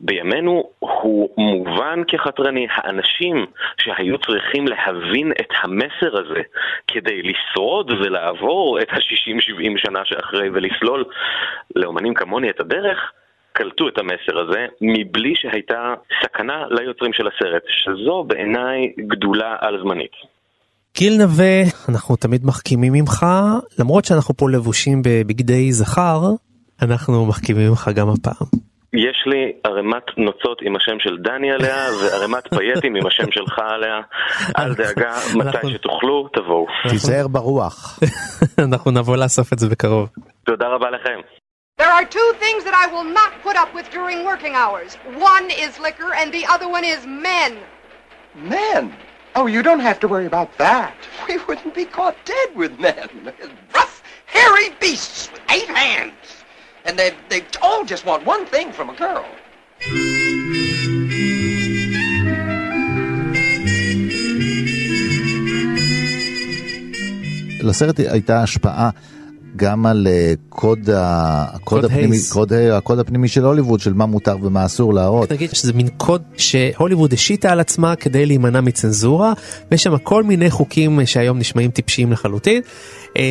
בימינו 0.00 0.70
הוא 0.78 1.30
מובן 1.38 2.02
כחתרני. 2.08 2.66
האנשים 2.70 3.46
שהיו 3.80 4.18
צריכים 4.18 4.68
להבין 4.68 5.32
את 5.32 5.48
המסר 5.62 6.18
הזה 6.18 6.42
כדי 6.86 7.22
לשרוד 7.22 7.90
ולעבור 7.90 8.80
את 8.80 8.90
ה-60-70 8.92 9.78
שנה 9.78 10.04
שאחרי 10.04 10.48
ולסלול 10.52 11.04
לאומנים 11.76 12.14
כמוני 12.14 12.50
את 12.50 12.60
הדרך, 12.60 13.12
קלטו 13.52 13.88
את 13.88 13.98
המסר 13.98 14.38
הזה 14.38 14.66
מבלי 14.80 15.36
שהייתה 15.36 15.94
סכנה 16.22 16.64
ליוצרים 16.70 17.12
של 17.12 17.28
הסרט, 17.28 17.62
שזו 17.68 18.24
בעיניי 18.26 18.92
גדולה 18.98 19.56
על 19.60 19.78
זמנית. 19.82 20.35
גיל 20.96 21.16
נווה, 21.22 21.62
אנחנו 21.88 22.16
תמיד 22.16 22.46
מחכימים 22.46 22.92
ממך, 22.92 23.26
למרות 23.78 24.04
שאנחנו 24.04 24.36
פה 24.36 24.50
לבושים 24.50 25.02
בבגדי 25.04 25.72
זכר, 25.72 26.20
אנחנו 26.82 27.26
מחכימים 27.26 27.68
ממך 27.68 27.90
גם 27.94 28.08
הפעם. 28.08 28.46
יש 28.92 29.24
לי 29.26 29.52
ערימת 29.64 30.02
נוצות 30.16 30.58
עם 30.62 30.76
השם 30.76 30.96
של 30.98 31.16
דני 31.16 31.52
עליה 31.52 31.86
וערימת 32.00 32.48
פייטים 32.56 32.96
עם 32.96 33.06
השם 33.06 33.30
שלך 33.30 33.58
עליה. 33.58 34.00
אל 34.58 34.74
דאגה, 34.74 35.14
מתי 35.34 35.72
שתוכלו, 35.72 36.28
תבואו. 36.32 36.66
תיזהר 36.88 37.28
ברוח. 37.28 37.98
אנחנו 38.64 38.90
נבוא 38.90 39.16
לאסוף 39.16 39.52
את 39.52 39.58
זה 39.58 39.68
בקרוב. 39.68 40.08
תודה 40.46 40.66
רבה 40.68 40.90
לכם. 40.90 41.20
There 41.80 41.92
are 41.98 42.06
two 42.18 42.30
things 42.42 42.64
that 42.64 42.76
I 42.84 42.86
will 42.94 43.10
not 43.20 43.32
put 43.46 43.56
up 43.62 43.70
with 43.76 43.86
during 43.96 44.18
working 44.30 44.54
hours. 44.62 44.90
One 45.34 45.46
is 45.64 45.72
liquor 45.86 46.10
and 46.20 46.28
the 46.32 46.44
other 46.54 46.68
one 46.76 46.84
is 46.94 47.00
men. 47.26 47.52
Men? 48.54 48.84
Oh, 49.35 49.47
you 49.47 49.61
don't 49.63 49.79
have 49.79 49.99
to 50.01 50.07
worry 50.07 50.25
about 50.25 50.57
that. 50.57 50.95
We 51.27 51.37
wouldn't 51.45 51.73
be 51.73 51.85
caught 51.85 52.17
dead 52.25 52.55
with 52.55 52.79
men. 52.79 53.33
Rough, 53.73 54.03
hairy 54.25 54.69
beasts 54.79 55.31
with 55.31 55.41
eight 55.49 55.69
hands. 55.69 56.13
And 56.85 56.99
they, 56.99 57.15
they 57.29 57.45
all 57.61 57.85
just 57.85 58.05
want 58.05 58.25
one 58.25 58.45
thing 58.45 58.71
from 58.73 58.89
a 58.89 58.95
girl. 58.95 59.25
לסרט 67.63 67.99
הייתה 67.99 68.43
השפעה 68.43 68.89
גם 69.56 69.86
על 69.86 70.06
אה, 70.10 70.32
קוד. 70.48 70.90
הקוד, 70.92 71.84
הפנימי, 71.84 72.16
קוד, 72.32 72.52
הקוד 72.52 72.98
הפנימי 72.98 73.28
של 73.28 73.44
הוליווד, 73.44 73.80
של 73.80 73.92
מה 73.92 74.06
מותר 74.06 74.36
ומה 74.42 74.66
אסור 74.66 74.94
להראות. 74.94 75.32
נגיד 75.32 75.50
שזה 75.50 75.72
מין 75.72 75.88
קוד 75.96 76.22
שהוליווד 76.36 77.12
השיתה 77.12 77.52
על 77.52 77.60
עצמה 77.60 77.96
כדי 77.96 78.26
להימנע 78.26 78.60
מצנזורה, 78.60 79.32
ויש 79.70 79.82
שם 79.82 79.98
כל 79.98 80.22
מיני 80.22 80.50
חוקים 80.50 81.06
שהיום 81.06 81.38
נשמעים 81.38 81.70
טיפשיים 81.70 82.12
לחלוטין, 82.12 82.62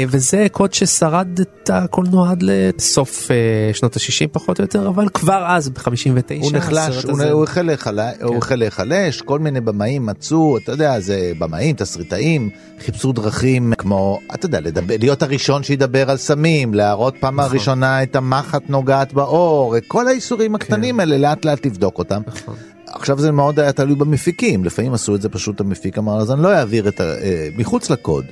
וזה 0.07 0.47
קוד 0.51 0.73
ששרד 0.73 1.39
את 1.41 1.69
הקולנוע 1.73 2.31
עד 2.31 2.43
לסוף 2.43 3.31
אה, 3.31 3.73
שנות 3.73 3.95
ה-60 3.97 4.27
פחות 4.31 4.59
או 4.59 4.63
יותר, 4.63 4.88
אבל 4.88 5.09
כבר 5.09 5.45
אז 5.47 5.69
ב-59 5.69 6.41
הוא 6.41 6.51
נחלש, 6.53 7.03
הוא, 7.03 7.21
הוא, 7.21 7.43
החל 7.43 7.61
להיחלש, 7.61 8.17
כן. 8.19 8.25
הוא 8.25 8.38
החל 8.38 8.55
להיחלש, 8.55 9.21
כל 9.21 9.39
מיני 9.39 9.61
במאים 9.61 10.05
מצאו, 10.05 10.57
אתה 10.57 10.71
יודע, 10.71 10.99
זה 10.99 11.31
במאים, 11.39 11.75
תסריטאים, 11.75 12.49
חיפשו 12.86 13.11
דרכים 13.11 13.73
כמו, 13.77 14.19
אתה 14.33 14.45
יודע, 14.45 14.59
לדבר, 14.59 14.95
להיות 14.99 15.23
הראשון 15.23 15.63
שידבר 15.63 16.09
על 16.09 16.17
סמים, 16.17 16.73
להראות 16.73 17.15
פעם 17.19 17.39
נכון. 17.39 17.51
הראשונה 17.51 18.03
את 18.03 18.15
המחט 18.15 18.69
נוגעת 18.69 19.13
באור, 19.13 19.75
כל 19.88 20.07
האיסורים 20.07 20.55
הקטנים 20.55 20.95
כן. 20.95 20.99
האלה, 20.99 21.17
לאט 21.17 21.45
לאט 21.45 21.65
לבדוק 21.65 21.97
אותם. 21.97 22.21
נכון. 22.27 22.55
עכשיו 22.95 23.19
זה 23.19 23.31
מאוד 23.31 23.59
היה 23.59 23.71
תלוי 23.71 23.95
במפיקים, 23.95 24.65
לפעמים 24.65 24.93
עשו 24.93 25.15
את 25.15 25.21
זה 25.21 25.29
פשוט 25.29 25.61
המפיק 25.61 25.97
אמר 25.97 26.19
אז 26.19 26.31
אני 26.31 26.43
לא 26.43 26.53
אעביר 26.53 26.87
את 26.87 26.99
ה... 26.99 27.03
אה, 27.03 27.49
מחוץ 27.57 27.89
לקוד. 27.89 28.25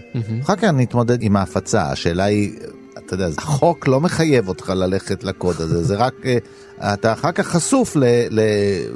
אחר 0.43 0.55
כך 0.55 0.63
אני 0.63 0.83
אתמודד 0.83 1.21
עם 1.21 1.35
ההפצה, 1.35 1.91
השאלה 1.91 2.23
היא, 2.23 2.51
אתה 2.97 3.13
יודע, 3.13 3.27
החוק 3.37 3.87
לא 3.87 4.01
מחייב 4.01 4.47
אותך 4.47 4.69
ללכת 4.69 5.23
לקוד 5.23 5.55
הזה, 5.59 5.83
זה 5.83 5.95
רק, 5.95 6.13
אה, 6.25 6.93
אתה 6.93 7.13
אחר 7.13 7.31
כך 7.31 7.47
חשוף 7.47 7.95
ל... 7.95 8.03
ל 8.29 8.39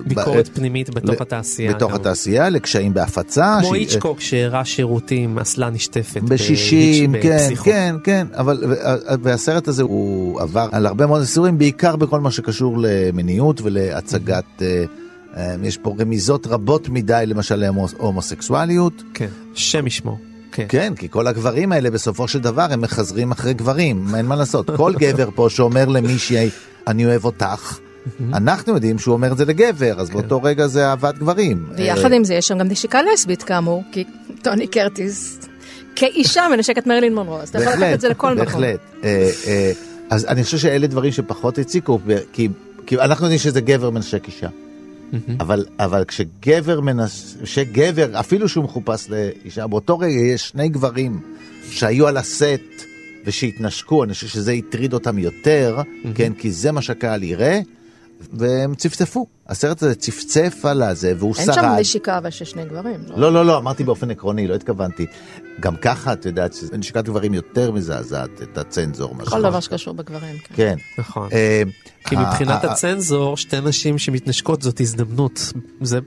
ביקורת 0.05 0.47
פנימית 0.47 0.89
בתוך 0.89 1.22
התעשייה. 1.22 1.74
בתוך 1.74 1.93
התעשייה, 1.93 2.49
לקשיים 2.49 2.93
בהפצה. 2.93 3.57
כמו 3.61 3.74
איצ'קוק 3.74 4.20
שהראה 4.20 4.65
שירותים, 4.65 5.39
אסלה 5.39 5.70
נשטפת. 5.70 6.22
בשישים, 6.22 7.13
כן, 7.22 7.49
כן, 7.63 7.95
כן, 8.03 8.28
אבל, 8.34 8.63
והסרט 9.24 9.68
הזה 9.68 9.84
הוא 9.84 10.41
עבר 10.41 10.70
על 10.72 10.86
הרבה 10.86 11.05
מאוד 11.05 11.22
איסורים, 11.22 11.57
בעיקר 11.57 11.95
בכל 11.95 12.20
מה 12.20 12.32
שקשור 12.32 12.78
למיניות 12.80 13.61
ולהצגת... 13.61 14.61
יש 15.64 15.78
פה 15.78 15.96
רמיזות 16.00 16.48
רבות 16.48 16.90
מדי 16.90 17.24
למשל 17.28 17.56
להומוסקסואליות. 17.56 19.04
כן, 19.14 19.28
שם 19.54 19.88
ישמור. 19.88 20.18
כן. 20.52 20.66
כן, 20.70 20.94
כי 20.96 21.10
כל 21.10 21.28
הגברים 21.28 21.72
האלה 21.72 21.92
בסופו 21.92 22.28
של 22.28 22.40
דבר 22.40 22.68
הם 22.70 22.82
מחזרים 22.82 23.32
אחרי 23.32 23.54
גברים, 23.54 24.16
אין 24.16 24.26
מה 24.26 24.36
לעשות. 24.36 24.70
כל 24.70 24.94
גבר 24.98 25.30
פה 25.36 25.48
שאומר 25.50 25.86
למישהי, 25.86 26.50
אני 26.88 27.06
אוהב 27.06 27.26
אותך, 27.26 27.78
אנחנו 28.34 28.74
יודעים 28.74 29.00
שהוא 29.00 29.14
אומר 29.14 29.32
את 29.32 29.38
זה 29.38 29.46
לגבר, 29.46 30.00
אז 30.00 30.10
באותו 30.10 30.44
רגע 30.44 30.68
זה 30.68 30.88
אהבת 30.88 31.18
גברים. 31.18 31.66
ויחד 31.78 32.14
עם 32.14 32.24
זה 32.24 32.34
יש 32.34 32.48
שם 32.48 32.58
גם 32.58 32.68
נשיקה 32.68 33.00
לסבית 33.14 33.44
כאמור, 33.44 33.84
כי 33.92 34.04
טוני 34.44 34.68
קרטיס 34.68 35.40
כאישה 35.96 36.48
מנשקת 36.52 36.88
מרילין 36.88 37.16
מונרו, 37.16 37.38
אז 37.38 37.50
אתה 37.50 37.62
יכול 37.62 37.74
לקחת 37.74 37.94
את 37.94 38.02
זה 38.02 38.10
לכל 38.10 38.34
מקום. 38.34 38.46
בהחלט, 38.46 38.80
אז 40.10 40.26
אני 40.26 40.44
חושב 40.44 40.58
שאלה 40.58 40.88
דברים 40.88 41.12
שפחות 41.12 41.58
הציקו, 41.58 42.00
כי 42.86 42.98
אנחנו 43.00 43.26
יודעים 43.26 43.40
שזה 43.40 43.62
גבר 43.62 43.90
מנשק 43.90 44.28
אישה. 44.28 44.48
אבל, 45.39 45.66
אבל 45.80 46.03
כשגבר 46.08 46.82
מנס... 46.82 47.38
כשגבר, 47.43 48.20
אפילו 48.20 48.49
שהוא 48.49 48.64
מחופש 48.64 49.10
לאישה, 49.10 49.68
באותו 49.68 49.99
רגע 49.99 50.16
יש 50.16 50.49
שני 50.49 50.70
גברים 50.70 51.20
שהיו 51.70 52.08
על 52.08 52.18
הסט 52.18 52.86
ושהתנשקו, 53.26 54.03
אני 54.03 54.14
חושב 54.14 54.28
שזה 54.28 54.51
הטריד 54.51 54.93
אותם 54.93 55.18
יותר, 55.18 55.82
כן, 56.16 56.34
כי 56.34 56.51
זה 56.51 56.72
מה 56.72 56.82
שהקהל 56.82 57.24
יראה, 57.24 57.60
והם 58.34 58.76
צפצפו. 58.76 59.28
הסרט 59.50 59.84
הזה 59.84 59.95
צפצף 59.95 60.56
על 60.64 60.84
הזה 60.84 61.14
והוא 61.18 61.36
אין 61.38 61.45
שרד. 61.45 61.58
אין 61.58 61.66
שם 61.66 61.80
נשיקה 61.80 62.18
אבל 62.18 62.30
של 62.30 62.45
שני 62.45 62.66
גברים. 62.66 63.00
לא, 63.16 63.34
לא, 63.34 63.45
לא, 63.45 63.58
אמרתי 63.58 63.84
באופן 63.84 64.12
עקרוני, 64.12 64.48
לא 64.48 64.56
התכוונתי. 64.56 65.06
גם 65.60 65.76
ככה, 65.76 66.14
את 66.14 66.26
יודעת, 66.26 66.56
נשיקת 66.74 67.06
גברים 67.06 67.34
יותר 67.34 67.72
מזעזעת 67.72 68.41
את 68.41 68.58
הצנזור. 68.58 69.16
כל 69.26 69.41
דבר 69.41 69.60
שקשור 69.60 69.93
בגברים. 69.93 70.36
כן. 70.43 70.54
כן. 70.56 70.76
נכון. 70.98 71.30
כי 72.06 72.16
מבחינת 72.16 72.64
הצנזור, 72.64 73.38
שתי 73.38 73.58
נשים 73.64 73.98
שמתנשקות 73.98 74.62
זאת 74.62 74.80
הזדמנות. 74.80 75.54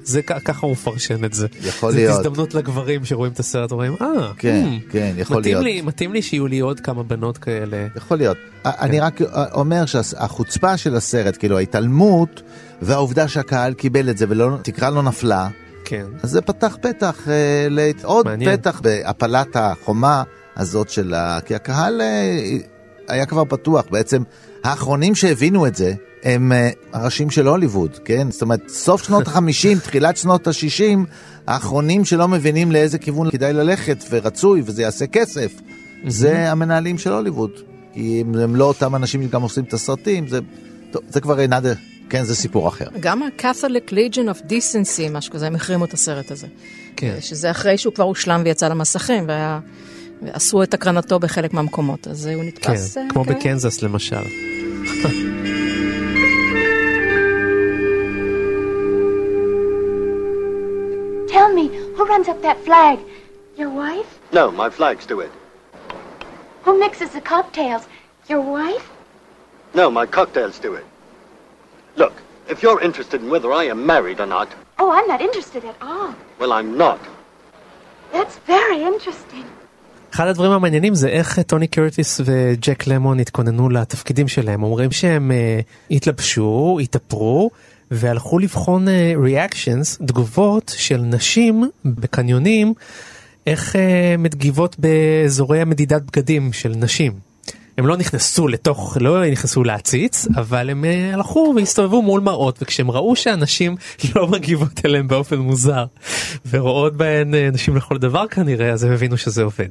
זה 0.03 0.22
ככה 0.22 0.66
הוא 0.66 0.72
מפרשן 0.72 1.24
את 1.24 1.34
זה. 1.34 1.47
יכול 1.62 1.93
להיות. 1.93 2.14
זאת 2.14 2.26
הזדמנות 2.26 2.55
לגברים 2.55 3.05
שרואים 3.05 3.32
את 3.32 3.38
הסרט 3.38 3.72
ורואים, 3.72 3.97
אה, 4.01 4.32
כן, 4.38 4.68
כן, 4.91 5.14
יכול 5.16 5.43
להיות. 5.43 5.64
מתאים 5.84 6.12
לי 6.12 6.22
שיהיו 6.22 6.47
לי 6.47 6.61
עוד 6.61 6.80
כמה 6.80 7.03
בנות 7.03 7.38
כאלה. 7.38 7.86
יכול 7.97 8.18
להיות. 8.18 8.36
אני 8.64 9.01
רק 9.01 9.20
אומר 9.53 9.86
שהחוצפה 9.86 10.76
של 10.76 10.97
הסרט, 10.97 11.36
כאילו 11.38 11.59
ההתעלמות 11.59 12.43
והעובדה 12.83 13.28
שהקהל 13.28 13.74
קיבל 13.74 14.11
את 14.11 14.18
זה 14.18 14.26
ולא, 14.28 14.57
תקרה 14.62 14.91
לא 14.91 15.03
נפלה. 15.03 15.49
כן. 15.85 16.07
אז 16.22 16.31
זה 16.31 16.41
פתח 16.41 16.76
פתח 16.83 17.28
אה, 17.28 17.66
לעוד 17.70 18.26
מעניין. 18.26 18.57
פתח 18.57 18.81
בהפלת 18.81 19.57
החומה 19.57 20.22
הזאת 20.57 20.91
של 20.91 21.14
ה... 21.14 21.39
כי 21.41 21.55
הקהל 21.55 22.01
אה, 22.01 22.57
היה 23.09 23.26
כבר 23.26 23.45
פתוח. 23.45 23.85
בעצם 23.91 24.22
האחרונים 24.64 25.14
שהבינו 25.14 25.66
את 25.66 25.76
זה 25.76 25.95
הם 26.22 26.53
אה, 26.53 26.70
הראשים 26.93 27.31
של 27.31 27.47
הוליווד, 27.47 27.99
כן? 28.05 28.31
זאת 28.31 28.43
אומרת, 28.43 28.68
סוף 28.68 29.03
שנות 29.03 29.28
ה-50, 29.28 29.81
תחילת 29.83 30.16
שנות 30.16 30.47
ה-60, 30.47 30.99
האחרונים 31.47 32.05
שלא 32.05 32.28
מבינים 32.28 32.72
לאיזה 32.72 32.99
כיוון 32.99 33.31
כדאי 33.31 33.53
ללכת 33.53 34.05
ורצוי 34.11 34.62
וזה 34.64 34.83
יעשה 34.83 35.07
כסף, 35.07 35.53
זה 36.07 36.51
המנהלים 36.51 36.99
של 36.99 37.12
הוליווד. 37.12 37.51
כי 37.93 38.20
הם, 38.20 38.35
הם 38.35 38.57
לא 38.57 38.64
אותם 38.64 38.97
אנשים 38.97 39.22
שגם 39.22 39.43
עושים 39.43 39.64
את 39.64 39.72
הסרטים, 39.72 40.28
זה, 40.28 40.39
טוב, 40.91 41.03
זה 41.09 41.20
כבר 41.20 41.41
אינה... 41.41 41.59
כן, 42.11 42.24
זה 42.24 42.34
סיפור 42.34 42.68
אחר. 42.68 42.84
גם 43.00 43.22
ה-Catholic 43.22 43.90
Legion 43.90 44.34
of 44.34 44.42
Decency, 44.48 45.11
משהו 45.11 45.32
כזה, 45.32 45.46
הם 45.46 45.54
החרימו 45.54 45.84
את 45.84 45.92
הסרט 45.92 46.30
הזה. 46.30 46.46
כן. 46.96 47.16
שזה 47.20 47.50
אחרי 47.50 47.78
שהוא 47.78 47.94
כבר 47.94 48.04
הושלם 48.04 48.42
ויצא 48.44 48.68
למסכים, 48.68 49.24
והיה 49.28 49.61
ואסרו 50.22 50.62
את 50.62 50.74
הקרנתו 50.74 51.18
בחלק 51.18 51.54
מהמקומות, 51.54 52.08
אז 52.08 52.26
הוא 52.26 52.44
נתפס... 52.44 52.94
כן, 52.94 53.00
אה, 53.00 53.11
כמו 53.11 53.24
כן. 53.24 53.34
בקנזס 53.34 53.82
למשל. 53.82 54.16
Tell 61.28 61.50
me, 61.58 61.66
who 61.96 62.02
runs 62.12 62.28
up 62.28 62.42
that 62.42 62.58
flag? 62.66 62.98
Your 63.56 63.70
wife? 63.82 64.11
No, 64.32 64.44
my 64.62 64.68
flags 64.78 65.04
do 65.06 65.16
it. 65.26 65.32
Who 66.64 66.72
mixes 66.84 67.11
the 67.16 67.24
cocktails? 67.34 67.82
Your 68.30 68.42
wife? 68.56 68.86
No, 69.74 69.84
my 69.98 70.06
cocktails 70.18 70.58
do 70.66 70.70
it. 70.80 70.86
Look, 71.97 72.12
if 72.49 72.62
you're 72.62 72.80
interested 72.88 73.20
in 73.22 73.28
whether 73.30 73.51
I 73.53 73.64
am 73.74 73.86
married 73.86 74.20
or 74.20 74.26
not, 74.26 74.49
Oh, 74.82 74.91
I'm 74.97 75.09
not 75.14 75.20
interested 75.28 75.62
at 75.70 75.76
all. 75.88 76.11
well, 76.41 76.53
I'm 76.59 76.70
not. 76.78 77.01
That's 78.12 78.36
very 78.49 78.80
interesting. 78.93 79.45
אחד 80.14 80.26
הדברים 80.26 80.51
המעניינים 80.53 80.95
זה 80.95 81.09
איך 81.09 81.38
אה, 81.38 81.43
טוני 81.45 81.66
קרטיס 81.68 82.20
וג'ק 82.24 82.86
למון 82.86 83.20
התכוננו 83.20 83.68
לתפקידים 83.68 84.28
שלהם. 84.28 84.62
אומרים 84.62 84.91
שהם 84.93 85.30
uh, 85.30 85.64
התלבשו, 85.95 86.78
התאפרו, 86.82 87.51
והלכו 87.91 88.38
לבחון 88.38 88.86
ריאקשנס, 89.22 89.99
uh, 90.03 90.07
תגובות 90.07 90.72
של 90.76 90.97
נשים 90.97 91.70
בקניונים, 91.84 92.74
איך 93.47 93.72
uh, 93.76 93.78
מגיבות 94.18 94.76
באזורי 94.78 95.61
המדידת 95.61 96.03
בגדים 96.03 96.53
של 96.53 96.72
נשים. 96.76 97.30
הם 97.81 97.87
לא 97.87 97.97
נכנסו 97.97 98.49
לתוך, 98.49 98.97
לא 99.01 99.31
נכנסו 99.31 99.64
להציץ, 99.64 100.26
אבל 100.37 100.70
הם 100.70 100.85
uh, 100.85 101.14
הלכו 101.14 101.53
והסתובבו 101.57 102.03
מול 102.03 102.20
מראות, 102.20 102.59
וכשהם 102.62 102.91
ראו 102.91 103.16
שאנשים 103.16 103.76
לא 104.16 104.26
מגיבות 104.26 104.85
אליהם 104.85 105.09
באופן 105.09 105.37
מוזר, 105.37 105.85
ורואות 106.51 106.97
בהן 106.97 107.35
uh, 107.35 107.55
נשים 107.55 107.76
לכל 107.76 107.99
דבר 107.99 108.26
כנראה, 108.26 108.70
אז 108.70 108.85
הם 108.85 108.93
הבינו 108.93 109.16
שזה 109.16 109.43
עובד. 109.43 109.68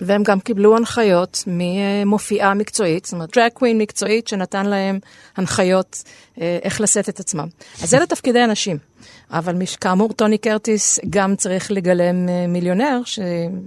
והם 0.00 0.22
גם 0.22 0.40
קיבלו 0.40 0.76
הנחיות 0.76 1.44
ממופיעה 1.46 2.54
מקצועית, 2.54 3.04
זאת 3.04 3.12
אומרת, 3.12 3.36
דרג 3.36 3.50
קווין 3.54 3.78
מקצועית 3.78 4.28
שנתן 4.28 4.66
להם 4.66 4.98
הנחיות 5.36 6.02
אה, 6.40 6.58
איך 6.62 6.80
לשאת 6.80 7.08
את 7.08 7.20
עצמם. 7.20 7.46
אז 7.82 7.94
אלה 7.94 8.06
תפקידי 8.06 8.40
הנשים. 8.40 8.87
אבל 9.30 9.54
מש- 9.54 9.76
כאמור, 9.76 10.12
טוני 10.12 10.38
קרטיס 10.38 10.98
גם 11.10 11.36
צריך 11.36 11.70
לגלם 11.70 12.28
אה, 12.28 12.46
מיליונר, 12.46 13.00
ש... 13.04 13.18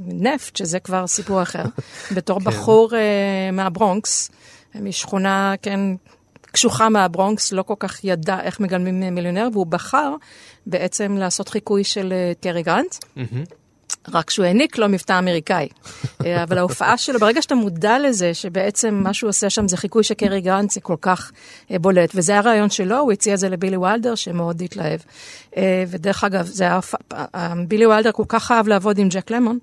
נפט, 0.07 0.55
שזה 0.55 0.79
כבר 0.79 1.07
סיפור 1.07 1.41
אחר. 1.41 1.63
בתור 2.15 2.39
כן. 2.39 2.45
בחור 2.45 2.95
אה, 2.95 3.51
מהברונקס, 3.51 4.31
משכונה, 4.75 5.53
כן, 5.61 5.79
קשוחה 6.51 6.89
מהברונקס, 6.89 7.51
לא 7.51 7.63
כל 7.63 7.73
כך 7.79 8.03
ידע 8.03 8.41
איך 8.41 8.59
מגלמים 8.59 9.03
אה, 9.03 9.11
מיליונר, 9.11 9.47
והוא 9.53 9.65
בחר 9.67 10.15
בעצם 10.65 11.15
לעשות 11.17 11.49
חיקוי 11.49 11.83
של 11.83 12.13
קרי 12.41 12.63
גרנט. 12.63 12.95
רק 14.13 14.29
שהוא 14.29 14.45
העניק 14.45 14.77
לו 14.77 14.89
מבטא 14.89 15.19
אמריקאי. 15.19 15.67
אה, 16.25 16.43
אבל 16.43 16.57
ההופעה 16.57 16.97
שלו, 16.97 17.19
ברגע 17.19 17.41
שאתה 17.41 17.55
מודע 17.55 17.99
לזה 17.99 18.33
שבעצם 18.33 18.99
מה 19.03 19.13
שהוא 19.13 19.29
עושה 19.29 19.49
שם 19.49 19.67
זה 19.67 19.77
חיקוי 19.77 20.03
של 20.03 20.13
קרי 20.13 20.41
גרנט, 20.41 20.71
זה 20.71 20.81
כל 20.81 20.95
כך 21.01 21.31
אה, 21.71 21.79
בולט. 21.79 22.11
וזה 22.15 22.37
הרעיון 22.37 22.69
שלו, 22.69 22.97
הוא 22.97 23.11
הציע 23.11 23.33
את 23.33 23.39
זה 23.39 23.49
לבילי 23.49 23.77
וילדר, 23.77 24.15
שמאוד 24.15 24.61
התלהב. 24.61 24.99
אה, 25.57 25.83
ודרך 25.87 26.23
אגב, 26.23 26.45
זה 26.45 26.63
היה, 26.63 26.79
בילי 27.67 27.85
וילדר 27.85 28.11
כל 28.11 28.23
כך 28.27 28.51
אהב 28.51 28.67
לעבוד 28.67 28.97
עם 28.97 29.09
ג'ק 29.09 29.31
למון, 29.31 29.59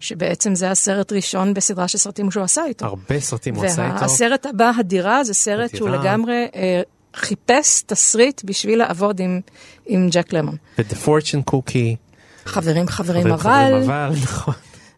שבעצם 0.00 0.54
זה 0.54 0.70
הסרט 0.70 1.12
ראשון 1.12 1.54
בסדרה 1.54 1.88
של 1.88 1.98
סרטים 1.98 2.30
שהוא 2.30 2.44
עשה 2.44 2.64
איתו. 2.64 2.86
הרבה 2.86 3.20
סרטים 3.20 3.54
הוא 3.54 3.64
עשה 3.64 3.86
איתו. 3.86 4.00
והסרט 4.00 4.46
הבא, 4.46 4.72
הדירה, 4.78 5.24
זה 5.24 5.34
סרט 5.34 5.76
שהוא 5.76 5.88
הדירה. 5.88 6.02
לגמרי 6.02 6.46
אה, 6.54 6.82
חיפש 7.14 7.82
תסריט 7.86 8.44
בשביל 8.44 8.78
לעבוד 8.78 9.20
עם, 9.20 9.40
עם 9.86 10.08
ג'ק 10.10 10.32
למון. 10.32 10.56
ו-The 10.78 11.06
Fortune 11.06 11.52
Cookie. 11.52 12.09
חברים, 12.44 12.88
חברים, 12.88 13.26
אבל... 13.26 13.82
חברים, 13.82 14.22
נכון. 14.22 14.54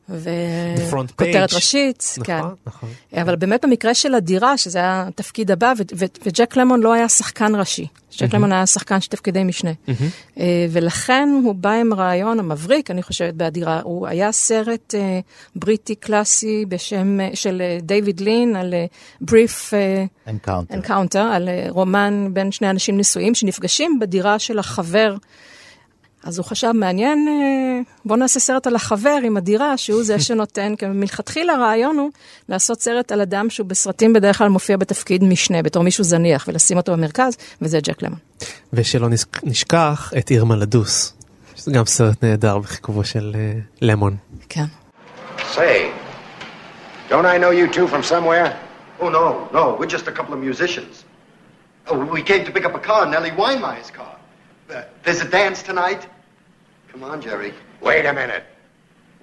וכותרת 0.08 1.50
page. 1.50 1.54
ראשית, 1.54 2.04
נכון, 2.18 2.24
כן. 2.24 2.40
נכון. 2.66 2.88
אבל 3.16 3.36
באמת 3.36 3.64
במקרה 3.64 3.94
של 3.94 4.14
הדירה, 4.14 4.56
שזה 4.56 4.78
היה 4.78 5.04
התפקיד 5.08 5.50
הבא, 5.50 5.72
ו- 5.78 5.82
ו- 5.98 6.04
וג'ק 6.26 6.56
למון 6.56 6.80
לא 6.80 6.92
היה 6.92 7.08
שחקן 7.08 7.54
ראשי. 7.54 7.86
ג'ק 8.12 8.22
מהמם. 8.22 8.34
למון 8.34 8.52
היה 8.52 8.66
שחקן 8.66 9.00
של 9.00 9.10
תפקידי 9.10 9.44
משנה. 9.44 9.70
אה, 10.38 10.66
ולכן 10.70 11.28
הוא 11.44 11.54
בא 11.54 11.70
עם 11.70 11.94
רעיון 11.94 12.38
המבריק, 12.38 12.90
אני 12.90 13.02
חושבת, 13.02 13.34
באדירה. 13.34 13.80
הוא 13.82 14.06
היה 14.06 14.32
סרט 14.32 14.94
אה, 14.94 15.20
בריטי 15.56 15.94
קלאסי 15.94 16.64
בשם, 16.68 17.20
אה, 17.20 17.30
של 17.34 17.62
דיוויד 17.82 18.20
לין, 18.20 18.56
על 18.56 18.74
Brief 19.20 19.74
Encounter. 20.28 20.74
Encounter, 20.74 21.22
על 21.32 21.48
רומן 21.68 22.28
בין 22.32 22.52
שני 22.52 22.70
אנשים 22.70 22.98
נשואים 22.98 23.34
שנפגשים 23.34 23.98
בדירה 24.00 24.38
של 24.38 24.58
החבר. 24.58 25.16
אז 26.24 26.38
הוא 26.38 26.44
חשב, 26.46 26.72
מעניין, 26.74 27.28
אה, 27.28 27.80
בוא 28.04 28.16
נעשה 28.16 28.40
סרט 28.40 28.66
על 28.66 28.76
החבר 28.76 29.18
עם 29.24 29.36
הדירה, 29.36 29.76
שהוא 29.76 30.02
זה 30.02 30.20
שנותן, 30.24 30.76
כי 30.76 30.86
מלכתחילה 30.86 31.52
הרעיון 31.52 31.98
הוא 31.98 32.10
לעשות 32.48 32.82
סרט 32.82 33.12
על 33.12 33.20
אדם 33.20 33.50
שהוא 33.50 33.66
בסרטים 33.66 34.12
בדרך 34.12 34.38
כלל 34.38 34.48
מופיע 34.48 34.76
בתפקיד 34.76 35.24
משנה, 35.24 35.62
בתור 35.62 35.82
מישהו 35.82 36.04
זניח, 36.04 36.44
ולשים 36.48 36.76
אותו 36.76 36.92
במרכז, 36.92 37.36
וזה 37.62 37.78
ג'ק 37.80 38.02
למון. 38.02 38.18
ושלא 38.72 39.08
נשכח 39.42 40.12
את 40.18 40.30
עיר 40.30 40.44
מלדוס, 40.44 41.14
שזה 41.54 41.72
גם 41.72 41.86
סרט 41.86 42.24
נהדר 42.24 42.58
בחיכובו 42.58 43.04
של 43.04 43.32
אה, 43.34 43.52
למון. 43.80 44.16
כן. 44.48 44.64
Say, 45.38 45.90
don't 47.10 47.26
I 47.26 47.36
know 47.38 47.50
you 47.50 47.66
two 47.76 47.86
from 47.86 48.02
somewhere? 48.02 48.56
Oh, 49.00 49.08
no, 49.08 49.48
no, 49.52 49.76
we're 49.78 49.92
just 49.96 50.06
a 50.06 50.12
couple 50.12 50.32
of 50.34 50.40
musicians. 50.40 51.04
Oh, 51.88 51.98
we 52.16 52.22
came 52.22 52.44
to 52.44 52.52
pick 52.52 52.64
up 52.64 52.74
a 52.74 52.78
car, 52.78 53.04
Nellie 53.06 53.32
Weinmeyer's 53.32 53.90
car. 53.90 54.14
Uh, 54.72 54.82
there's 55.04 55.20
a 55.28 55.30
dance 55.38 55.60
tonight. 55.70 56.02
Come 56.90 57.02
on, 57.10 57.18
Jerry. 57.26 57.52
Wait 57.88 58.04
a 58.12 58.12
minute. 58.22 58.44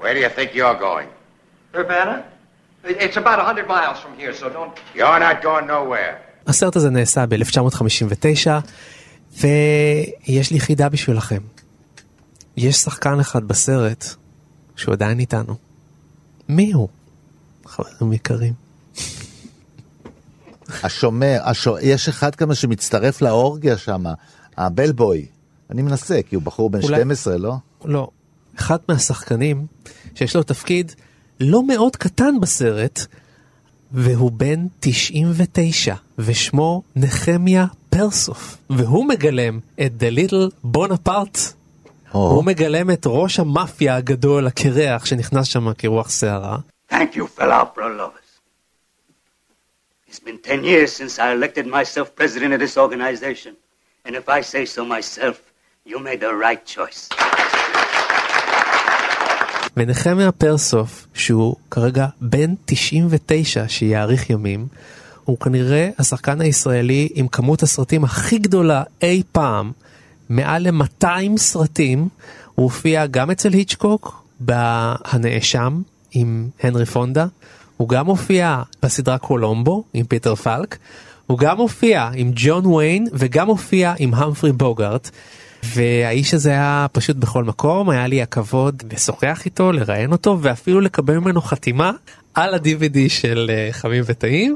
Where 0.01 0.13
do 0.15 0.19
you 0.25 0.29
think 0.37 0.47
you're 0.59 0.79
going? 0.87 1.09
Urbana? 1.81 2.15
It- 2.89 2.99
It's 3.05 3.17
about 3.23 3.37
a 3.43 3.45
hundred 3.49 3.67
miles 3.75 3.97
from 4.03 4.13
here, 4.21 4.33
so 4.39 4.45
don't. 4.57 4.73
You're 4.99 5.19
not 5.27 5.37
going 5.47 5.65
nowhere. 5.67 6.15
הסרט 6.47 6.75
הזה 6.75 6.89
נעשה 6.89 7.25
ב-1959, 7.29 8.47
ויש 9.31 10.51
לי 10.51 10.59
חידה 10.59 10.89
בשבילכם. 10.89 11.41
יש 12.57 12.75
שחקן 12.75 13.19
אחד 13.19 13.43
בסרט 13.47 14.05
שהוא 14.75 14.93
עדיין 14.93 15.19
איתנו. 15.19 15.55
מי 16.49 16.71
הוא? 16.71 16.87
חברים 17.65 18.13
יקרים. 18.13 18.53
השומר, 20.83 21.39
השו... 21.43 21.77
יש 21.81 22.09
אחד 22.09 22.35
כמה 22.35 22.55
שמצטרף 22.55 23.21
לאורגיה 23.21 23.77
שם, 23.77 24.03
הבלבוי. 24.57 25.25
אני 25.69 25.81
מנסה, 25.81 26.19
כי 26.29 26.35
הוא 26.35 26.43
בחור 26.43 26.69
בן 26.69 26.79
אולי- 26.83 26.97
12, 26.97 27.37
לא? 27.37 27.53
לא. 27.85 28.07
אחד 28.59 28.77
מהשחקנים 28.89 29.65
שיש 30.15 30.35
לו 30.35 30.43
תפקיד 30.43 30.91
לא 31.39 31.63
מאוד 31.63 31.95
קטן 31.95 32.39
בסרט, 32.41 32.99
והוא 33.91 34.31
בן 34.31 34.67
99, 34.79 35.95
ושמו 36.17 36.81
נחמיה 36.95 37.65
פרסוף, 37.89 38.57
והוא 38.69 39.05
מגלם 39.05 39.59
את 39.85 39.91
The 39.99 40.17
Little 40.19 40.75
Bonaparte. 40.77 41.39
הוא 42.11 42.43
מגלם 42.43 42.91
את 42.91 43.03
ראש 43.05 43.39
המאפיה 43.39 43.95
הגדול, 43.95 44.47
הקרח, 44.47 45.05
שנכנס 45.05 45.47
שם 45.47 45.73
כרוח 45.73 46.09
סערה. 46.09 46.57
Thank 46.91 47.15
you, 47.15 47.39
fellow 47.39 47.41
opera 47.41 47.77
lovers. 47.99 48.29
It's 50.11 50.19
been 50.19 50.39
ten 50.43 50.63
years 50.63 50.91
since 51.01 51.19
I 51.19 51.31
elected 51.37 51.65
myself 51.67 52.15
president 52.21 52.51
of 52.53 52.59
this 52.59 52.77
organization. 52.77 53.53
And 54.05 54.11
if 54.11 54.27
I 54.27 54.41
say 54.41 54.65
so 54.75 54.81
myself, 54.81 55.48
you 55.89 55.99
made 55.99 56.21
the 56.21 56.33
right 56.43 56.75
choice. 56.75 57.15
ונחמיה 59.77 60.31
פרסוף, 60.31 61.07
שהוא 61.13 61.55
כרגע 61.71 62.07
בן 62.21 62.53
99 62.65 63.67
שיאריך 63.67 64.29
ימים, 64.29 64.67
הוא 65.25 65.37
כנראה 65.37 65.89
השחקן 65.99 66.41
הישראלי 66.41 67.09
עם 67.13 67.27
כמות 67.27 67.63
הסרטים 67.63 68.03
הכי 68.03 68.37
גדולה 68.37 68.83
אי 69.01 69.23
פעם, 69.31 69.71
מעל 70.29 70.67
ל-200 70.67 71.37
סרטים, 71.37 72.07
הוא 72.55 72.63
הופיע 72.63 73.05
גם 73.05 73.31
אצל 73.31 73.53
היצ'קוק, 73.53 74.23
ב"הנאשם" 74.45 75.81
עם 76.11 76.49
הנרי 76.63 76.85
פונדה, 76.85 77.25
הוא 77.77 77.89
גם 77.89 78.05
הופיע 78.05 78.61
בסדרה 78.83 79.17
קולומבו 79.17 79.83
עם 79.93 80.05
פיטר 80.05 80.35
פלק, 80.35 80.77
הוא 81.27 81.37
גם 81.37 81.57
הופיע 81.57 82.09
עם 82.13 82.31
ג'ון 82.35 82.65
ויין 82.65 83.07
וגם 83.13 83.47
הופיע 83.47 83.93
עם 83.99 84.13
המפרי 84.13 84.51
בוגארט. 84.51 85.09
והאיש 85.63 86.33
הזה 86.33 86.49
היה 86.49 86.85
פשוט 86.91 87.15
בכל 87.15 87.43
מקום, 87.43 87.89
היה 87.89 88.07
לי 88.07 88.21
הכבוד 88.21 88.83
לשוחח 88.93 89.41
איתו, 89.45 89.71
לראיין 89.71 90.11
אותו 90.11 90.37
ואפילו 90.41 90.81
לקבל 90.81 91.17
ממנו 91.17 91.41
חתימה 91.41 91.91
על 92.33 92.53
ה-DVD 92.53 92.97
של 93.07 93.51
אה, 93.53 93.69
חמים 93.71 94.03
וטעים. 94.05 94.55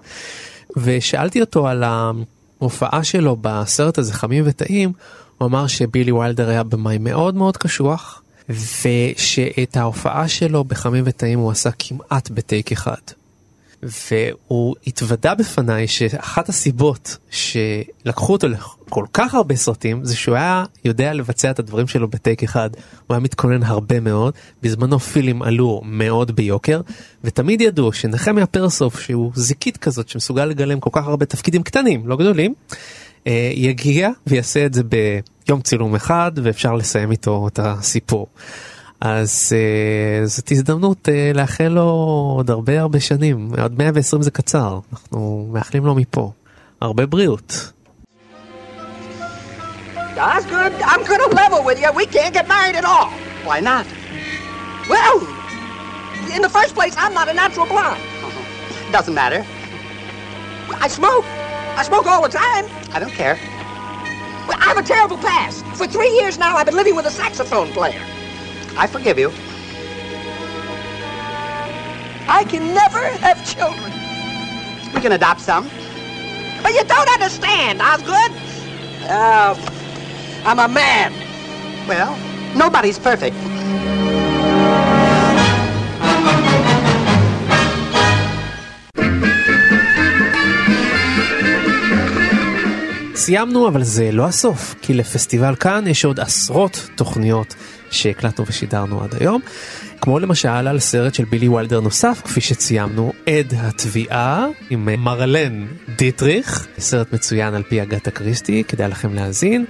ושאלתי 0.78 1.42
אותו 1.42 1.68
על 1.68 1.84
ההופעה 1.84 3.04
שלו 3.04 3.38
בסרט 3.42 3.98
הזה 3.98 4.14
חמים 4.14 4.44
וטעים, 4.48 4.92
הוא 5.38 5.48
אמר 5.48 5.68
שבילי 5.68 6.12
וילדר 6.12 6.50
היה 6.50 6.64
במאי 6.64 6.98
מאוד 6.98 7.36
מאוד 7.36 7.58
קשוח, 7.58 8.22
ושאת 8.50 9.78
ההופעה 9.78 10.28
שלו 10.28 10.64
בחמים 10.64 11.04
וטעים 11.08 11.40
הוא 11.40 11.52
עשה 11.52 11.70
כמעט 11.80 12.30
בטייק 12.30 12.72
אחד. 12.72 13.02
והוא 13.84 14.76
התוודה 14.88 15.36
בפניי 15.36 15.88
שאחת 15.88 16.50
הסיבות 16.50 17.18
שלקחו 17.30 18.34
אותו 18.34 18.48
כל 18.94 19.06
כך 19.14 19.34
הרבה 19.34 19.56
סרטים 19.56 20.06
זה 20.06 20.16
שהוא 20.16 20.36
היה 20.36 20.64
יודע 20.86 21.14
לבצע 21.14 21.52
את 21.52 21.60
הדברים 21.60 21.88
שלו 21.88 22.08
בטייק 22.08 22.44
אחד 22.44 22.70
הוא 23.08 23.16
היה 23.16 23.20
מתכונן 23.20 23.64
הרבה 23.64 24.00
מאוד 24.00 24.34
בזמנו 24.64 25.00
פילים 25.00 25.42
עלו 25.42 25.82
מאוד 25.86 26.36
ביוקר 26.36 26.82
ותמיד 27.24 27.62
ידעו 27.62 27.94
שנחמיה 27.94 28.46
פרסוף 28.46 29.00
שהוא 29.00 29.32
זיקית 29.36 29.78
כזאת 29.78 30.10
שמסוגל 30.10 30.46
לגלם 30.46 30.80
כל 30.80 30.90
כך 30.94 31.08
הרבה 31.08 31.26
תפקידים 31.26 31.64
קטנים 31.64 32.08
לא 32.08 32.16
גדולים 32.16 32.54
אה, 33.28 33.52
יגיע 33.54 34.10
ויעשה 34.28 34.66
את 34.66 34.74
זה 34.74 34.82
ביום 34.84 35.62
צילום 35.62 35.96
אחד 35.96 36.32
ואפשר 36.36 36.74
לסיים 36.74 37.12
איתו 37.12 37.48
את 37.48 37.60
הסיפור. 37.60 38.28
אז 39.02 39.54
uh, 39.54 40.28
זאת 40.28 40.52
הזדמנות 40.52 41.08
uh, 41.08 41.38
לאחל 41.38 41.68
לו 41.68 41.84
עוד 42.38 42.50
הרבה 42.50 42.82
הרבה 42.82 43.00
שנים, 43.00 43.50
עוד 43.62 43.78
120 43.78 44.22
זה 44.22 44.32
קצר, 44.32 44.80
אנחנו 44.94 45.50
מאחלים 45.54 45.86
לו 45.86 45.96
מפה 45.96 46.32
הרבה 46.82 47.06
בריאות. 47.06 47.74
That's 50.16 50.46
good. 50.46 50.74
I'm 50.74 51.04
gonna 51.04 51.34
level 51.34 51.64
with 51.64 51.80
you. 51.80 51.92
We 51.92 52.06
can't 52.06 52.34
get 52.34 52.48
married 52.48 52.76
at 52.76 52.86
all. 52.86 53.10
Why 53.44 53.60
not? 53.60 53.88
Well, 54.88 55.20
in 56.34 56.42
the 56.42 56.50
first 56.50 56.76
place, 56.76 56.94
I'm 56.98 57.14
not 57.14 57.30
a 57.30 57.34
natural 57.34 57.66
blonde. 57.66 58.02
Doesn't 58.92 59.14
matter. 59.14 59.46
I 60.80 60.88
smoke. 60.88 61.26
I 61.76 61.84
smoke 61.84 62.06
all 62.06 62.22
the 62.22 62.30
time. 62.30 62.66
I 62.94 63.00
don't 63.00 63.12
care. 63.12 63.40
Well, 64.48 64.58
I 64.60 64.66
have 64.66 64.78
a 64.78 64.84
terrible 64.84 65.18
past. 65.18 65.66
For 65.78 65.88
three 65.88 66.10
years 66.12 66.38
now, 66.38 66.58
I've 66.58 66.66
been 66.66 66.76
living 66.76 66.96
with 66.96 67.06
a 67.06 67.12
saxophone 67.12 67.72
player. 67.72 68.02
I 68.78 68.88
forgive 68.88 69.18
you. 69.18 69.32
I 72.28 72.44
can 72.48 72.74
never 72.74 73.02
have 73.18 73.44
children. 73.46 73.92
We 74.94 75.02
can 75.02 75.12
adopt 75.14 75.42
some. 75.42 75.70
But 76.62 76.74
you 76.74 76.84
don't 76.84 77.10
understand, 77.10 77.82
Osgood. 77.82 78.32
Uh, 79.10 79.56
I'm 80.46 80.60
a 80.60 80.68
man. 80.68 81.14
Well, 81.88 82.18
nobody's 82.56 83.00
perfect. 83.00 83.36
סיימנו 93.16 93.68
אבל 93.68 93.84
זה 93.84 94.12
לא 94.12 94.26
הסוף 94.26 94.76
כי 94.82 94.94
לפסטיבל 94.94 95.56
כאן 95.56 95.88
יש 95.88 96.06
עוד 96.06 96.20
עשרות 96.20 96.90
תוכניות 96.96 97.56
שהקלטנו 97.92 98.48
ושידרנו 98.48 99.04
עד 99.04 99.16
היום 99.20 99.42
כמו 100.02 100.20
למשל 100.20 100.48
על 100.48 100.80
סרט 100.80 101.14
של 101.14 101.26
בילי 101.26 101.48
וולדר 101.48 101.80
נוסף 101.80 102.22
כפי 102.26 102.42
שציימנו 102.42 103.14
עד 103.26 103.54
התביעה 103.58 104.48
עם 104.70 104.90
מרלן 105.04 105.68
דיטריך 105.98 106.68
סרט 106.80 107.14
מצוין 107.14 107.54
על 107.54 107.64
פי 107.64 107.82
אגתה 107.82 108.12
קריסטי 108.12 108.64
כדאי 108.68 108.88
לכם 108.90 109.14
להאזין. 109.14 109.66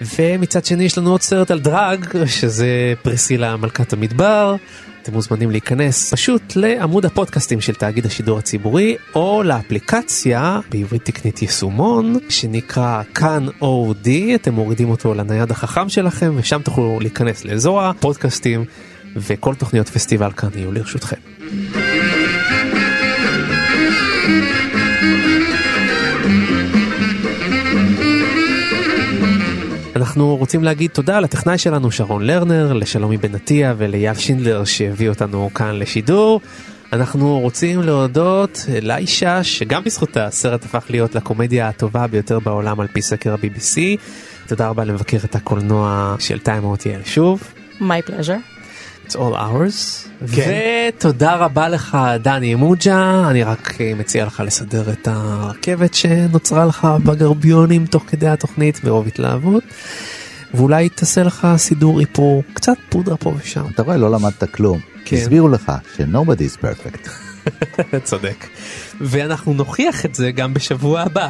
ומצד 0.00 0.64
שני 0.64 0.84
יש 0.84 0.98
לנו 0.98 1.10
עוד 1.10 1.22
סרט 1.22 1.50
על 1.50 1.60
דרג 1.60 2.26
שזה 2.26 2.94
פרסילה 3.02 3.56
מלכת 3.56 3.92
המדבר 3.92 4.56
אתם 5.04 5.12
מוזמנים 5.12 5.50
להיכנס 5.50 6.12
פשוט 6.12 6.42
לעמוד 6.56 7.04
הפודקאסטים 7.06 7.60
של 7.60 7.74
תאגיד 7.74 8.06
השידור 8.06 8.38
הציבורי 8.38 8.96
או 9.14 9.42
לאפליקציה 9.42 10.60
בעברית 10.70 11.04
תקנית 11.04 11.42
יישומון 11.42 12.18
שנקרא 12.28 13.02
כאן 13.14 13.46
אודי 13.60 14.34
אתם 14.34 14.54
מורידים 14.54 14.90
אותו 14.90 15.14
לנייד 15.14 15.50
החכם 15.50 15.88
שלכם 15.88 16.32
ושם 16.36 16.60
תוכלו 16.62 16.98
להיכנס 17.00 17.44
לאזור 17.44 17.82
הפודקאסטים 17.82 18.64
וכל 19.16 19.54
תוכניות 19.54 19.88
פסטיבל 19.88 20.32
כאן 20.32 20.48
יהיו 20.54 20.72
לרשותכם. 20.72 21.16
אנחנו 30.14 30.36
רוצים 30.36 30.64
להגיד 30.64 30.90
תודה 30.90 31.20
לטכנאי 31.20 31.58
שלנו 31.58 31.90
שרון 31.90 32.26
לרנר, 32.26 32.72
לשלומי 32.72 33.16
בן 33.16 33.34
עטיה 33.34 33.74
ולאייל 33.76 34.14
שינדלר 34.14 34.64
שהביא 34.64 35.08
אותנו 35.08 35.50
כאן 35.54 35.78
לשידור. 35.78 36.40
אנחנו 36.92 37.38
רוצים 37.40 37.82
להודות 37.82 38.66
לאישה 38.82 39.44
שגם 39.44 39.84
בזכותה 39.84 40.26
הסרט 40.26 40.64
הפך 40.64 40.84
להיות 40.90 41.14
לקומדיה 41.14 41.68
הטובה 41.68 42.06
ביותר 42.06 42.38
בעולם 42.38 42.80
על 42.80 42.86
פי 42.86 43.02
סקר 43.02 43.32
ה-BBC. 43.32 43.80
תודה 44.48 44.68
רבה 44.68 44.84
למבקר 44.84 45.18
את 45.24 45.34
הקולנוע 45.34 46.16
של 46.18 46.38
טיים 46.38 46.64
אותיאל 46.64 47.00
שוב. 47.04 47.42
My 47.80 48.08
pleasure. 48.08 48.53
It's 49.14 49.16
all 49.16 49.34
ours. 49.34 50.08
כן. 50.34 50.50
ותודה 50.98 51.34
רבה 51.34 51.68
לך 51.68 51.98
דני 52.22 52.54
מוג'ה, 52.54 53.26
אני 53.30 53.42
רק 53.42 53.78
מציע 53.96 54.24
לך 54.24 54.42
לסדר 54.46 54.92
את 54.92 55.08
הרכבת 55.10 55.94
שנוצרה 55.94 56.64
לך 56.64 56.88
בגרביונים 57.04 57.86
תוך 57.86 58.04
כדי 58.06 58.28
התוכנית 58.28 58.84
מרוב 58.84 59.06
התלהבות. 59.06 59.62
ואולי 60.54 60.88
תעשה 60.88 61.22
לך 61.22 61.48
סידור 61.56 62.00
איפור, 62.00 62.42
קצת 62.52 62.76
פודרה 62.88 63.16
פה 63.16 63.34
ושם. 63.38 63.64
אתה 63.74 63.82
רואה, 63.82 63.96
לא 63.96 64.10
למדת 64.10 64.44
כלום. 64.44 64.80
כן. 65.04 65.16
הסבירו 65.16 65.48
לך 65.48 65.72
ש-nobody 65.96 66.40
is 66.40 66.64
perfect. 66.64 67.08
צודק. 68.08 68.46
ואנחנו 69.00 69.54
נוכיח 69.54 70.04
את 70.04 70.14
זה 70.14 70.30
גם 70.30 70.54
בשבוע 70.54 71.00
הבא, 71.00 71.28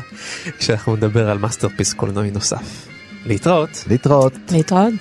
כשאנחנו 0.59 0.97
נדבר 0.97 1.31
על 1.31 1.39
masterpiece 1.39 1.93
קולנועי 1.93 2.31
נוסף. 2.31 2.87
להתראות. 3.27 3.85
להתראות. 3.89 4.33
להתראות. 4.51 4.93